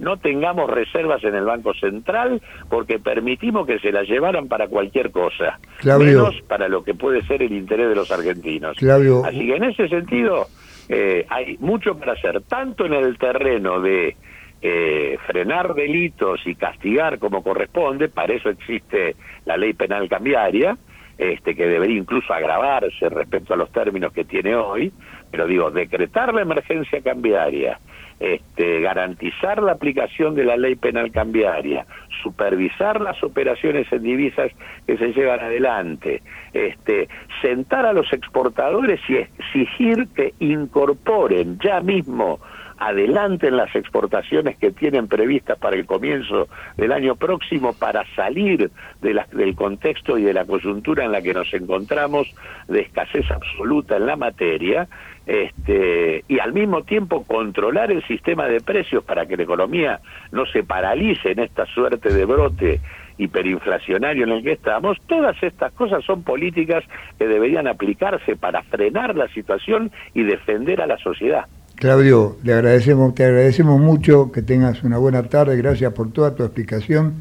no 0.00 0.16
tengamos 0.16 0.70
reservas 0.70 1.22
en 1.24 1.34
el 1.34 1.44
Banco 1.44 1.74
Central 1.74 2.40
porque 2.70 2.98
permitimos 2.98 3.66
que 3.66 3.78
se 3.80 3.92
las 3.92 4.08
llevaran 4.08 4.48
para 4.48 4.68
cualquier 4.68 5.10
cosa, 5.10 5.58
menos 5.84 6.40
para 6.48 6.68
lo 6.68 6.82
que 6.82 6.94
puede 6.94 7.22
ser 7.22 7.42
el 7.42 7.52
interés 7.52 7.90
de 7.90 7.94
los 7.94 8.10
argentinos. 8.10 8.76
Así 9.24 9.46
que 9.46 9.56
en 9.56 9.64
ese 9.64 9.88
sentido 9.88 10.46
eh, 10.88 11.26
hay 11.28 11.56
mucho 11.58 11.98
para 11.98 12.12
hacer, 12.12 12.42
tanto 12.42 12.86
en 12.86 12.94
el 12.94 13.18
terreno 13.18 13.80
de 13.80 14.16
eh, 14.60 15.18
frenar 15.26 15.74
delitos 15.74 16.40
y 16.46 16.54
castigar 16.54 17.18
como 17.18 17.42
corresponde, 17.42 18.08
para 18.08 18.34
eso 18.34 18.48
existe 18.48 19.16
la 19.44 19.56
ley 19.56 19.74
penal 19.74 20.08
cambiaria, 20.08 20.76
este, 21.16 21.54
que 21.54 21.66
debería 21.66 21.98
incluso 21.98 22.32
agravarse 22.32 23.08
respecto 23.08 23.54
a 23.54 23.56
los 23.56 23.70
términos 23.70 24.12
que 24.12 24.24
tiene 24.24 24.56
hoy, 24.56 24.92
pero 25.30 25.46
digo, 25.46 25.70
decretar 25.70 26.34
la 26.34 26.42
emergencia 26.42 27.00
cambiaria, 27.02 27.78
este, 28.20 28.80
garantizar 28.80 29.62
la 29.62 29.72
aplicación 29.72 30.34
de 30.34 30.44
la 30.44 30.56
ley 30.56 30.76
penal 30.76 31.10
cambiaria, 31.10 31.86
supervisar 32.22 33.00
las 33.00 33.22
operaciones 33.22 33.90
en 33.92 34.02
divisas 34.02 34.52
que 34.86 34.96
se 34.96 35.12
llevan 35.12 35.40
adelante, 35.40 36.22
este, 36.52 37.08
sentar 37.42 37.86
a 37.86 37.92
los 37.92 38.12
exportadores 38.12 39.00
y 39.08 39.16
exigir 39.16 40.08
que 40.14 40.34
incorporen 40.38 41.58
ya 41.58 41.80
mismo 41.80 42.40
adelanten 42.78 43.56
las 43.56 43.74
exportaciones 43.74 44.56
que 44.58 44.72
tienen 44.72 45.06
previstas 45.06 45.58
para 45.58 45.76
el 45.76 45.86
comienzo 45.86 46.48
del 46.76 46.92
año 46.92 47.16
próximo 47.16 47.72
para 47.72 48.04
salir 48.14 48.70
de 49.00 49.24
del 49.32 49.54
contexto 49.54 50.18
y 50.18 50.22
de 50.22 50.34
la 50.34 50.44
coyuntura 50.44 51.04
en 51.04 51.12
la 51.12 51.22
que 51.22 51.34
nos 51.34 51.52
encontramos 51.54 52.28
de 52.68 52.80
escasez 52.80 53.30
absoluta 53.30 53.96
en 53.96 54.06
la 54.06 54.16
materia 54.16 54.88
este, 55.26 56.24
y 56.28 56.38
al 56.38 56.52
mismo 56.52 56.82
tiempo 56.82 57.24
controlar 57.24 57.90
el 57.90 58.06
sistema 58.06 58.46
de 58.46 58.60
precios 58.60 59.02
para 59.04 59.26
que 59.26 59.36
la 59.36 59.44
economía 59.44 60.00
no 60.32 60.44
se 60.46 60.62
paralice 60.62 61.32
en 61.32 61.40
esta 61.40 61.66
suerte 61.66 62.12
de 62.12 62.24
brote 62.24 62.80
hiperinflacionario 63.16 64.24
en 64.24 64.32
el 64.32 64.42
que 64.42 64.52
estamos, 64.52 64.98
todas 65.06 65.40
estas 65.42 65.72
cosas 65.72 66.04
son 66.04 66.22
políticas 66.24 66.84
que 67.18 67.26
deberían 67.26 67.66
aplicarse 67.68 68.36
para 68.36 68.62
frenar 68.64 69.14
la 69.16 69.28
situación 69.28 69.92
y 70.14 70.24
defender 70.24 70.82
a 70.82 70.86
la 70.86 70.98
sociedad. 70.98 71.46
Claudio, 71.76 72.36
le 72.42 72.52
agradecemos, 72.54 73.14
te 73.14 73.24
agradecemos 73.24 73.80
mucho 73.80 74.30
que 74.32 74.42
tengas 74.42 74.82
una 74.84 74.98
buena 74.98 75.22
tarde, 75.24 75.56
gracias 75.56 75.92
por 75.92 76.12
toda 76.12 76.34
tu 76.34 76.44
explicación. 76.44 77.14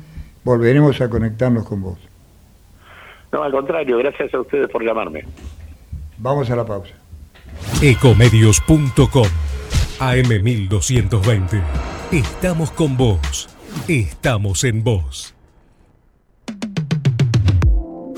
Volveremos 0.44 1.00
a 1.02 1.10
conectarnos 1.10 1.68
con 1.68 1.82
vos. 1.82 2.00
No, 3.32 3.44
al 3.44 3.52
contrario, 3.52 3.98
gracias 3.98 4.34
a 4.34 4.42
ustedes 4.42 4.68
por 4.70 4.84
llamarme. 4.84 5.26
Vamos 6.18 6.52
a 6.52 6.56
la 6.56 6.66
pausa. 6.66 7.03
Ecomedios.com 7.82 9.28
AM1220. 10.00 11.62
Estamos 12.12 12.72
con 12.72 12.98
vos. 12.98 13.50
Estamos 13.88 14.64
en 14.64 14.84
vos. 14.84 15.34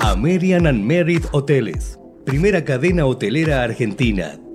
American 0.00 0.66
and 0.66 0.84
Merit 0.84 1.24
Hoteles. 1.32 1.98
Primera 2.24 2.64
cadena 2.64 3.06
hotelera 3.06 3.62
argentina. 3.62 4.38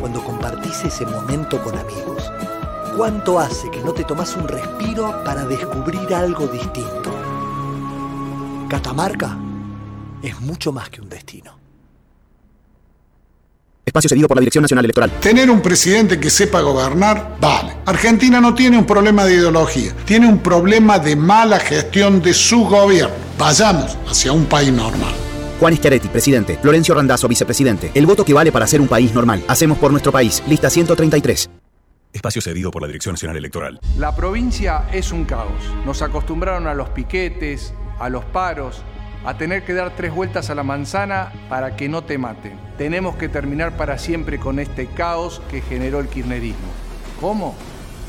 cuando 0.00 0.22
compartís 0.22 0.84
ese 0.84 1.06
momento 1.06 1.62
con 1.62 1.76
amigos? 1.76 2.30
¿Cuánto 2.96 3.38
hace 3.38 3.70
que 3.70 3.80
no 3.80 3.92
te 3.92 4.04
tomas 4.04 4.36
un 4.36 4.46
respiro 4.46 5.22
para 5.24 5.44
descubrir 5.44 6.14
algo 6.14 6.46
distinto? 6.46 7.12
Catamarca 8.68 9.36
es 10.22 10.40
mucho 10.40 10.72
más 10.72 10.90
que 10.90 11.00
un 11.00 11.08
destino. 11.08 11.58
Espacio 13.84 14.08
cedido 14.08 14.28
por 14.28 14.36
la 14.38 14.40
Dirección 14.40 14.62
Nacional 14.62 14.86
Electoral. 14.86 15.10
Tener 15.20 15.50
un 15.50 15.60
presidente 15.60 16.18
que 16.18 16.30
sepa 16.30 16.60
gobernar, 16.60 17.36
vale. 17.40 17.76
Argentina 17.84 18.40
no 18.40 18.54
tiene 18.54 18.78
un 18.78 18.86
problema 18.86 19.24
de 19.26 19.34
ideología, 19.34 19.94
tiene 20.06 20.26
un 20.26 20.38
problema 20.38 20.98
de 20.98 21.16
mala 21.16 21.60
gestión 21.60 22.22
de 22.22 22.32
su 22.32 22.64
gobierno. 22.64 23.14
Vayamos 23.38 23.98
hacia 24.08 24.32
un 24.32 24.46
país 24.46 24.72
normal. 24.72 25.23
Juan 25.60 25.76
Schiaretti, 25.76 26.08
presidente. 26.08 26.58
Florencio 26.60 26.94
Randazzo, 26.94 27.28
vicepresidente. 27.28 27.90
El 27.94 28.06
voto 28.06 28.24
que 28.24 28.34
vale 28.34 28.50
para 28.50 28.66
ser 28.66 28.80
un 28.80 28.88
país 28.88 29.14
normal. 29.14 29.42
Hacemos 29.48 29.78
por 29.78 29.90
nuestro 29.90 30.10
país. 30.10 30.42
Lista 30.48 30.68
133. 30.68 31.50
Espacio 32.12 32.42
cedido 32.42 32.70
por 32.70 32.82
la 32.82 32.88
Dirección 32.88 33.14
Nacional 33.14 33.36
Electoral. 33.36 33.80
La 33.98 34.14
provincia 34.14 34.88
es 34.92 35.12
un 35.12 35.24
caos. 35.24 35.62
Nos 35.84 36.02
acostumbraron 36.02 36.66
a 36.66 36.74
los 36.74 36.88
piquetes, 36.90 37.74
a 37.98 38.08
los 38.08 38.24
paros, 38.24 38.82
a 39.24 39.36
tener 39.36 39.64
que 39.64 39.74
dar 39.74 39.96
tres 39.96 40.14
vueltas 40.14 40.50
a 40.50 40.54
la 40.54 40.62
manzana 40.62 41.32
para 41.48 41.76
que 41.76 41.88
no 41.88 42.04
te 42.04 42.18
maten. 42.18 42.58
Tenemos 42.76 43.16
que 43.16 43.28
terminar 43.28 43.76
para 43.76 43.98
siempre 43.98 44.38
con 44.38 44.58
este 44.58 44.86
caos 44.86 45.40
que 45.50 45.60
generó 45.60 45.98
el 46.00 46.08
kirchnerismo. 46.08 46.68
¿Cómo? 47.20 47.54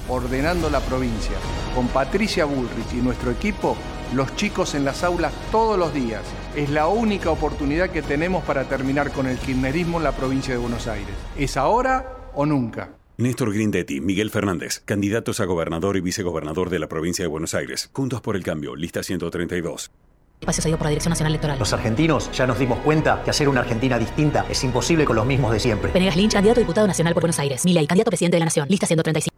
Ordenando 0.09 0.69
la 0.69 0.81
provincia. 0.81 1.35
Con 1.73 1.87
Patricia 1.87 2.45
Bullrich 2.45 2.93
y 2.93 3.01
nuestro 3.01 3.31
equipo 3.31 3.75
los 4.13 4.35
chicos 4.35 4.75
en 4.75 4.85
las 4.85 5.03
aulas 5.03 5.33
todos 5.51 5.79
los 5.79 5.93
días. 5.93 6.21
Es 6.55 6.69
la 6.69 6.87
única 6.87 7.31
oportunidad 7.31 7.89
que 7.89 8.01
tenemos 8.01 8.41
para 8.45 8.63
terminar 8.63 9.11
con 9.11 9.27
el 9.27 9.37
kirchnerismo 9.37 9.97
en 9.97 10.05
la 10.05 10.13
provincia 10.13 10.53
de 10.53 10.57
Buenos 10.57 10.87
Aires. 10.87 11.13
¿Es 11.37 11.57
ahora 11.57 12.31
o 12.33 12.45
nunca? 12.45 12.91
Néstor 13.17 13.53
Grindetti, 13.53 13.99
Miguel 13.99 14.29
Fernández, 14.29 14.81
candidatos 14.85 15.41
a 15.41 15.45
gobernador 15.45 15.97
y 15.97 16.01
vicegobernador 16.01 16.69
de 16.69 16.79
la 16.79 16.87
provincia 16.87 17.23
de 17.23 17.27
Buenos 17.27 17.53
Aires. 17.55 17.89
Juntos 17.91 18.21
por 18.21 18.37
el 18.37 18.43
cambio, 18.43 18.73
lista 18.77 19.03
132. 19.03 19.91
Espacio 20.39 20.63
cedido 20.63 20.77
por 20.77 20.85
la 20.85 20.89
Dirección 20.91 21.09
Nacional 21.09 21.33
Electoral. 21.33 21.59
Los 21.59 21.73
argentinos 21.73 22.31
ya 22.31 22.47
nos 22.47 22.57
dimos 22.57 22.79
cuenta 22.79 23.21
que 23.23 23.31
hacer 23.31 23.49
una 23.49 23.59
Argentina 23.59 23.99
distinta 23.99 24.45
es 24.49 24.63
imposible 24.63 25.03
con 25.03 25.17
los 25.17 25.25
mismos 25.25 25.51
de 25.51 25.59
siempre. 25.59 25.91
Venegas 25.91 26.15
Lynch, 26.15 26.33
candidato 26.33 26.61
a 26.61 26.63
diputado 26.63 26.87
nacional 26.87 27.13
por 27.13 27.23
Buenos 27.23 27.39
Aires. 27.39 27.65
Milei, 27.65 27.85
candidato 27.85 28.09
a 28.09 28.11
presidente 28.11 28.35
de 28.35 28.39
la 28.39 28.45
Nación. 28.45 28.67
Lista 28.69 28.87
135. 28.87 29.35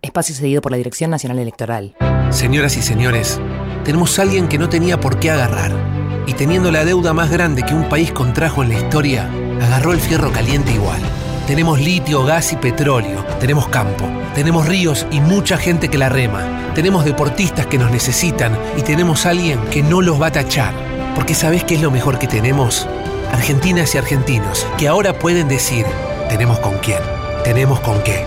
Espacio 0.00 0.34
cedido 0.34 0.62
por 0.62 0.72
la 0.72 0.78
Dirección 0.78 1.10
Nacional 1.10 1.38
Electoral. 1.38 1.94
Señoras 2.30 2.78
y 2.78 2.82
señores, 2.82 3.40
tenemos 3.84 4.18
a 4.18 4.22
alguien 4.22 4.48
que 4.48 4.56
no 4.56 4.70
tenía 4.70 4.98
por 4.98 5.18
qué 5.18 5.30
agarrar. 5.30 6.13
Y 6.26 6.34
teniendo 6.34 6.70
la 6.70 6.84
deuda 6.84 7.12
más 7.12 7.30
grande 7.30 7.62
que 7.62 7.74
un 7.74 7.88
país 7.88 8.10
contrajo 8.12 8.62
en 8.62 8.70
la 8.70 8.78
historia, 8.78 9.28
agarró 9.60 9.92
el 9.92 10.00
fierro 10.00 10.32
caliente 10.32 10.72
igual. 10.72 11.00
Tenemos 11.46 11.78
litio, 11.78 12.24
gas 12.24 12.52
y 12.52 12.56
petróleo. 12.56 13.24
Tenemos 13.38 13.68
campo. 13.68 14.08
Tenemos 14.34 14.66
ríos 14.66 15.06
y 15.10 15.20
mucha 15.20 15.58
gente 15.58 15.90
que 15.90 15.98
la 15.98 16.08
rema. 16.08 16.72
Tenemos 16.74 17.04
deportistas 17.04 17.66
que 17.66 17.78
nos 17.78 17.90
necesitan 17.90 18.58
y 18.78 18.82
tenemos 18.82 19.26
alguien 19.26 19.60
que 19.70 19.82
no 19.82 20.00
los 20.00 20.20
va 20.20 20.28
a 20.28 20.32
tachar. 20.32 20.72
Porque 21.14 21.34
¿sabés 21.34 21.62
qué 21.64 21.74
es 21.74 21.82
lo 21.82 21.90
mejor 21.90 22.18
que 22.18 22.26
tenemos? 22.26 22.88
Argentinas 23.32 23.94
y 23.94 23.98
argentinos 23.98 24.66
que 24.78 24.88
ahora 24.88 25.18
pueden 25.18 25.48
decir, 25.48 25.84
tenemos 26.28 26.58
con 26.60 26.78
quién, 26.78 27.00
tenemos 27.44 27.80
con 27.80 28.02
qué. 28.02 28.24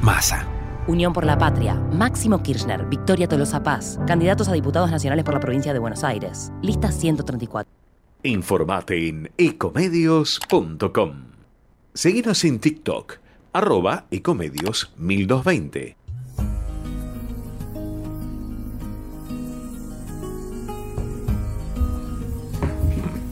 Masa. 0.00 0.53
Unión 0.86 1.14
por 1.14 1.24
la 1.24 1.38
Patria, 1.38 1.76
Máximo 1.76 2.42
Kirchner, 2.42 2.84
Victoria 2.84 3.26
Tolosa 3.26 3.62
Paz, 3.62 3.98
candidatos 4.06 4.48
a 4.48 4.52
diputados 4.52 4.90
nacionales 4.90 5.24
por 5.24 5.32
la 5.32 5.40
provincia 5.40 5.72
de 5.72 5.78
Buenos 5.78 6.04
Aires. 6.04 6.52
Lista 6.60 6.92
134. 6.92 7.72
Informate 8.24 9.08
en 9.08 9.30
ecomedios.com. 9.38 11.12
Seguinos 11.94 12.44
en 12.44 12.58
TikTok, 12.58 13.14
arroba 13.54 14.04
ecomedios 14.10 14.92
1220. 14.98 15.96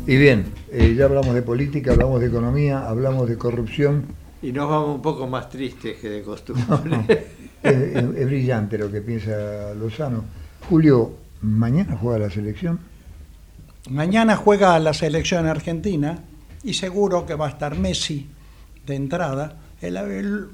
Y 0.06 0.16
bien, 0.16 0.46
eh, 0.70 0.94
ya 0.96 1.04
hablamos 1.04 1.34
de 1.34 1.42
política, 1.42 1.92
hablamos 1.92 2.20
de 2.22 2.28
economía, 2.28 2.88
hablamos 2.88 3.28
de 3.28 3.36
corrupción. 3.36 4.06
Y 4.40 4.52
nos 4.52 4.70
vamos 4.70 4.96
un 4.96 5.02
poco 5.02 5.26
más 5.26 5.50
tristes 5.50 5.98
que 5.98 6.08
de 6.08 6.22
costumbre. 6.22 7.26
es, 7.62 7.72
es- 7.74 8.16
es 8.16 8.26
brillante 8.26 8.78
lo 8.78 8.90
que 8.90 9.00
piensa 9.00 9.74
Lozano. 9.74 10.24
Julio, 10.68 11.12
¿mañana 11.42 11.96
juega 12.00 12.18
la 12.18 12.30
selección? 12.30 12.78
Mañana 13.90 14.36
juega 14.36 14.78
la 14.78 14.94
selección 14.94 15.46
argentina 15.46 16.18
y 16.62 16.74
seguro 16.74 17.26
que 17.26 17.34
va 17.34 17.46
a 17.46 17.50
estar 17.50 17.76
Messi 17.76 18.28
de 18.86 18.94
entrada. 18.94 19.56
El- 19.80 19.96
el- 19.96 20.46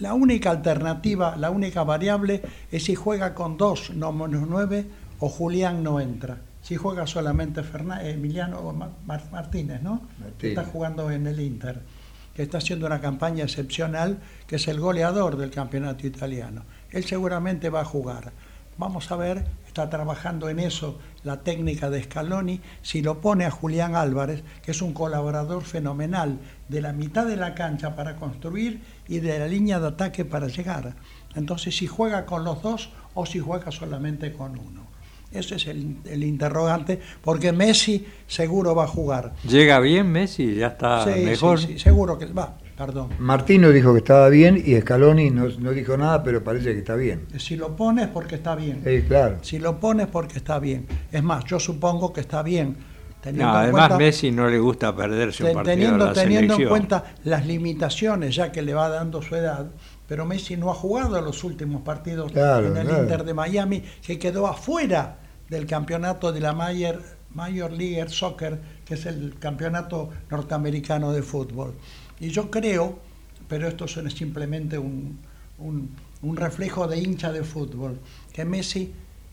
la 0.00 0.12
única 0.14 0.50
alternativa, 0.50 1.36
la 1.36 1.50
única 1.50 1.84
variable 1.84 2.42
es 2.70 2.84
si 2.84 2.94
juega 2.94 3.34
con 3.34 3.56
dos 3.56 3.90
no 3.94 4.12
menos 4.12 4.46
nueve 4.48 4.84
o 5.20 5.28
Julián 5.28 5.82
no 5.82 6.00
entra. 6.00 6.38
Si 6.60 6.76
juega 6.76 7.06
solamente 7.06 7.62
Ferna- 7.62 8.02
Emiliano 8.04 8.60
Ma- 8.72 8.90
Mar- 9.06 9.24
Martínez, 9.32 9.80
¿no? 9.82 10.02
Está 10.50 10.64
jugando 10.64 11.10
en 11.10 11.26
el 11.28 11.40
Inter, 11.40 11.80
que 12.36 12.42
está 12.42 12.58
haciendo 12.58 12.84
una 12.84 13.00
campaña 13.00 13.44
excepcional, 13.44 14.18
que 14.46 14.56
es 14.56 14.68
el 14.68 14.78
goleador 14.78 15.38
del 15.38 15.50
campeonato 15.50 16.06
italiano. 16.06 16.64
Él 16.90 17.02
seguramente 17.06 17.70
va 17.70 17.80
a 17.80 17.86
jugar. 17.86 18.30
Vamos 18.76 19.10
a 19.10 19.16
ver, 19.16 19.46
está 19.66 19.88
trabajando 19.88 20.50
en 20.50 20.58
eso 20.58 20.98
la 21.24 21.40
técnica 21.40 21.88
de 21.88 22.02
Scaloni, 22.02 22.60
si 22.82 23.00
lo 23.00 23.22
pone 23.22 23.46
a 23.46 23.50
Julián 23.50 23.94
Álvarez, 23.94 24.44
que 24.62 24.72
es 24.72 24.82
un 24.82 24.92
colaborador 24.92 25.62
fenomenal 25.62 26.38
de 26.68 26.82
la 26.82 26.92
mitad 26.92 27.24
de 27.24 27.36
la 27.36 27.54
cancha 27.54 27.96
para 27.96 28.16
construir 28.16 28.82
y 29.08 29.20
de 29.20 29.38
la 29.38 29.48
línea 29.48 29.80
de 29.80 29.88
ataque 29.88 30.26
para 30.26 30.48
llegar. 30.48 30.94
Entonces, 31.36 31.74
si 31.74 31.86
juega 31.86 32.26
con 32.26 32.44
los 32.44 32.60
dos 32.60 32.90
o 33.14 33.24
si 33.24 33.38
juega 33.38 33.72
solamente 33.72 34.34
con 34.34 34.58
uno. 34.58 34.85
Ese 35.38 35.56
es 35.56 35.66
el, 35.66 35.96
el 36.04 36.24
interrogante, 36.24 37.00
porque 37.22 37.52
Messi 37.52 38.06
seguro 38.26 38.74
va 38.74 38.84
a 38.84 38.88
jugar. 38.88 39.34
¿Llega 39.48 39.78
bien 39.80 40.10
Messi? 40.10 40.54
¿Ya 40.56 40.68
está 40.68 41.04
Sí, 41.04 41.10
sí, 41.14 41.24
mejor? 41.24 41.58
sí, 41.60 41.78
seguro 41.78 42.18
que 42.18 42.26
va, 42.26 42.56
perdón. 42.76 43.10
Martino 43.18 43.70
dijo 43.70 43.92
que 43.92 43.98
estaba 43.98 44.28
bien 44.28 44.62
y 44.64 44.78
Scaloni 44.80 45.30
no, 45.30 45.48
no 45.48 45.70
dijo 45.72 45.96
nada, 45.96 46.22
pero 46.22 46.42
parece 46.42 46.72
que 46.72 46.78
está 46.78 46.94
bien. 46.96 47.26
Si 47.38 47.56
lo 47.56 47.76
pones 47.76 48.08
porque 48.08 48.36
está 48.36 48.54
bien. 48.54 48.82
Sí, 48.84 49.02
claro. 49.06 49.38
Si 49.42 49.58
lo 49.58 49.78
pones 49.80 50.06
porque 50.06 50.38
está 50.38 50.58
bien. 50.58 50.86
Es 51.12 51.22
más, 51.22 51.44
yo 51.44 51.58
supongo 51.60 52.12
que 52.12 52.20
está 52.20 52.42
bien. 52.42 52.76
No, 53.34 53.48
además 53.56 53.88
cuenta- 53.88 53.98
Messi 53.98 54.30
no 54.30 54.48
le 54.48 54.60
gusta 54.60 54.94
perderse 54.94 55.42
un 55.42 55.52
partido 55.54 55.74
teniendo 55.74 56.04
de 56.04 56.14
la 56.14 56.22
teniendo 56.22 56.54
en 56.60 56.68
cuenta 56.68 57.04
las 57.24 57.44
limitaciones 57.44 58.36
ya 58.36 58.52
que 58.52 58.62
le 58.62 58.72
va 58.72 58.88
dando 58.88 59.20
su 59.20 59.34
edad, 59.34 59.66
pero 60.06 60.24
Messi 60.24 60.56
no 60.56 60.70
ha 60.70 60.74
jugado 60.74 61.20
los 61.20 61.42
últimos 61.42 61.82
partidos 61.82 62.30
Claro, 62.30 62.68
en 62.68 62.76
el 62.76 62.86
claro. 62.86 63.02
Inter 63.02 63.24
de 63.24 63.34
Miami, 63.34 63.82
que 64.06 64.16
quedó 64.20 64.46
afuera 64.46 65.16
del 65.48 65.66
campeonato 65.66 66.32
de 66.32 66.40
la 66.40 66.52
Major, 66.52 67.02
Major 67.34 67.70
League 67.72 68.08
Soccer, 68.08 68.60
que 68.84 68.94
es 68.94 69.06
el 69.06 69.34
campeonato 69.38 70.10
norteamericano 70.30 71.12
de 71.12 71.22
fútbol. 71.22 71.74
Y 72.20 72.28
yo 72.28 72.50
creo, 72.50 72.98
pero 73.48 73.68
esto 73.68 73.84
es 73.84 73.92
simplemente 74.14 74.78
un, 74.78 75.18
un- 75.58 75.90
un 76.22 76.36
reflejo 76.36 76.88
de 76.88 76.98
hincha 76.98 77.30
de 77.30 77.44
fútbol, 77.44 77.98
que 78.32 78.44
Messi 78.44 78.92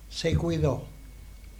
se 0.09 0.36
cuidó, 0.36 0.84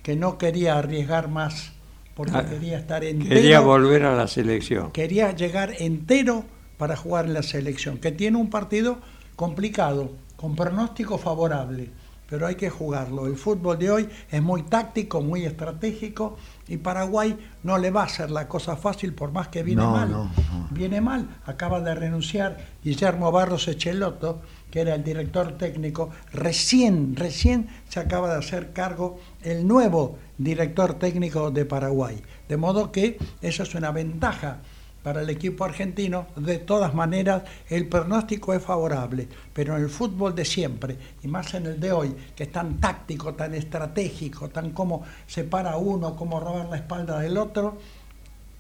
que 0.04 0.16
no 0.16 0.38
quería 0.38 0.78
arriesgar 0.78 1.30
más 1.30 1.72
porque 2.14 2.34
Ah, 2.36 2.46
quería 2.48 2.78
estar 2.78 3.04
entero. 3.04 3.34
Quería 3.34 3.60
volver 3.62 4.04
a 4.04 4.16
la 4.16 4.28
selección. 4.28 4.92
Quería 4.92 5.32
llegar 5.36 5.74
entero 5.80 6.46
para 6.78 6.96
jugar 6.96 7.26
en 7.26 7.34
la 7.34 7.42
selección, 7.42 7.98
que 7.98 8.12
tiene 8.12 8.38
un 8.38 8.50
partido 8.52 9.00
complicado, 9.36 10.12
con 10.36 10.56
pronóstico 10.56 11.18
favorable, 11.18 11.90
pero 12.34 12.48
hay 12.48 12.56
que 12.56 12.72
jugarlo. 12.72 13.28
El 13.28 13.38
fútbol 13.38 13.78
de 13.78 13.92
hoy 13.92 14.10
es 14.32 14.42
muy 14.42 14.64
táctico, 14.64 15.22
muy 15.22 15.46
estratégico, 15.46 16.36
y 16.68 16.78
Paraguay 16.78 17.38
no 17.62 17.78
le 17.78 17.92
va 17.92 18.02
a 18.02 18.06
hacer 18.06 18.32
la 18.32 18.48
cosa 18.48 18.76
fácil 18.76 19.14
por 19.14 19.32
más 19.32 19.50
que 19.50 19.62
viene 19.62 19.84
No, 19.84 19.92
mal. 19.92 20.10
no, 20.10 20.32
Viene 20.72 21.00
mal, 21.00 21.30
acaba 21.46 21.80
de 21.80 21.94
renunciar 21.94 22.58
Guillermo 22.84 23.32
Barros 23.32 23.68
Echelotto, 23.68 24.42
que 24.72 24.82
era 24.82 24.96
el 24.96 25.04
director 25.04 25.60
técnico, 25.60 26.10
recién, 26.32 27.16
recién 27.16 27.68
se 27.88 28.00
acaba 28.00 28.34
de 28.34 28.40
hacer 28.40 28.74
cargo 28.74 29.20
el 29.44 29.68
nuevo 29.68 30.18
director 30.40 30.96
técnico 30.96 31.52
de 31.52 31.66
Paraguay. 31.66 32.20
De 32.50 32.58
modo 32.58 32.92
que 32.92 33.20
esa 33.44 33.62
es 33.62 33.76
una 33.76 33.92
ventaja 33.92 34.62
para 35.04 35.22
el 35.22 35.30
equipo 35.30 35.66
argentino. 35.66 36.28
De 36.36 36.58
todas 36.58 36.94
maneras, 36.94 37.44
el 37.70 37.88
pronóstico 37.88 38.54
es 38.54 38.64
favorable, 38.64 39.28
pero 39.54 39.76
en 39.76 39.84
el 39.84 39.90
fútbol 39.90 40.34
de 40.34 40.46
siempre, 40.46 40.98
y 41.22 41.28
más 41.28 41.54
en 41.54 41.66
el 41.68 41.80
de 41.80 41.92
hoy, 41.92 42.16
que 42.36 42.44
es 42.44 42.52
tan 42.52 42.80
táctico, 42.80 43.36
tan 43.36 43.54
estratégico, 43.54 44.50
tan 44.50 44.72
como 44.72 45.04
separa 45.28 45.78
uno, 45.78 46.16
como 46.16 46.40
robar 46.40 46.68
la 46.70 46.78
espalda 46.78 47.20
del 47.20 47.38
otro, 47.38 47.78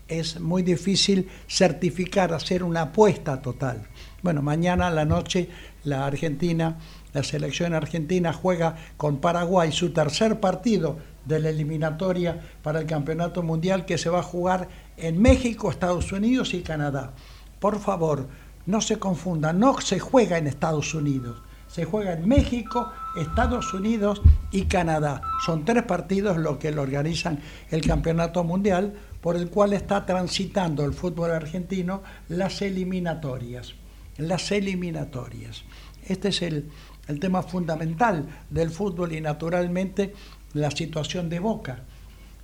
es 0.07 0.39
muy 0.39 0.63
difícil 0.63 1.29
certificar, 1.47 2.33
hacer 2.33 2.63
una 2.63 2.81
apuesta 2.81 3.41
total. 3.41 3.87
Bueno, 4.21 4.41
mañana 4.41 4.87
a 4.87 4.91
la 4.91 5.05
noche 5.05 5.49
la 5.85 6.05
Argentina, 6.05 6.77
la 7.13 7.23
selección 7.23 7.73
argentina 7.73 8.33
juega 8.33 8.75
con 8.97 9.17
Paraguay 9.17 9.71
su 9.71 9.91
tercer 9.91 10.39
partido 10.39 10.97
de 11.25 11.39
la 11.39 11.49
eliminatoria 11.49 12.41
para 12.61 12.79
el 12.79 12.85
Campeonato 12.85 13.43
Mundial 13.43 13.85
que 13.85 13.97
se 13.97 14.09
va 14.09 14.19
a 14.19 14.23
jugar 14.23 14.67
en 14.97 15.21
México, 15.21 15.69
Estados 15.69 16.11
Unidos 16.11 16.53
y 16.53 16.61
Canadá. 16.61 17.13
Por 17.59 17.79
favor, 17.79 18.27
no 18.65 18.81
se 18.81 18.99
confundan, 18.99 19.59
no 19.59 19.79
se 19.81 19.99
juega 19.99 20.37
en 20.37 20.47
Estados 20.47 20.93
Unidos, 20.93 21.41
se 21.67 21.85
juega 21.85 22.13
en 22.13 22.27
México, 22.27 22.91
Estados 23.17 23.73
Unidos 23.73 24.21
y 24.51 24.63
Canadá. 24.65 25.21
Son 25.45 25.65
tres 25.65 25.83
partidos 25.83 26.37
los 26.37 26.57
que 26.57 26.71
lo 26.71 26.81
organizan 26.81 27.39
el 27.71 27.81
Campeonato 27.81 28.43
Mundial, 28.43 28.93
por 29.21 29.35
el 29.35 29.49
cual 29.49 29.73
está 29.73 30.05
transitando 30.05 30.83
el 30.85 30.93
fútbol 30.93 31.31
argentino 31.31 32.03
las 32.29 32.61
eliminatorias. 32.61 33.73
Las 34.17 34.51
eliminatorias. 34.51 35.63
Este 36.07 36.29
es 36.29 36.41
el, 36.41 36.69
el 37.07 37.19
tema 37.19 37.41
fundamental 37.41 38.27
del 38.49 38.69
fútbol 38.69 39.13
y 39.13 39.21
naturalmente 39.21 40.13
la 40.53 40.69
situación 40.71 41.29
de 41.29 41.39
Boca. 41.39 41.83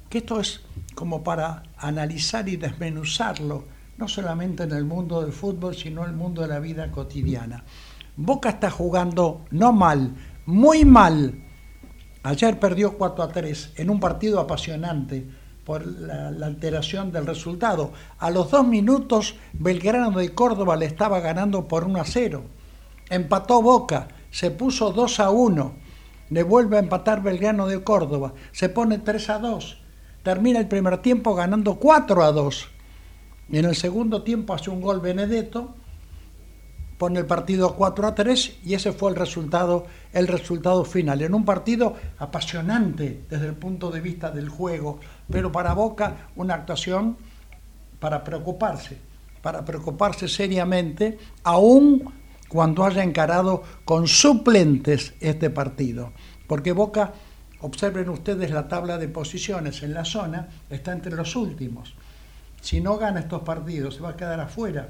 Que 0.09 0.19
esto 0.19 0.39
es 0.39 0.61
como 0.95 1.23
para 1.23 1.63
analizar 1.77 2.49
y 2.49 2.57
desmenuzarlo, 2.57 3.63
no 3.97 4.07
solamente 4.07 4.63
en 4.63 4.71
el 4.71 4.85
mundo 4.85 5.21
del 5.21 5.31
fútbol, 5.31 5.75
sino 5.75 6.03
en 6.03 6.09
el 6.09 6.15
mundo 6.15 6.41
de 6.41 6.47
la 6.47 6.59
vida 6.59 6.91
cotidiana. 6.91 7.63
Boca 8.17 8.49
está 8.49 8.69
jugando 8.69 9.45
no 9.51 9.71
mal, 9.71 10.15
muy 10.45 10.83
mal. 10.83 11.43
Ayer 12.23 12.59
perdió 12.59 12.97
4 12.97 13.23
a 13.23 13.27
3 13.29 13.73
en 13.77 13.89
un 13.89 13.99
partido 13.99 14.39
apasionante 14.39 15.25
por 15.63 15.85
la, 15.85 16.27
alteración 16.45 17.11
del 17.11 17.27
resultado. 17.27 17.93
A 18.17 18.31
los 18.31 18.51
dos 18.51 18.67
minutos 18.67 19.35
Belgrano 19.53 20.11
de 20.17 20.33
Córdoba 20.33 20.75
le 20.75 20.87
estaba 20.87 21.19
ganando 21.19 21.67
por 21.67 21.83
1 21.85 22.01
a 22.01 22.05
0. 22.05 22.43
Empató 23.09 23.61
Boca, 23.61 24.07
se 24.31 24.51
puso 24.51 24.91
2 24.91 25.19
a 25.19 25.29
1. 25.29 25.73
Le 26.31 26.43
vuelve 26.43 26.77
a 26.77 26.79
empatar 26.79 27.21
Belgrano 27.21 27.67
de 27.67 27.83
Córdoba, 27.83 28.33
se 28.51 28.69
pone 28.69 28.97
3 28.97 29.29
a 29.29 29.39
2. 29.39 29.88
Termina 30.23 30.59
el 30.59 30.67
primer 30.67 30.97
tiempo 30.99 31.35
ganando 31.35 31.75
4 31.75 32.23
a 32.23 32.31
2. 32.31 32.67
Y 33.51 33.57
en 33.57 33.65
el 33.65 33.75
segundo 33.75 34.23
tiempo 34.23 34.53
hace 34.53 34.69
un 34.69 34.81
gol 34.81 34.99
Benedetto, 34.99 35.75
pone 36.99 37.19
el 37.19 37.25
partido 37.25 37.75
4 37.75 38.07
a 38.07 38.13
3 38.13 38.59
y 38.65 38.73
ese 38.73 38.91
fue 38.91 39.09
el 39.09 39.15
resultado, 39.15 39.87
el 40.11 40.27
resultado 40.27 40.83
final. 40.83 41.21
En 41.21 41.33
un 41.33 41.45
partido 41.45 41.95
apasionante 42.19 43.23
desde 43.29 43.47
el 43.47 43.55
punto 43.55 43.89
de 43.89 44.01
vista 44.01 44.31
del 44.31 44.49
juego, 44.49 44.99
pero 45.31 45.51
para 45.51 45.73
Boca 45.73 46.27
una 46.35 46.55
actuación 46.55 47.17
para 47.99 48.23
preocuparse, 48.23 48.97
para 49.41 49.63
preocuparse 49.63 50.27
seriamente, 50.27 51.17
aún 51.43 52.03
cuando 52.49 52.83
haya 52.83 53.03
encarado 53.03 53.63
con 53.85 54.07
suplentes 54.07 55.13
este 55.21 55.49
partido. 55.49 56.11
Porque 56.47 56.73
Boca, 56.73 57.13
observen 57.61 58.09
ustedes 58.09 58.51
la 58.51 58.67
tabla 58.67 58.97
de 58.97 59.07
posiciones 59.07 59.83
en 59.83 59.93
la 59.93 60.05
zona, 60.05 60.47
está 60.69 60.91
entre 60.91 61.15
los 61.15 61.35
últimos. 61.35 61.93
Si 62.61 62.81
no 62.81 62.97
gana 62.97 63.21
estos 63.21 63.41
partidos, 63.41 63.95
se 63.95 64.01
va 64.01 64.09
a 64.09 64.17
quedar 64.17 64.39
afuera. 64.39 64.89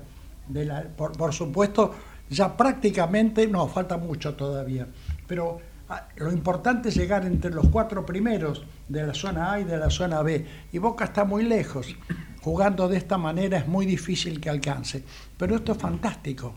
Por, 0.97 1.11
por 1.13 1.34
supuesto, 1.34 1.93
ya 2.30 2.55
prácticamente, 2.55 3.47
no, 3.47 3.67
falta 3.67 3.97
mucho 3.97 4.36
todavía, 4.36 4.88
pero 5.28 5.59
Ah, 5.91 6.07
Lo 6.17 6.32
importante 6.32 6.89
es 6.89 6.95
llegar 6.95 7.26
entre 7.26 7.49
los 7.49 7.67
cuatro 7.70 8.05
primeros 8.05 8.63
de 8.88 9.07
la 9.07 9.15
zona 9.15 9.53
A 9.53 9.59
y 9.59 9.63
de 9.63 9.76
la 9.76 9.89
zona 9.89 10.22
B. 10.22 10.45
Y 10.72 10.78
Boca 10.78 11.05
está 11.05 11.26
muy 11.26 11.43
lejos. 11.43 11.95
Jugando 12.41 12.88
de 12.88 12.97
esta 12.97 13.17
manera 13.17 13.57
es 13.57 13.67
muy 13.67 13.88
difícil 13.88 14.39
que 14.39 14.51
alcance. 14.51 15.03
Pero 15.36 15.55
esto 15.55 15.72
es 15.72 15.80
fantástico. 15.80 16.53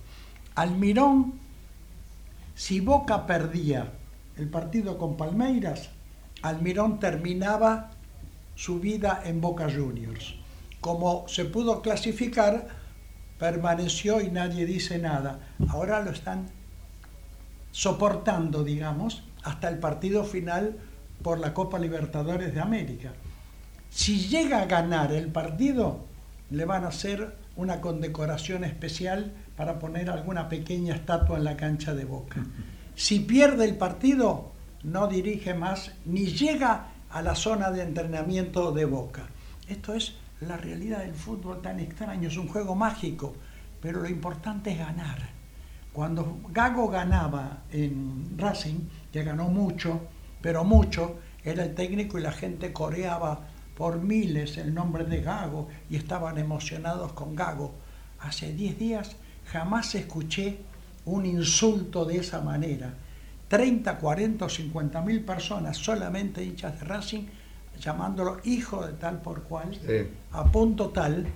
Almirón, 0.54 1.32
si 2.54 2.80
Boca 2.80 3.26
perdía 3.26 3.90
el 4.36 4.48
partido 4.50 4.98
con 4.98 5.16
Palmeiras, 5.16 5.88
Almirón 6.43 6.99
terminaba 6.99 7.90
su 8.55 8.80
vida 8.80 9.22
en 9.24 9.40
Boca 9.40 9.68
Juniors. 9.70 10.34
Como 10.80 11.26
se 11.28 11.45
pudo 11.45 11.80
clasificar, 11.80 12.68
permaneció 13.38 14.20
y 14.20 14.30
nadie 14.30 14.66
dice 14.66 14.99
nada. 14.99 15.38
Ahora 15.68 16.01
lo 16.01 16.11
están 16.11 16.49
soportando, 17.70 18.64
digamos, 18.64 19.22
hasta 19.43 19.68
el 19.68 19.78
partido 19.78 20.24
final 20.24 20.76
por 21.22 21.38
la 21.38 21.55
Copa 21.55 21.78
Libertadores 21.78 22.53
de 22.55 22.61
América. 22.61 23.12
Si 23.90 24.28
llega 24.28 24.62
a 24.62 24.66
ganar 24.66 25.12
el 25.12 25.28
partido, 25.28 26.05
le 26.51 26.64
van 26.64 26.84
a 26.84 26.88
hacer 26.88 27.36
una 27.57 27.80
condecoración 27.80 28.64
especial 28.64 29.32
para 29.57 29.78
poner 29.78 30.11
alguna 30.11 30.49
pequeña 30.49 30.95
estatua 30.95 31.38
en 31.38 31.45
la 31.45 31.57
cancha 31.57 31.95
de 31.95 32.05
Boca. 32.05 32.45
Si 32.95 33.20
pierde 33.20 33.64
el 33.64 33.76
partido, 33.76 34.51
no 34.83 35.07
dirige 35.07 35.55
más 35.55 35.93
ni 36.05 36.26
llega 36.26 36.89
a 37.11 37.22
la 37.22 37.35
zona 37.35 37.70
de 37.70 37.83
entrenamiento 37.83 38.72
de 38.72 38.85
Boca. 38.85 39.28
Esto 39.68 39.95
es 39.95 40.14
la 40.41 40.57
realidad 40.57 41.01
del 41.01 41.14
fútbol 41.14 41.62
tan 41.62 41.78
extraño, 41.78 42.28
es 42.28 42.37
un 42.37 42.49
juego 42.49 42.74
mágico, 42.74 43.35
pero 43.80 44.01
lo 44.01 44.09
importante 44.09 44.72
es 44.72 44.78
ganar. 44.78 45.18
Cuando 45.93 46.41
Gago 46.49 46.89
ganaba 46.89 47.64
en 47.70 48.35
Racing, 48.37 48.80
que 49.12 49.22
ganó 49.22 49.49
mucho, 49.49 50.01
pero 50.41 50.64
mucho, 50.64 51.18
era 51.45 51.64
el 51.64 51.74
técnico 51.74 52.18
y 52.18 52.22
la 52.22 52.33
gente 52.33 52.72
coreaba 52.72 53.49
por 53.76 54.01
miles 54.01 54.57
el 54.59 54.72
nombre 54.72 55.05
de 55.05 55.20
Gago 55.20 55.68
y 55.91 55.97
estaban 55.97 56.39
emocionados 56.39 57.12
con 57.12 57.35
Gago. 57.35 57.74
Hace 58.20 58.53
10 58.53 58.78
días 58.78 59.16
jamás 59.47 59.95
escuché 59.95 60.59
un 61.05 61.26
insulto 61.26 62.05
de 62.05 62.18
esa 62.18 62.41
manera. 62.41 62.95
30, 63.53 63.98
40 63.98 64.46
o 64.46 64.48
50 64.48 65.03
mil 65.03 65.20
personas, 65.26 65.76
solamente 65.76 66.42
hinchas 66.42 66.80
de 66.80 66.86
Racing, 66.86 67.24
llamándolo 67.78 68.38
hijo 68.44 68.86
de 68.86 68.94
tal 68.94 69.20
por 69.20 69.42
cual, 69.42 69.74
Sí. 69.74 70.09
a 70.30 70.44
punto 70.46 70.88
tal, 70.88 71.26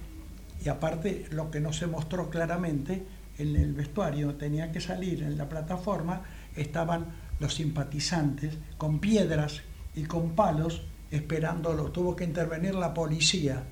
y 0.64 0.68
aparte 0.70 1.26
lo 1.30 1.50
que 1.50 1.60
no 1.60 1.74
se 1.74 1.86
mostró 1.86 2.30
claramente, 2.30 3.04
en 3.36 3.54
el 3.54 3.74
vestuario 3.74 4.34
tenía 4.36 4.72
que 4.72 4.80
salir 4.80 5.22
en 5.24 5.36
la 5.36 5.46
plataforma, 5.46 6.22
estaban 6.56 7.04
los 7.38 7.52
simpatizantes 7.52 8.56
con 8.78 8.98
piedras 8.98 9.60
y 9.94 10.04
con 10.04 10.30
palos 10.30 10.86
esperándolo. 11.10 11.92
Tuvo 11.92 12.16
que 12.16 12.24
intervenir 12.24 12.76
la 12.76 12.94
policía. 12.94 13.62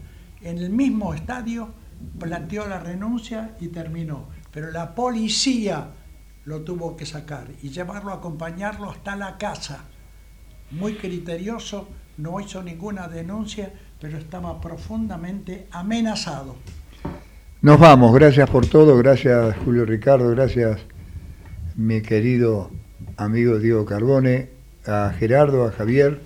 En 0.42 0.58
el 0.58 0.68
mismo 0.68 1.14
estadio 1.14 1.70
planteó 2.18 2.66
la 2.68 2.78
renuncia 2.78 3.52
y 3.58 3.68
terminó. 3.68 4.28
Pero 4.52 4.70
la 4.70 4.94
policía 4.94 5.88
lo 6.44 6.62
tuvo 6.62 6.96
que 6.96 7.06
sacar 7.06 7.48
y 7.62 7.70
llevarlo 7.70 8.10
a 8.10 8.16
acompañarlo 8.16 8.90
hasta 8.90 9.16
la 9.16 9.38
casa. 9.38 9.84
Muy 10.70 10.94
criterioso, 10.94 11.88
no 12.18 12.40
hizo 12.40 12.62
ninguna 12.62 13.08
denuncia, 13.08 13.72
pero 14.00 14.18
estaba 14.18 14.60
profundamente 14.60 15.66
amenazado. 15.70 16.56
Nos 17.62 17.80
vamos, 17.80 18.14
gracias 18.14 18.50
por 18.50 18.66
todo, 18.66 18.96
gracias 18.98 19.56
Julio 19.64 19.86
Ricardo, 19.86 20.30
gracias 20.30 20.80
mi 21.76 22.02
querido 22.02 22.70
amigo 23.16 23.58
Diego 23.58 23.84
Carbone, 23.84 24.50
a 24.86 25.12
Gerardo, 25.18 25.64
a 25.64 25.72
Javier, 25.72 26.20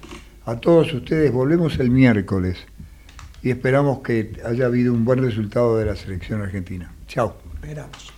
a 0.45 0.57
todos 0.57 0.93
ustedes. 0.93 1.33
Volvemos 1.33 1.79
el 1.79 1.91
miércoles 1.91 2.59
y 3.43 3.51
esperamos 3.51 4.01
que 4.01 4.41
haya 4.45 4.67
habido 4.67 4.93
un 4.93 5.05
buen 5.05 5.23
resultado 5.23 5.79
de 5.79 5.87
la 5.87 5.97
selección 5.97 6.43
argentina. 6.43 6.93
Chao. 7.07 7.37
Esperamos. 7.55 8.18